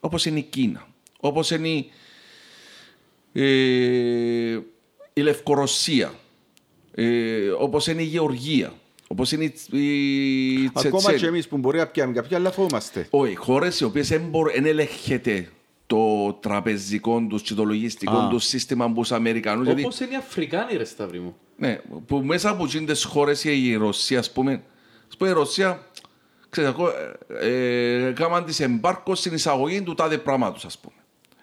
όπως 0.00 0.24
είναι 0.26 0.38
η 0.38 0.42
Κίνα, 0.42 0.86
όπως 1.20 1.50
είναι 1.50 1.68
η, 1.68 1.90
ε, 3.32 4.60
η 5.12 5.20
Λευκορωσία, 5.20 6.14
ε, 6.94 7.48
όπως 7.48 7.86
είναι 7.86 8.02
η 8.02 8.04
Γεωργία, 8.04 8.74
όπως 9.06 9.32
είναι 9.32 9.44
η, 9.44 9.52
η 9.70 10.70
Ακόμα 10.74 10.96
Τσετσένη. 10.98 11.18
και 11.18 11.26
εμείς 11.26 11.48
που 11.48 11.56
μπορεί 11.58 11.78
να 11.78 11.86
πιάμε 11.86 12.12
κάποια, 12.12 12.36
αλλά 12.36 12.50
φοβόμαστε. 12.50 13.06
Όχι, 13.10 13.34
χώρες 13.34 13.80
οι 13.80 13.84
οποίες 13.84 14.08
δεν 14.08 14.30
ελέγχεται 14.64 15.48
το 15.90 16.32
τραπεζικό 16.32 17.26
τους 17.28 17.42
και 17.42 17.54
το 17.54 17.64
λογιστικό 17.64 18.16
Α. 18.16 18.28
του 18.28 18.38
σύστημα 18.38 18.84
από 18.84 19.02
του 19.02 19.14
Αμερικανούς. 19.14 19.66
Γιατί, 19.66 19.82
Όπως 19.84 20.00
είναι 20.00 20.12
οι 20.12 20.16
Αφρικάνοι 20.16 20.76
ρε 20.76 20.84
Σταύρη 20.84 21.20
μου. 21.20 21.36
ναι, 21.56 21.80
που 22.06 22.18
μέσα 22.18 22.50
από 22.50 22.64
εκείνες 22.64 23.00
τις 23.00 23.04
χώρες 23.04 23.44
η 23.44 23.74
Ρωσία, 23.74 24.18
ας 24.18 24.30
πούμε, 24.30 24.62
ας 25.08 25.16
πούμε, 25.16 25.30
η 25.30 25.32
Ρωσία, 25.32 25.86
ξέρετε, 26.48 26.72
εγώ, 26.72 26.88
ε, 27.40 28.06
ε, 28.08 28.12
κάμαν 28.12 28.44
τη 28.44 28.64
εμπάρκο 28.64 29.14
στην 29.14 29.34
εισαγωγή 29.34 29.82
του 29.82 29.94
τάδε 29.94 30.18
πράγματος, 30.18 30.64
ας 30.64 30.78
πούμε. 30.78 30.94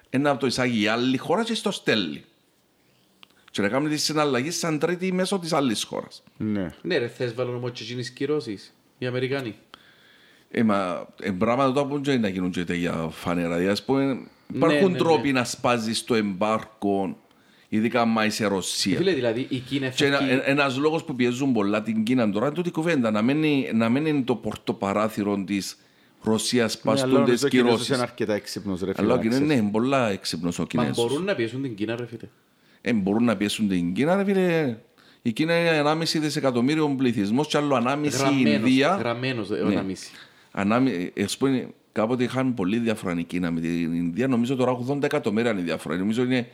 Ένα 0.10 0.30
από 0.30 0.40
το 0.40 0.46
εισάγει 0.46 0.82
η 0.82 0.88
άλλη 0.88 1.18
χώρα 1.18 1.44
και 1.44 1.54
στο 1.54 1.72
στέλνει. 1.72 2.24
Και 3.52 3.62
να 3.62 3.70
κάνουν 3.70 3.90
τη 3.90 3.98
συναλλαγή 3.98 4.52
σαν 4.52 4.80
τρίτη 4.80 5.12
μέσω 5.12 5.40
της 5.40 5.54
άλλης 5.54 5.84
χώρας. 5.84 6.24
Ναι. 6.38 6.74
Ναι 6.82 6.98
ρε, 6.98 7.08
θες 7.08 7.34
βάλουν 7.34 7.56
όμως 7.56 7.72
και 7.72 7.84
εκείνες 7.84 8.10
κυρώσεις. 8.10 8.74
Οι 8.98 9.06
Αμερικάνοι. 9.06 9.56
Ε, 10.52 10.64
μα 10.64 11.08
ε, 11.22 11.32
πράγματα 11.32 11.72
τώρα 11.74 11.88
που 11.88 12.04
δεν 12.04 12.22
να 12.22 12.28
γίνουν 12.28 12.52
και 12.52 12.64
τέτοια 12.64 12.94
φανέρα. 13.12 13.48
Δηλαδή, 13.48 13.68
ας 13.68 13.84
πούμε, 13.84 14.28
υπάρχουν 14.54 14.92
ναι, 14.92 14.98
τρόποι 14.98 15.32
ναι. 15.32 15.40
να 15.40 15.46
σπάζεις 15.46 16.04
το 16.04 16.16
εμπάρκο, 16.16 17.18
ειδικά 17.70 18.02
άμα 18.02 18.26
είσαι 18.26 18.46
Ρωσία. 18.46 18.98
Φίλε, 18.98 19.14
δηλαδή 19.14 19.46
η 19.50 19.58
Κίνα 19.58 19.90
Και 19.90 20.06
ένα, 20.06 20.18
θα 20.18 20.26
ε, 20.32 20.42
ένας 20.46 20.78
λόγος 20.78 21.04
που 21.04 21.16
πιέζουν 21.16 21.54
πολλά 21.54 21.82
την 21.82 22.04
Κίνα 22.04 22.30
τώρα 22.32 22.46
είναι 22.46 22.56
τούτη 22.56 22.70
η 22.70 22.72
κουβέντα, 22.72 23.12
να 23.12 23.22
μένει, 23.22 23.70
να 23.74 23.90
μένει 23.90 24.10
είναι 24.10 24.22
το 24.22 24.36
πορτοπαράθυρο 24.36 25.44
της 25.44 25.78
Ρωσίας 26.22 26.76
Ναι, 26.76 26.92
πας 26.92 27.04
αλλά 27.04 27.12
τούντες 27.20 27.26
νομίζω 27.28 27.46
ο 27.46 27.50
Κινέζος 27.50 27.72
κυρώσεις. 27.74 27.96
είναι 27.96 28.04
αρκετά 28.04 28.34
έξυπνος 28.34 28.80
ρε 28.82 28.94
φίλε. 28.94 29.06
Αλλά 29.06 29.14
ο 29.14 29.16
να 29.16 29.22
Κινέζος 29.22 29.42
ξέρεις. 29.44 29.58
ναι, 29.62 29.64
είναι 29.68 29.72
πολλά 29.72 30.10
έξυπνος 30.10 30.60
ο 30.60 30.62
Μα 30.62 30.68
Κινέζος. 30.68 30.96
μπορούν 31.08 31.24
να 31.26 31.36
πιέσουν 31.36 31.62
την 31.62 31.76
Κίνα 31.76 31.96
ρε 31.96 32.06
φίλε. 32.06 32.30
Ε, 32.82 32.94
μπορούν 32.94 33.24
να 33.24 33.36
πιέσουν 33.38 33.68
την 33.68 33.94
Κίνα, 33.94 34.16
ρε 34.16 34.24
φίλε. 34.24 34.78
Η 35.22 35.32
Κίνα 35.32 35.60
είναι 35.60 35.80
1,5 35.80 36.20
δισεκατομμύριο 36.20 36.96
πληθυσμό 36.98 37.44
και 37.46 37.58
άλλο 37.58 37.76
1,5 37.76 38.06
η 38.06 38.10
Γραμμένος, 38.10 38.54
Ινδία. 38.60 38.96
γραμμένος, 39.00 39.50
ε, 39.52 39.64
Ναι. 39.64 39.72
ένα 39.74 39.82
μισή. 39.84 40.10
Ανάμι, 40.52 41.12
ας 41.24 41.38
πούμε, 41.38 41.68
κάποτε 42.02 42.24
είχαν 42.24 42.54
πολύ 42.54 42.78
διαφορά 42.78 43.20
η 43.20 43.24
Κίνα 43.24 43.52
με 43.52 43.60
την 43.60 43.94
Ινδία. 43.94 44.28
Νομίζω 44.28 44.56
τώρα 44.56 44.78
80 44.90 45.04
εκατομμύρια 45.04 45.52
είναι 45.52 45.60
η 45.60 45.64
διαφορά. 45.64 45.98
Νομίζω 45.98 46.24
είναι 46.24 46.48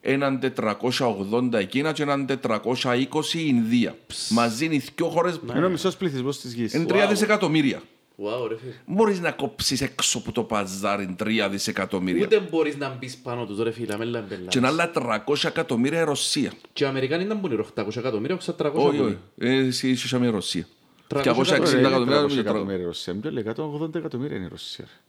έναν 0.00 0.38
480 0.56 1.60
η 1.60 1.66
Κίνα 1.66 1.92
και 1.92 2.02
έναν 2.02 2.26
420 2.42 2.84
η 3.32 3.44
Ινδία. 3.46 3.96
Μαζί 4.30 4.64
είναι 4.64 4.74
οι 4.74 4.82
δυο 4.96 5.08
χώρες 5.08 5.40
Είναι 5.56 5.66
ο 5.66 5.68
μισός 5.68 5.96
πληθυσμός 5.96 6.40
της 6.40 6.52
γης. 6.54 6.74
είναι 6.74 6.84
3 6.88 7.04
Wow. 7.04 7.08
δισεκατομμύρια. 7.08 7.82
Wow, 8.18 8.48
ρε 8.48 8.56
φίλε. 8.58 8.72
Μπορείς 8.86 9.20
να 9.20 9.30
κόψεις 9.30 9.80
έξω 9.80 10.18
από 10.18 10.32
το 10.32 10.42
παζάρι 10.42 11.14
3 11.18 11.48
δισεκατομμύρια. 11.50 12.22
Ούτε 12.24 12.40
μπορείς 12.50 12.76
να 12.76 12.96
μπεις 12.98 13.16
πάνω 13.16 13.46
τους 13.46 13.62
ρε 13.62 13.70
φίλε, 13.70 13.94
αμέλα 13.94 14.24
μπελά. 14.28 14.48
Και 14.48 14.58
ένα 14.58 14.68
άλλα 14.68 14.90
300 14.94 15.48
εκατομμύρια 15.48 16.00
η 16.00 16.04
Ρωσία. 16.04 16.52
Και 16.72 16.84
οι 16.84 16.86
Αμερικάνοι 16.86 17.24
ήταν 17.24 17.40
που 17.40 17.46
είναι 17.46 17.64
800 17.74 17.96
εκατομμύρια, 17.96 18.36
600 18.36 18.40
Όχι, 18.74 18.86
όχι. 18.86 18.86
εκατομμύρια. 18.92 19.18
Ε, 19.38 19.66
Εσύ 19.66 19.88
είσαι 19.90 20.18
η 20.22 20.28
Ρωσία. 20.30 20.66
300 21.14 21.22
260 21.22 21.60
Ωραία, 21.60 21.78
είναι 21.78 21.86
εκατομμύρια 21.88 22.16
300 22.16 22.20
νομίζω 22.20 22.42
τώρα. 22.42 22.48
εκατομμύρια 22.48 22.82
η 22.82 22.84
Ρωσία. 22.86 23.12
Μην 23.12 23.22
το 23.22 23.30
λέει, 23.30 23.44
180 23.82 23.94
εκατομμύρια 23.94 24.36
είναι 24.36 24.44
η 24.46 24.48
Ρωσία. 24.48 24.84
ρε. 24.88 25.00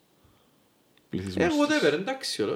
Πληθυσμός 1.09 1.45
Ε, 1.45 1.47
της. 1.47 1.57
whatever, 1.57 1.93
εντάξει. 1.93 2.43
ρε. 2.43 2.51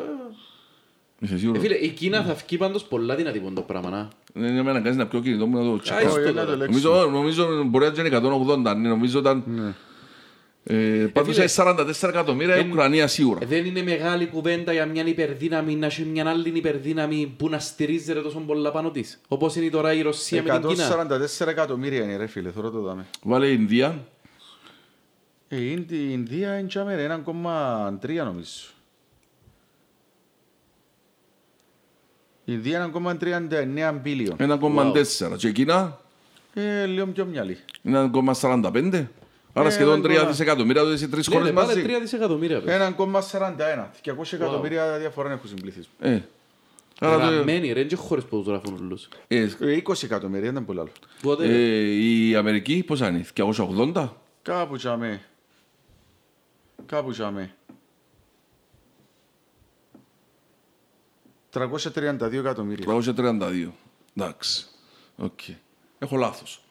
Είσαι 1.19 1.33
Ε, 1.33 1.37
σίγουρος. 1.37 1.61
Φίλε, 1.61 1.75
η 1.75 1.89
Κίνα 1.89 2.23
θα 2.23 2.33
βγει 2.33 2.57
πάντως 2.57 2.83
πολλά 2.83 3.15
δυνατή 3.15 3.39
που 3.39 3.45
είναι 3.45 3.55
το 3.55 3.61
πράγμα, 3.61 3.89
να. 3.89 4.07
Δεν 4.33 4.63
με 4.63 4.69
αναγκάζει 4.69 4.97
να 4.97 5.07
πιω 5.07 5.19
κινητό 5.19 5.45
μου 5.47 5.57
να 5.57 5.63
το 5.63 5.73
Α, 5.73 5.79
τσεκάρω. 5.79 6.07
είσαι 6.09 6.19
Όχι, 6.19 6.27
το 6.27 6.33
να 6.33 6.39
το 6.39 6.45
τώρα. 6.45 6.57
λέξουμε. 6.57 6.89
Νομίζω, 6.89 7.09
νομίζω 7.11 7.63
μπορεί 7.63 7.91
να 7.95 8.03
είναι 8.03 8.17
180, 8.17 8.75
ναι, 8.77 8.89
νομίζω 8.89 9.19
ήταν... 9.19 9.43
Ε, 10.63 11.07
Πάντως 11.13 11.35
φίλε, 11.35 11.41
είναι 11.41 11.85
44 12.01 12.09
εκατομμύρια 12.09 12.55
η 12.55 12.59
εν- 12.59 12.71
Ουκρανία 12.71 13.07
σίγουρα. 13.07 13.39
Ε, 13.41 13.45
Δεν 13.45 13.65
είναι 13.65 13.83
μεγάλη 13.83 14.25
κουβέντα 14.27 14.73
για 14.73 14.85
μια 14.85 15.05
υπερδύναμη 15.05 15.75
να 15.75 15.85
έχει 15.85 16.03
μια 16.03 16.29
άλλη 16.29 16.49
υπερδύναμη 16.49 17.33
που 17.37 17.49
να 17.49 17.59
στηρίζεται 17.59 18.21
τόσο 18.21 18.39
πολλά 18.39 18.71
πάνω 18.71 18.91
της. 18.91 19.21
Όπως 19.27 19.55
είναι 19.55 19.69
τώρα 19.69 19.93
η 19.93 20.01
Ρωσία 20.01 20.43
με 20.43 20.59
την 20.59 20.67
Κίνα. 20.69 20.87
144 21.41 21.47
εκατομμύρια 21.47 22.03
είναι 22.03 22.15
ρε 22.17 22.27
φίλε, 22.27 22.49
τώρα 22.49 22.69
το 22.69 22.81
δάμε. 22.81 23.05
Βάλε 23.23 23.47
η 23.47 23.57
Ινδία. 23.59 24.05
Ε, 25.47 25.55
η 25.57 25.69
Ινδ- 25.77 25.91
η 25.91 26.07
Ινδία 26.11 26.57
είναι 26.57 26.67
τζάμε, 26.67 26.95
ρε, 26.95 27.03
1,3 27.03 28.23
νομίζω. 28.23 28.49
Η 32.45 32.53
Ινδία 32.53 32.77
είναι 32.77 32.85
1,39 32.85 33.99
μπίλιον. 34.01 34.35
1,4. 34.39 35.35
Και 35.37 35.47
η 35.47 35.51
Κίνα; 35.51 35.99
Ε, 36.53 36.85
λίγο 36.85 37.05
πιο 37.07 37.25
μυαλί. 37.25 37.57
είναι 37.81 37.99
1,45. 37.99 39.07
Άρα 39.53 39.67
Ε, 39.67 39.71
σχεδόν 39.71 40.01
3 40.01 40.05
1,4. 40.23 40.27
δισεκατομμύρια 40.27 40.81
τότε 40.83 40.97
σε 40.97 41.07
τρεις 41.07 41.27
Ναι, 41.27 41.33
χώρες 41.35 41.49
ναι, 41.49 41.55
πάλι 41.55 41.67
μαζί. 41.67 41.81
3 41.81 41.99
δισεκατομμύρια. 42.01 42.61
πες. 42.61 42.73
1,41. 42.75 43.91
200 44.01 44.33
εκατομμύρια 44.35 44.97
διαφορά 44.97 45.31
έχουν 45.31 45.49
συμπληθείς. 45.49 45.89
Ε. 45.99 46.19
Άρα 46.99 47.27
το- 47.27 47.33
Γραμμένοι 47.33 47.71
ρε, 47.73 47.83
και 47.83 47.95
χώρες 47.95 48.23
που 48.23 48.37
τους 48.37 48.47
γράφουν 48.47 48.75
όλους. 48.81 49.07
ε, 49.27 49.49
Ε, 49.59 49.71
20 49.75 50.03
εκατομμύρια, 50.03 50.49
ήταν 50.49 50.65
πολύ 50.65 50.79
άλλο. 50.79 50.89
Πότε, 51.21 51.45
ε, 51.45 51.87
η 51.87 52.35
Αμερική 52.35 52.83
πόσα 52.87 53.07
είναι, 53.07 53.25
280. 53.33 54.13
Κάπου 54.41 54.77
τζιαμαί. 54.77 55.21
Κάπου 56.85 57.11
τζιαμαί. 57.11 57.55
332 61.49 62.39
εκατομμύρια. 62.39 62.85
332. 62.85 63.71
Εντάξει. 64.17 64.65
Οκ. 65.17 65.39
Έχω 65.99 66.15
λάθος. 66.15 66.61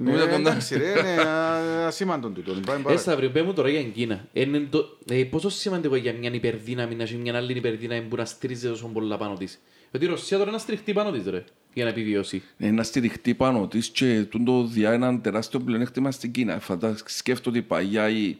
Ναι, 0.00 0.10
Νομίζω 0.10 0.24
κοντά- 0.28 0.38
εντάξει 0.38 0.76
ρε, 0.78 0.88
είναι 0.88 1.22
α- 1.22 1.86
ασήμαντον 1.86 2.34
τούτο. 2.34 2.50
Πάμε 2.52 2.60
Ε, 2.60 2.64
παρακάτω. 2.66 2.98
Σταύριο, 2.98 3.30
πέ 3.30 3.42
μου 3.42 3.52
τώρα 3.52 3.68
για 3.68 3.80
την 3.80 3.92
Κίνα. 3.92 4.28
Είναι 4.32 4.66
το- 4.70 4.98
ε, 5.08 5.24
πόσο 5.24 5.48
σημαντικό 5.48 5.96
για 5.96 6.12
μια 6.12 6.30
υπερδύναμη 6.32 6.94
να 6.94 7.02
έχει 7.02 7.16
μια 7.16 7.36
άλλη 7.36 7.52
υπερδύναμη 7.52 8.00
που 8.00 8.16
να 8.16 8.24
στηρίζεται 8.24 8.68
τόσο 8.68 8.86
πολλά 8.86 9.16
πάνω 9.16 9.34
της. 9.34 9.60
Γιατί 9.90 10.06
η 10.06 10.08
Ρωσία 10.08 10.36
τώρα 10.36 10.42
είναι 10.48 10.56
να 10.58 10.62
στριχτεί 10.62 10.92
πάνω 10.92 11.10
της 11.10 11.26
ρε, 11.26 11.44
για 11.74 11.84
να 11.84 11.90
επιβιώσει. 11.90 12.42
Ε, 12.58 12.70
να 12.70 12.82
στηριχτεί 12.82 13.34
πάνω 13.34 13.66
της 13.68 13.88
και 13.88 14.24
τούτο 14.28 14.64
διά 14.64 14.92
έναν 14.92 15.20
τεράστιο 15.22 15.60
πλεονέκτημα 15.60 16.10
στην 16.10 16.32
Κίνα. 16.32 16.58
Φαντα... 16.60 16.96
Σκέφτομαι 17.04 17.58
ότι 17.58 17.66
παλιά 17.66 18.08
η, 18.08 18.36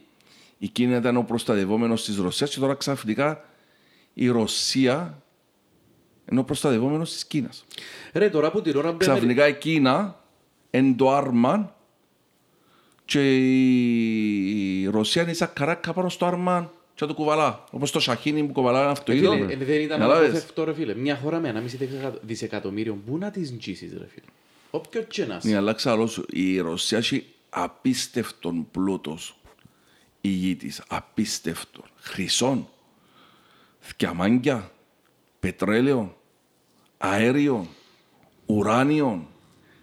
η 0.57 0.67
Κίνα 0.67 0.97
ήταν 0.97 1.17
ο 1.17 1.21
προστατευόμενος 1.23 2.05
της 2.05 2.17
Ρωσίας 2.17 2.49
και 2.53 2.59
τώρα 2.59 2.73
ξαφνικά 2.75 3.45
η 4.13 4.27
Ρωσία 4.27 5.21
είναι 6.31 6.39
ο 6.39 6.43
προστατευόμενος 6.43 7.11
της 7.13 7.25
Κίνας. 7.25 7.65
Ρε, 8.13 8.29
τώρα 8.29 8.51
που 8.51 8.61
την 8.61 8.75
ώρα 8.77 8.93
που 8.93 8.97
η 9.01 9.05
Αμερική- 9.05 9.35
Ξαφνικά 9.35 9.47
η 9.47 9.53
Κίνα 9.57 10.18
είναι 10.71 10.93
το 10.93 11.11
άρμα 11.11 11.75
και 13.05 13.37
η 13.37 14.85
Ρωσία 14.87 15.21
είναι 15.21 15.33
σαν 15.33 15.49
καράκα 15.53 15.93
πάνω 15.93 16.09
στο 16.09 16.25
άρμα 16.25 16.71
και 16.95 17.05
το 17.05 17.13
κουβαλά. 17.13 17.63
Όπως 17.71 17.91
το 17.91 17.99
σαχίνι 17.99 18.43
που 18.43 18.51
κουβαλά 18.53 18.79
ένα 18.79 18.87
Ε, 18.87 18.91
αυτοκίνητο. 18.91 19.31
φίλε, 19.31 19.53
ε, 19.53 19.55
δεν 19.55 19.81
ήταν 19.81 19.99
Καταλάβες; 19.99 20.29
αποφευκτό 20.29 20.63
ρε 20.63 20.73
φίλε. 20.73 20.95
Μια 20.95 21.15
χώρα 21.17 21.39
με 21.39 21.49
1,5 21.49 21.77
δισεκα- 21.77 22.19
δισεκατομμύριο, 22.21 22.97
πού 23.05 23.17
να 23.17 23.31
τις 23.31 23.53
ντύσεις 23.53 23.91
ρε 23.91 24.07
φίλε; 24.07 24.25
Όποιος 24.71 25.05
και 25.07 25.25
να 25.25 25.33
Ναι, 25.33 25.39
είσαι. 25.43 25.55
αλλά 25.55 25.73
ξαλώς, 25.73 26.21
η 26.29 26.59
Ρωσία 26.59 26.97
έχει 26.97 27.25
απίστευτον 27.49 28.67
πλούτος 28.71 29.35
η 30.21 30.27
γη 30.29 30.55
της. 30.55 30.83
Απίστευτον. 30.87 31.83
Χρυσόν, 31.99 32.67
θκιαμάνκια, 33.79 34.71
πετρέλαιο, 35.39 36.17
αέριο, 36.97 37.67
ουράνιο, 38.45 39.27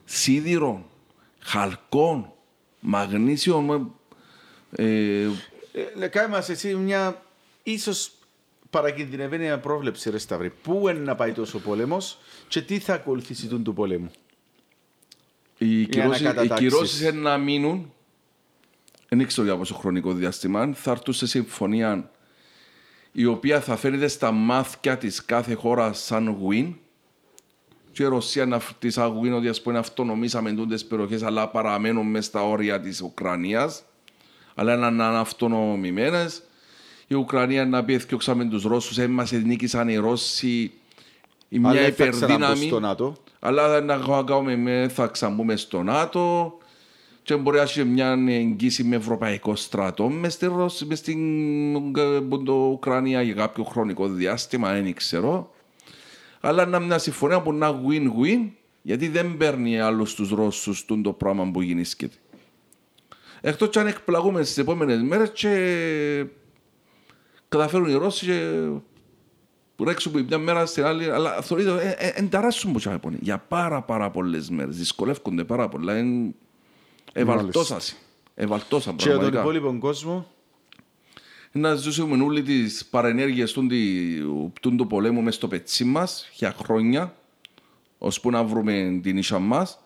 σίδηρο, 0.07 0.90
χαλκόν, 1.38 2.32
μαγνήσιο, 2.80 3.94
ε, 4.70 5.28
Ε, 5.72 5.92
λε, 5.94 6.09
Κάνε 6.09 6.28
μας 6.28 6.48
εσύ 6.48 6.74
μια 6.74 7.22
ίσως 7.62 8.11
παρακινδυνευμένη 8.70 9.50
απρόβλεψη 9.50 10.11
ρε 10.11 10.18
Σταύρη. 10.18 10.50
Πού 10.62 10.88
είναι 10.88 10.98
να 10.98 11.14
πάει 11.14 11.32
τόσο 11.32 11.59
πόλεμος 11.59 12.18
και 12.48 12.62
τι 12.62 12.78
θα 12.78 12.94
ακολουθήσει 12.94 13.46
τον 13.46 13.64
του 13.64 13.74
πολέμου; 13.74 14.11
Οι 15.59 15.86
κυρώσεις, 15.86 16.20
οι 16.20 16.26
ανακατατάξεις. 16.26 16.68
κυρώσεις 16.68 17.00
είναι 17.00 17.11
να 17.20 17.38
μείνουν, 17.38 17.92
δεν 19.09 19.26
ξέρω 19.26 19.46
για 19.46 19.57
πόσο 19.57 19.74
χρονικό 19.74 20.12
διάστημα, 20.12 20.72
θα 20.74 20.90
έρθουν 20.90 21.14
σε 21.14 21.26
συμφωνία 21.26 22.11
η 23.12 23.24
οποία 23.24 23.61
θα 23.61 23.76
φέρνεται 23.76 24.09
στα 24.09 24.30
μάθηκια 24.30 24.98
της 24.98 25.24
κάθε 25.24 25.54
χώρας 25.54 25.98
σαν 25.98 26.36
win 26.48 26.74
και 27.97 28.03
η 28.03 28.07
Ρωσία 28.07 28.47
να 28.47 28.61
της 28.78 28.94
σαν 28.94 29.20
win 29.22 29.32
ότι 29.36 29.49
ας 29.49 29.62
πούμε 29.62 29.78
αυτονομήσαμε 29.78 30.53
τούτες 30.53 30.84
περιοχές 30.84 31.22
αλλά 31.22 31.49
παραμένουν 31.49 32.07
μες 32.07 32.24
στα 32.24 32.42
όρια 32.49 32.80
της 32.80 33.01
Ουκρανίας 33.03 33.82
αλλά 34.55 34.76
να 34.76 34.86
είναι 34.88 35.18
αυτονομημένες 35.18 36.42
η 37.07 37.14
Ουκρανία 37.14 37.66
να 37.66 37.84
πει 37.84 37.94
έφτιαξαμε 37.94 38.44
τους 38.44 38.62
Ρώσους, 38.62 38.99
έμμασε 38.99 39.36
νίκησαν 39.38 39.88
οι 39.88 39.97
Ρώσοι 39.97 40.72
η 41.49 41.59
μια 41.59 41.70
Αλλά 41.70 41.80
δεν 41.80 41.92
θα 41.94 42.07
ξαναμπούν 42.09 42.34
υπερδύναμη 42.36 42.66
στο 42.66 42.80
ΝΑΤΟ. 42.80 43.16
αλλά 43.40 43.80
να 43.80 44.22
κάνουμε, 44.26 44.57
με- 44.57 44.88
θα 44.88 45.07
ξαμπούμε 45.07 45.57
στο 45.57 45.82
ΝΑΤΟ 45.82 46.53
και 47.22 47.36
μπορεί 47.36 47.57
να 47.57 47.62
έχει 47.62 47.84
μια 47.84 48.18
εγγύηση 48.28 48.84
με 48.84 48.97
ευρωπαϊκό 48.97 49.57
στρατό 49.57 50.09
μες 50.09 50.32
στη 50.32 50.47
Ρωσ- 50.47 50.82
μες 50.84 50.99
στην 50.99 51.74
ε, 51.97 52.20
που 52.28 52.42
το 52.42 52.53
Ουκρανία 52.53 53.22
για 53.22 53.34
κάποιο 53.34 53.64
χρονικό 53.64 54.09
διάστημα, 54.09 54.72
δεν 54.72 54.94
ξέρω. 54.94 55.51
Αλλά 56.41 56.66
να 56.66 56.78
μια 56.78 56.99
συμφωνία 56.99 57.43
που 57.43 57.53
να 57.53 57.80
win-win, 57.89 58.51
γιατί 58.82 59.09
δεν 59.09 59.37
παίρνει 59.37 59.80
άλλους 59.80 60.14
τους 60.14 60.30
Ρώσους 60.30 60.84
τούν 60.84 61.03
το 61.03 61.12
πράγμα 61.12 61.51
που 61.51 61.62
γεννήσκεται. 61.62 62.16
Εκτός 63.41 63.68
και 63.68 63.78
αν 63.78 63.87
εκπλαγούμε 63.87 64.43
στις 64.43 64.59
επόμενες 64.59 65.03
μέρες 65.03 65.30
και 65.34 66.26
καταφέρουν 67.49 67.89
οι 67.89 67.95
Ρώσοι 67.95 68.26
και 68.26 68.68
ρέξουν 69.84 70.12
που 70.12 70.24
μια 70.28 70.39
μέρα 70.39 70.66
στην 70.66 70.84
άλλη, 70.84 71.11
αλλά 71.11 71.41
θεωρείται 71.43 71.97
ε, 71.99 72.12
ενταράσσουν 72.14 72.72
που 72.72 72.78
τσάμε 72.78 72.99
πονεί. 72.99 73.18
Για 73.20 73.39
πάρα 73.39 73.82
πάρα 73.82 74.11
πολλές 74.11 74.51
μέρες. 74.51 74.76
Δυσκολεύκονται 74.76 75.45
πάρα 75.45 75.68
πολλά. 75.68 75.95
Εν... 75.95 76.34
Ευαλτώσας. 77.12 77.97
Ευαλτώσαν 78.34 78.97
Και 78.97 79.03
για 79.03 79.12
τον 79.12 79.30
πραγματικά. 79.30 79.59
υπόλοιπο 79.59 79.87
κόσμο. 79.87 80.26
Να 81.57 81.74
ζήσουμε 81.74 82.24
όλοι 82.24 82.42
τις 82.42 82.84
παρενέργειες 82.84 83.52
του, 83.52 83.66
του, 84.61 84.74
του 84.76 84.86
πολέμου 84.86 85.22
μες 85.22 85.34
στο 85.34 85.48
πετσί 85.48 85.84
μας 85.84 86.28
για 86.32 86.54
χρόνια, 86.62 87.14
ώσπου 87.98 88.30
να 88.30 88.44
βρούμε 88.44 89.00
την 89.02 89.16
ίσα 89.16 89.38
μας 89.38 89.78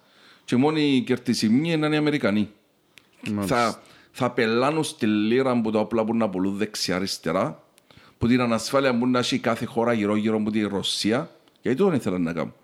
και 0.44 0.56
μόνοι 0.56 0.96
οι 0.96 1.00
κερτισιμοί 1.00 1.72
είναι 1.72 1.94
οι 1.94 1.96
Αμερικανοί. 1.96 2.50
Θα, 3.40 3.82
θα 4.10 4.30
πελάνουν 4.30 4.84
στη 4.84 5.06
λίρα 5.06 5.60
που 5.60 5.70
τα 5.70 5.78
όπλα 5.78 6.04
που 6.04 6.16
να 6.16 6.28
πουλούν 6.28 6.56
δεξιά-αριστερά, 6.56 7.62
που 8.18 8.26
την 8.26 8.40
ανασφάλεια 8.40 8.98
που 8.98 9.06
να 9.06 9.18
έχει 9.18 9.38
κάθε 9.38 9.64
χώρα 9.64 9.92
γύρω-γύρω 9.92 10.36
από 10.36 10.50
τη 10.50 10.60
Ρωσία, 10.60 11.30
γιατί 11.62 11.78
το 11.78 11.84
δεν 11.86 11.94
ήθελαν 11.94 12.22
να 12.22 12.32
κάνουν. 12.32 12.54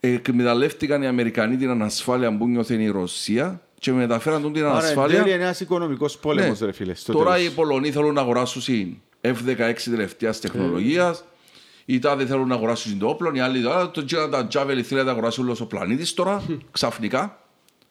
Ε, 0.00 0.12
εκμεταλλεύτηκαν 0.12 1.02
οι 1.02 1.06
Αμερικανοί 1.06 1.56
την 1.56 1.70
ανασφάλεια 1.70 2.36
που 2.36 2.48
νιώθει 2.48 2.74
η 2.74 2.88
Ρωσία 2.88 3.62
και 3.78 3.92
μεταφέραν 3.92 4.42
τον 4.42 4.52
την 4.52 4.62
Άρα 4.64 4.72
εν 4.72 4.78
ανασφάλεια. 4.78 5.22
τέλει 5.22 5.34
είναι 5.34 5.42
ένας 5.42 5.60
οικονομικός 5.60 6.18
πόλεμος 6.18 6.60
Ναι. 6.60 6.66
ρε 6.66 6.72
φίλε. 6.72 6.94
στο 6.94 7.12
Τώρα 7.12 7.34
τέλος. 7.34 7.46
οι 7.46 7.54
Πολωνοί 7.54 7.90
θέλουν 7.90 8.14
να 8.14 8.20
αγοράσουν 8.20 9.02
F-16 9.20 9.74
τελευταίας 9.84 10.40
τεχνολογίας. 10.40 11.24
Οι 11.84 11.98
τάδε 11.98 12.26
θέλουν 12.26 12.48
να 12.48 12.54
αγοράσουν 12.54 12.98
το 12.98 13.08
όπλο. 13.08 13.32
Οι 13.34 13.40
άλλοι 13.40 13.62
τώρα 13.62 13.90
το 13.90 14.04
τζίρα 14.04 14.28
τα 14.28 14.46
Javelin 14.52 14.80
θέλουν 14.82 14.96
να 14.98 15.04
τα 15.04 15.10
αγοράσουν 15.10 15.44
όλος 15.44 15.60
ο 15.60 15.66
πλανήτης 15.66 16.14
τώρα, 16.14 16.42
ξαφνικά. 16.70 17.42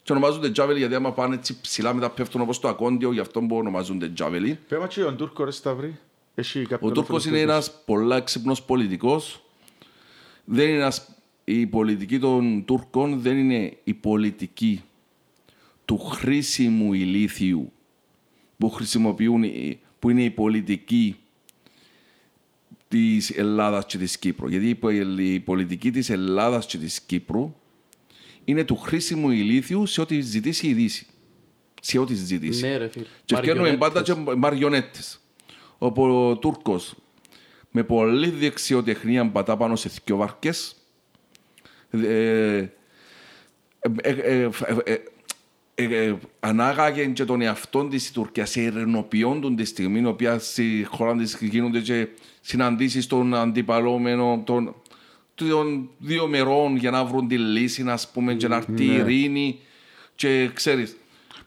Και 0.04 0.12
ονομάζονται 0.12 0.52
Javelin 0.58 0.76
γιατί 0.78 0.96
άμα 0.96 1.12
πάνε 1.12 1.36
έτσι 1.36 1.62
ψηλά 1.62 1.94
μετά 1.94 2.10
πέφτουν 2.10 2.42
όπως 2.42 2.60
το 2.60 2.68
ακόντιο, 2.68 3.12
γι' 3.12 3.20
αυτό 3.20 3.40
που 3.42 3.56
ονομάζονται 3.56 4.12
Javelin. 4.20 4.56
Πες 4.68 4.80
μας 4.80 4.94
και 4.94 5.02
τον 5.02 5.18
Τούρκος 5.18 5.46
ρε 5.46 5.52
Σταύρη. 5.52 5.98
Έχει 6.36 6.62
κάποιον 6.66 6.92
Ο 6.92 6.94
Τούρκος 6.94 7.24
φίλο 7.24 7.36
είναι 7.38 7.46
Τούρκος. 7.46 7.66
ένας 7.68 7.82
πολλά 7.86 8.16
έξυπνος 8.16 8.62
πολιτικός. 8.64 9.42
Δεν 10.46 10.68
είναι 10.68 10.78
ένας... 10.78 11.08
Η 11.44 11.66
πολιτική 11.66 12.20
των 12.20 12.66
Τούρκων 12.66 13.20
δεν 13.22 13.38
είναι 13.38 13.78
η 13.84 13.94
πολιτική 13.94 14.84
του 15.88 15.98
χρήσιμου 15.98 16.94
ηλίθιου 16.94 17.72
που 18.58 18.70
χρησιμοποιούν, 18.70 19.44
οι- 19.44 19.80
που 20.00 20.10
είναι 20.10 20.24
η 20.24 20.30
πολιτική 20.30 21.16
της 22.88 23.30
Ελλάδας 23.30 23.86
και 23.86 23.98
της 23.98 24.18
Κύπρου. 24.18 24.48
Γιατί 24.48 24.70
η 24.70 24.76
πο- 24.76 24.90
η 25.20 25.40
πολιτική 25.40 25.92
της 25.92 26.10
Ελλάδας 26.10 26.66
και 26.66 26.78
της 26.78 27.02
Κύπρου 27.02 27.56
είναι 28.44 28.64
του 28.64 28.76
χρήσιμου 28.76 29.30
ηλίθιου 29.32 29.86
σε 29.86 30.02
ό,τι 30.02 30.22
ζητήσει 30.22 30.68
η 30.68 30.74
Δύση. 30.74 31.06
Σε 31.82 32.00
ό,τι 32.00 32.14
ζητήσει. 32.16 32.62
Ναι 32.68 32.78
ρε 32.78 32.88
φίλε. 32.88 33.06
Και 33.26 33.36
φτιάχνουμε 33.36 33.78
πάντα 33.78 34.02
και 34.02 34.14
μαριονέτες. 34.38 35.20
Όπου 35.78 36.04
ο 36.04 36.38
Τούρκος 36.38 36.96
με 37.72 37.84
πολλή 37.84 38.30
δεξιοτεχνία 38.30 39.30
πατά 39.32 39.58
πάνω 39.58 39.76
σε 39.76 39.92
δυο 40.06 40.16
βάρκες. 40.18 40.76
Ε, 45.80 45.84
ε, 45.84 45.88
ε, 45.88 45.90
ε, 45.98 46.04
ε, 46.04 46.06
ε, 46.06 46.10
ε, 46.10 46.16
ανάγαγε 46.40 47.06
και 47.06 47.26
τον 47.26 47.42
εαυτό 47.42 47.84
της 47.86 48.08
η 48.08 48.14
Τουρκία 48.14 48.46
σε 48.46 48.62
ειρηνοποιών 48.62 49.56
τη 49.56 49.66
στιγμή, 49.66 50.00
η 50.00 50.06
οποία 50.06 50.40
στη 50.40 50.88
χώρα 50.90 51.16
της 51.16 51.38
γίνονται 51.42 51.80
και 51.80 52.08
συναντήσεις 52.42 53.08
των 53.08 53.34
αντιπαλόμενων, 53.36 54.44
των, 54.44 54.76
των 55.36 55.90
δύο 55.98 56.28
μερών 56.28 56.76
για 56.76 56.92
να 56.92 57.06
βρουν 57.06 57.28
τη 57.28 57.38
λύση, 57.38 57.84
ας 57.88 58.12
πούμε, 58.12 58.34
και 58.34 58.48
να 58.48 58.56
έρθει 58.56 58.84
η 58.84 58.94
ειρήνη. 58.96 59.60
Και 60.16 60.50
ξέρεις, 60.54 60.98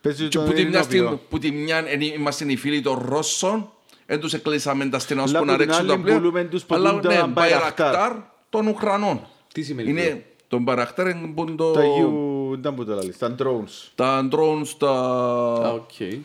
Παίζει 0.00 0.28
Και 0.28 0.36
τον 0.38 0.46
που 0.46 0.52
τη 0.52 0.64
μια, 0.64 0.68
Ειρηνόπιο. 0.90 1.06
στην- 1.06 1.18
που 1.28 1.38
τη 1.38 1.50
μια 1.52 1.84
εν- 1.88 2.00
είμαστε 2.00 2.44
οι 2.52 2.56
φίλοι 2.56 2.80
των 2.80 2.98
Ρώσων, 3.08 3.70
δεν 4.06 4.20
τους 4.20 4.32
εκλείσαμε 4.32 4.86
τα 4.86 4.98
στενά 4.98 5.22
ώσπου 5.22 5.36
Αλλά 5.36 5.46
να 5.46 5.52
που 5.52 5.58
την 5.58 5.66
ρίξουν 5.66 5.86
τα 5.86 5.92
άλλη 5.92 6.02
πλοία. 6.02 6.16
πουλούμε 6.16 6.44
τους 6.44 6.64
Αλλά 6.68 6.90
ποτούντα 6.94 7.26
ναι, 7.26 7.32
Μπαϊρακτάρ. 7.32 7.90
Μπαϊρακτάρ 7.92 8.22
των 8.50 8.66
Ουκρανών. 8.66 9.26
Τι 9.54 9.62
σημαίνει 9.62 9.90
Είναι 9.90 10.24
τον 10.48 10.62
Μπαϊρακτάρ 10.62 11.08
είναι 11.08 11.26
που 11.26 11.42
είναι 11.48 11.56
το... 11.56 11.72
Τα 12.50 12.56
γιου, 12.56 12.62
δεν 12.62 12.74
που 12.74 12.84
το 12.84 12.94
λαλείς, 12.94 13.18
τα 13.18 13.34
drones. 13.38 13.88
Τα 13.94 14.28
drones, 14.32 14.68
Α, 14.68 14.76
τα, 14.78 15.72
οκ. 15.72 16.00
ε, 16.00 16.18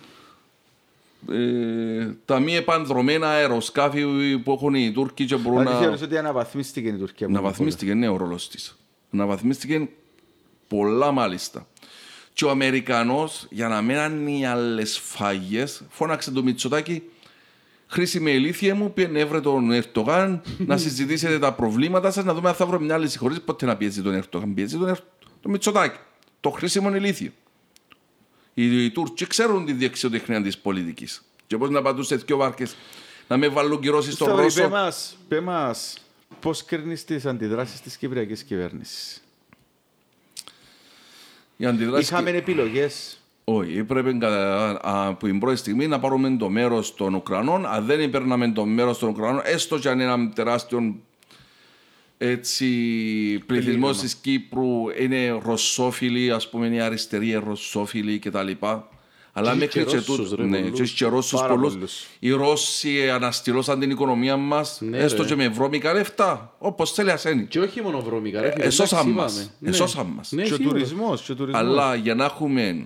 τα 2.26 2.40
μη 2.40 2.56
επανδρομένα 2.56 3.30
αεροσκάφη 3.30 4.04
που 4.38 4.52
έχουν 4.52 4.74
οι 4.74 4.92
Τούρκοι 4.92 5.26
και 5.26 5.36
μπορούν 5.36 5.60
Δηλαδή 5.60 5.76
να... 5.76 5.82
θεωρείς 5.82 6.02
ότι 6.02 6.18
αναβαθμίστηκε 6.18 6.88
η 6.88 6.98
Τουρκία. 6.98 7.28
Να 7.28 7.42
βαθμίστηκε 7.42 7.94
ναι 7.94 8.08
ο 8.08 8.18
ρόλος 8.18 8.50
της. 8.50 8.78
Να 9.10 9.26
βαθμίστηκε 9.26 9.90
πολλά 10.68 11.12
μάλιστα. 11.12 11.68
Και 12.34 12.46
ο 12.46 12.50
Αμερικανός 12.50 13.48
για 13.50 13.68
να 13.68 13.82
μην 13.82 14.28
είναι 14.28 14.48
άλλες 14.48 14.98
φάγες 14.98 15.82
φώναξε 15.90 16.32
το 16.32 16.44
Μητσοτάκι 16.44 17.04
χρήσιμη 17.88 18.32
ηλίθεια 18.32 18.76
μου, 18.76 18.94
πήγαινε 18.94 19.20
έβρε 19.20 19.42
τον 19.42 19.72
Ερτογάν 19.72 20.42
να 20.58 20.78
συζητήσετε 20.78 21.40
τα 21.40 21.54
προβλήματα 21.54 22.12
σας, 22.12 22.24
να 22.24 22.34
δούμε 22.34 22.50
αν 22.50 22.56
θα 22.56 22.66
βρω 22.66 22.80
μια 22.80 22.98
λύση 22.98 23.18
χωρίς 23.18 23.42
ποτέ 23.42 23.66
να 23.66 23.78
πιέζει 23.78 24.02
τον 24.02 24.14
Ερτογάν. 24.14 24.54
Πιέζει 24.54 24.78
τον, 24.78 24.88
Ερ... 24.88 24.98
τον 25.42 25.52
Μητσοτάκι. 25.52 25.98
Το 26.46 26.52
χρήσιμο 26.52 26.96
ηλίθιο. 26.96 27.32
Οι, 28.54 28.86
οι 28.86 28.92
Τούρκοι 28.92 29.28
ξέρουν 29.28 29.66
τη 29.66 29.74
δεξιοτεχνία 29.74 30.42
της 30.42 30.58
πολιτικής. 30.58 31.22
Και 31.48 31.58
πώς 31.58 31.70
να 31.70 31.82
πατούν 31.82 32.04
σε 32.04 32.16
δύο 32.16 32.38
βάρκες 32.38 32.76
να 33.28 33.38
με 33.38 33.48
βάλουν 33.48 33.80
κυρώσεις 33.80 34.14
στον 34.14 34.28
Σταύρη, 34.28 34.44
Ρώσο. 34.44 34.62
πέ 34.62 34.68
μας, 34.68 35.18
πέ 35.28 35.40
μας, 35.40 35.98
πώς 36.40 36.66
κρίνεις 36.66 37.06
τις 37.06 37.26
αντιδράσεις 37.26 37.82
της 37.82 37.98
Κυπριακής 37.98 38.44
κυβέρνησης; 38.44 39.24
Οι 41.58 41.66
αντιδράσεις 41.66 42.10
Είχαμε 42.10 42.30
επιλογές. 42.30 43.20
Όχι, 43.44 43.78
έπρεπε 43.78 44.14
κατά, 44.14 44.80
από 44.82 45.26
την 45.26 45.40
πρώτη 45.40 45.58
στιγμή 45.58 45.88
να 45.88 46.00
πάρουμε 46.00 46.38
το 46.38 46.50
μέρος 46.50 46.96
των 46.96 47.14
Ουκρανών. 47.14 47.66
Αν 47.66 47.86
δεν 47.86 48.10
παίρναμε 48.10 48.52
το 48.52 48.66
μέρος 48.66 48.98
των 49.00 49.10
Ουκρανών, 49.10 49.42
έστω 49.44 49.80
και 49.80 49.90
αν 49.90 50.00
ένα 50.00 50.30
τεράστιο 50.30 50.96
έτσι, 52.18 52.68
πληθυσμό 53.46 53.92
τη 53.92 54.08
Κύπρου 54.22 54.90
είναι 55.00 55.40
ρωσόφιλοι, 55.44 56.32
ας 56.32 56.50
πούμε, 56.50 56.66
είναι 56.68 56.82
αριστεροί 56.82 57.34
ρωσόφιλοι 57.34 58.20
κτλ. 58.20 58.52
Αλλά 59.38 59.52
Και 59.52 59.58
μέχρι 59.58 59.80
και 59.80 59.86
και 59.90 59.96
Ρώσους, 59.96 60.16
τούτο. 60.30 60.36
ρε, 60.36 60.44
Ναι, 60.44 60.58
πολλούς. 60.60 60.76
και 60.78 60.82
έχει 60.84 60.96
και 60.96 61.06
Ρώσους 61.06 61.40
Πάρα 61.40 61.54
πολλούς. 61.54 61.74
πολλούς. 61.74 62.06
Οι 62.20 62.32
Ρώσοι 62.32 63.10
αναστηλώσαν 63.10 63.80
την 63.80 63.90
οικονομία 63.90 64.38
μας, 64.38 64.82
Ναι, 64.82 64.98
έστω 64.98 65.22
ρε. 65.22 65.28
και 65.28 65.36
με 65.36 65.48
βρώμικα 65.48 65.94
λεφτά. 65.94 66.56
Όπως 66.58 66.92
θέλει 66.92 67.12
ασένει. 67.12 67.46
Και 67.46 67.60
όχι 67.60 67.82
μόνο 67.82 68.02
βρώμικα, 68.02 68.42
ρε 68.42 68.52
φίλε. 68.52 68.64
Εσώσαν 68.66 69.00
εντάξει, 69.00 69.18
μας. 69.20 69.34
είπαμε. 69.34 69.50
Ναι. 69.60 69.70
Εσώσαν 69.70 70.06
μας. 70.16 70.32
Ναι, 70.32 70.44
Και 70.44 70.54
ο 70.54 70.56
σίγουρα. 70.56 70.74
τουρισμός, 70.76 71.22
και 71.22 71.32
ο 71.32 71.36
τουρισμός. 71.36 71.62
Αλλά 71.62 71.96
για 71.96 72.16
να 72.16 72.26
έχουμε 72.26 72.86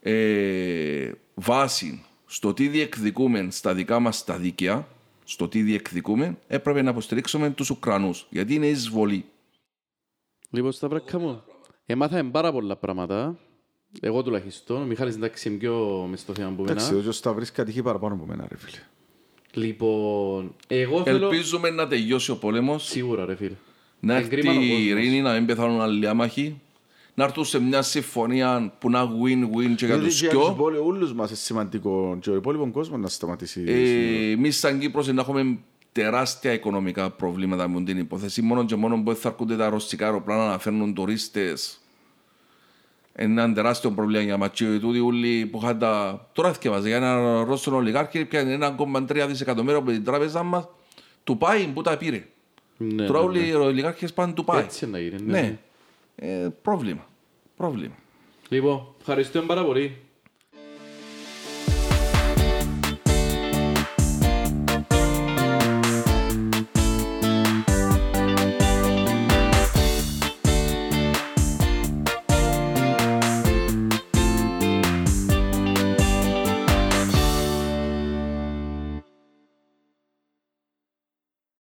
ε, 0.00 1.10
βάση 1.34 2.02
στο 2.26 2.52
τι 2.54 2.68
διεκδικούμε 2.68 3.48
στα 3.50 3.74
δικά 3.74 3.98
μας 3.98 4.24
τα 4.24 4.36
δίκαια, 4.36 4.88
στο 5.28 5.48
τι 5.48 5.62
διεκδικούμε, 5.62 6.38
έπρεπε 6.46 6.82
να 6.82 6.90
υποστηρίξουμε 6.90 7.50
τους 7.50 7.70
Ουκρανούς. 7.70 8.26
Γιατί 8.30 8.54
είναι 8.54 8.66
εισβολή. 8.66 9.24
Λοιπόν, 10.50 10.72
Σταυράκα 10.72 11.18
μου, 11.18 11.42
έμαθαμε 11.86 12.30
πάρα 12.30 12.52
πολλά 12.52 12.76
πράγματα. 12.76 13.38
Εγώ 14.00 14.22
τουλάχιστον, 14.22 14.82
ο 14.82 14.84
Μιχάλης 14.84 15.14
εντάξει 15.14 15.48
είναι 15.48 15.58
πιο 15.58 16.06
μες 16.10 16.20
στο 16.20 16.34
θέμα 16.34 16.50
που 16.56 16.62
Εντάξει, 16.62 16.94
μένα. 16.94 17.08
ο 17.08 17.12
Σταύρης 17.12 17.52
κατηχεί 17.52 17.82
παραπάνω 17.82 18.14
από 18.14 18.26
μένα, 18.26 18.46
ρε 18.48 18.56
φίλε. 18.56 18.78
Λοιπόν, 19.52 20.54
εγώ 20.66 21.02
θέλω... 21.02 21.24
Ελπίζουμε 21.28 21.70
να 21.70 21.86
τελειώσει 21.88 22.30
ο 22.30 22.36
πόλεμος, 22.36 22.84
Σίγουρα 22.86 23.24
ρε 23.24 23.36
φίλε. 23.36 23.54
να 24.00 24.12
Είναι 24.12 24.22
έρθει 24.22 24.36
κρίμα 24.36 24.50
ο 24.52 24.54
η 24.54 24.68
κόσμος. 24.68 24.78
ειρήνη, 24.84 25.20
να 25.20 25.32
μην 25.32 25.46
πεθάνουν 25.46 25.80
άλλοι 25.80 26.06
άμαχοι, 26.06 26.60
να 27.18 27.24
έρθουν 27.24 27.44
σε 27.44 27.60
μια 27.60 27.82
συμφωνία 27.82 28.72
που 28.78 28.90
να 28.90 29.04
win-win 29.04 29.74
και 29.76 29.86
για 29.86 29.94
Γιατί 29.94 30.04
τους 30.04 30.20
για 30.20 30.30
τους 30.30 30.44
δυο. 30.44 30.52
πόλε- 30.54 30.80
όλους 30.80 31.12
μας 31.14 31.28
είναι 31.28 31.38
σημαντικό 31.38 32.16
και 32.20 32.30
ο 32.30 32.34
υπόλοιπο 32.34 32.70
κόσμος 32.70 33.00
να 33.00 33.08
σταματήσει. 33.08 33.64
Ε, 33.66 34.30
Εμείς, 34.30 34.58
σαν 34.58 34.78
Κύπρος, 34.78 35.06
να 35.06 35.20
έχουμε 35.20 35.58
τεράστια 35.92 36.52
οικονομικά 36.52 37.10
προβλήματα 37.10 37.68
με 37.68 37.82
την 37.82 37.98
υπόθεση. 37.98 38.42
Μόνο 38.42 38.64
και 38.64 38.76
μόνο 38.76 39.02
που 39.02 39.14
θα 39.14 39.28
έρχονται 39.28 39.56
τα 39.56 39.68
ρωσικά 39.68 40.04
αεροπλάνα 40.04 40.48
να 40.50 40.58
φέρνουν 40.58 40.94
τουρίστες. 40.94 41.80
Είναι 43.18 43.42
ένα 43.42 43.52
τεράστιο 43.54 43.90
πρόβλημα 43.90 44.22
για 44.22 44.36
μας. 44.36 44.50
Και 44.52 44.78
τούτοι 44.80 45.00
όλοι 45.00 45.46
που 45.46 45.58
είχαν 45.62 45.78
τα... 45.78 46.26
Τώρα 46.32 46.52
θυκευάζε 46.52 46.88
για 46.88 46.96
ένα 46.96 47.42
Ρώσο 47.44 47.76
ολιγάρχη 47.76 48.24
πιάνε 48.24 48.74
1,3 48.78 49.24
δισεκατομμύρια 49.28 49.78
από 49.78 49.90
την 49.90 50.04
τράπεζα 50.04 50.42
μας. 50.42 50.68
Του 51.24 51.38
πάει 51.38 51.66
που 51.66 51.82
τα 51.82 51.96
πήρε. 51.96 52.24
Ναι, 52.76 53.04
Τώρα 53.06 53.18
ναι, 53.18 53.24
όλοι 53.24 53.48
οι 53.48 53.52
ολιγάρχες 53.54 54.12
πάνε 54.12 54.32
του 54.32 54.44
πάει. 54.44 54.60
Έτσι 54.62 54.86
να 54.90 54.98
γίνει. 54.98 55.22
Ναι. 55.26 55.58
Ναι. 56.16 56.28
Ε, 56.44 56.48
πρόβλημα. 56.62 57.06
Πρόβλημα. 57.56 57.94
Λοιπόν, 58.48 58.94
ευχαριστούμε 59.00 59.46
πάρα 59.46 59.64
πολύ. 59.64 59.96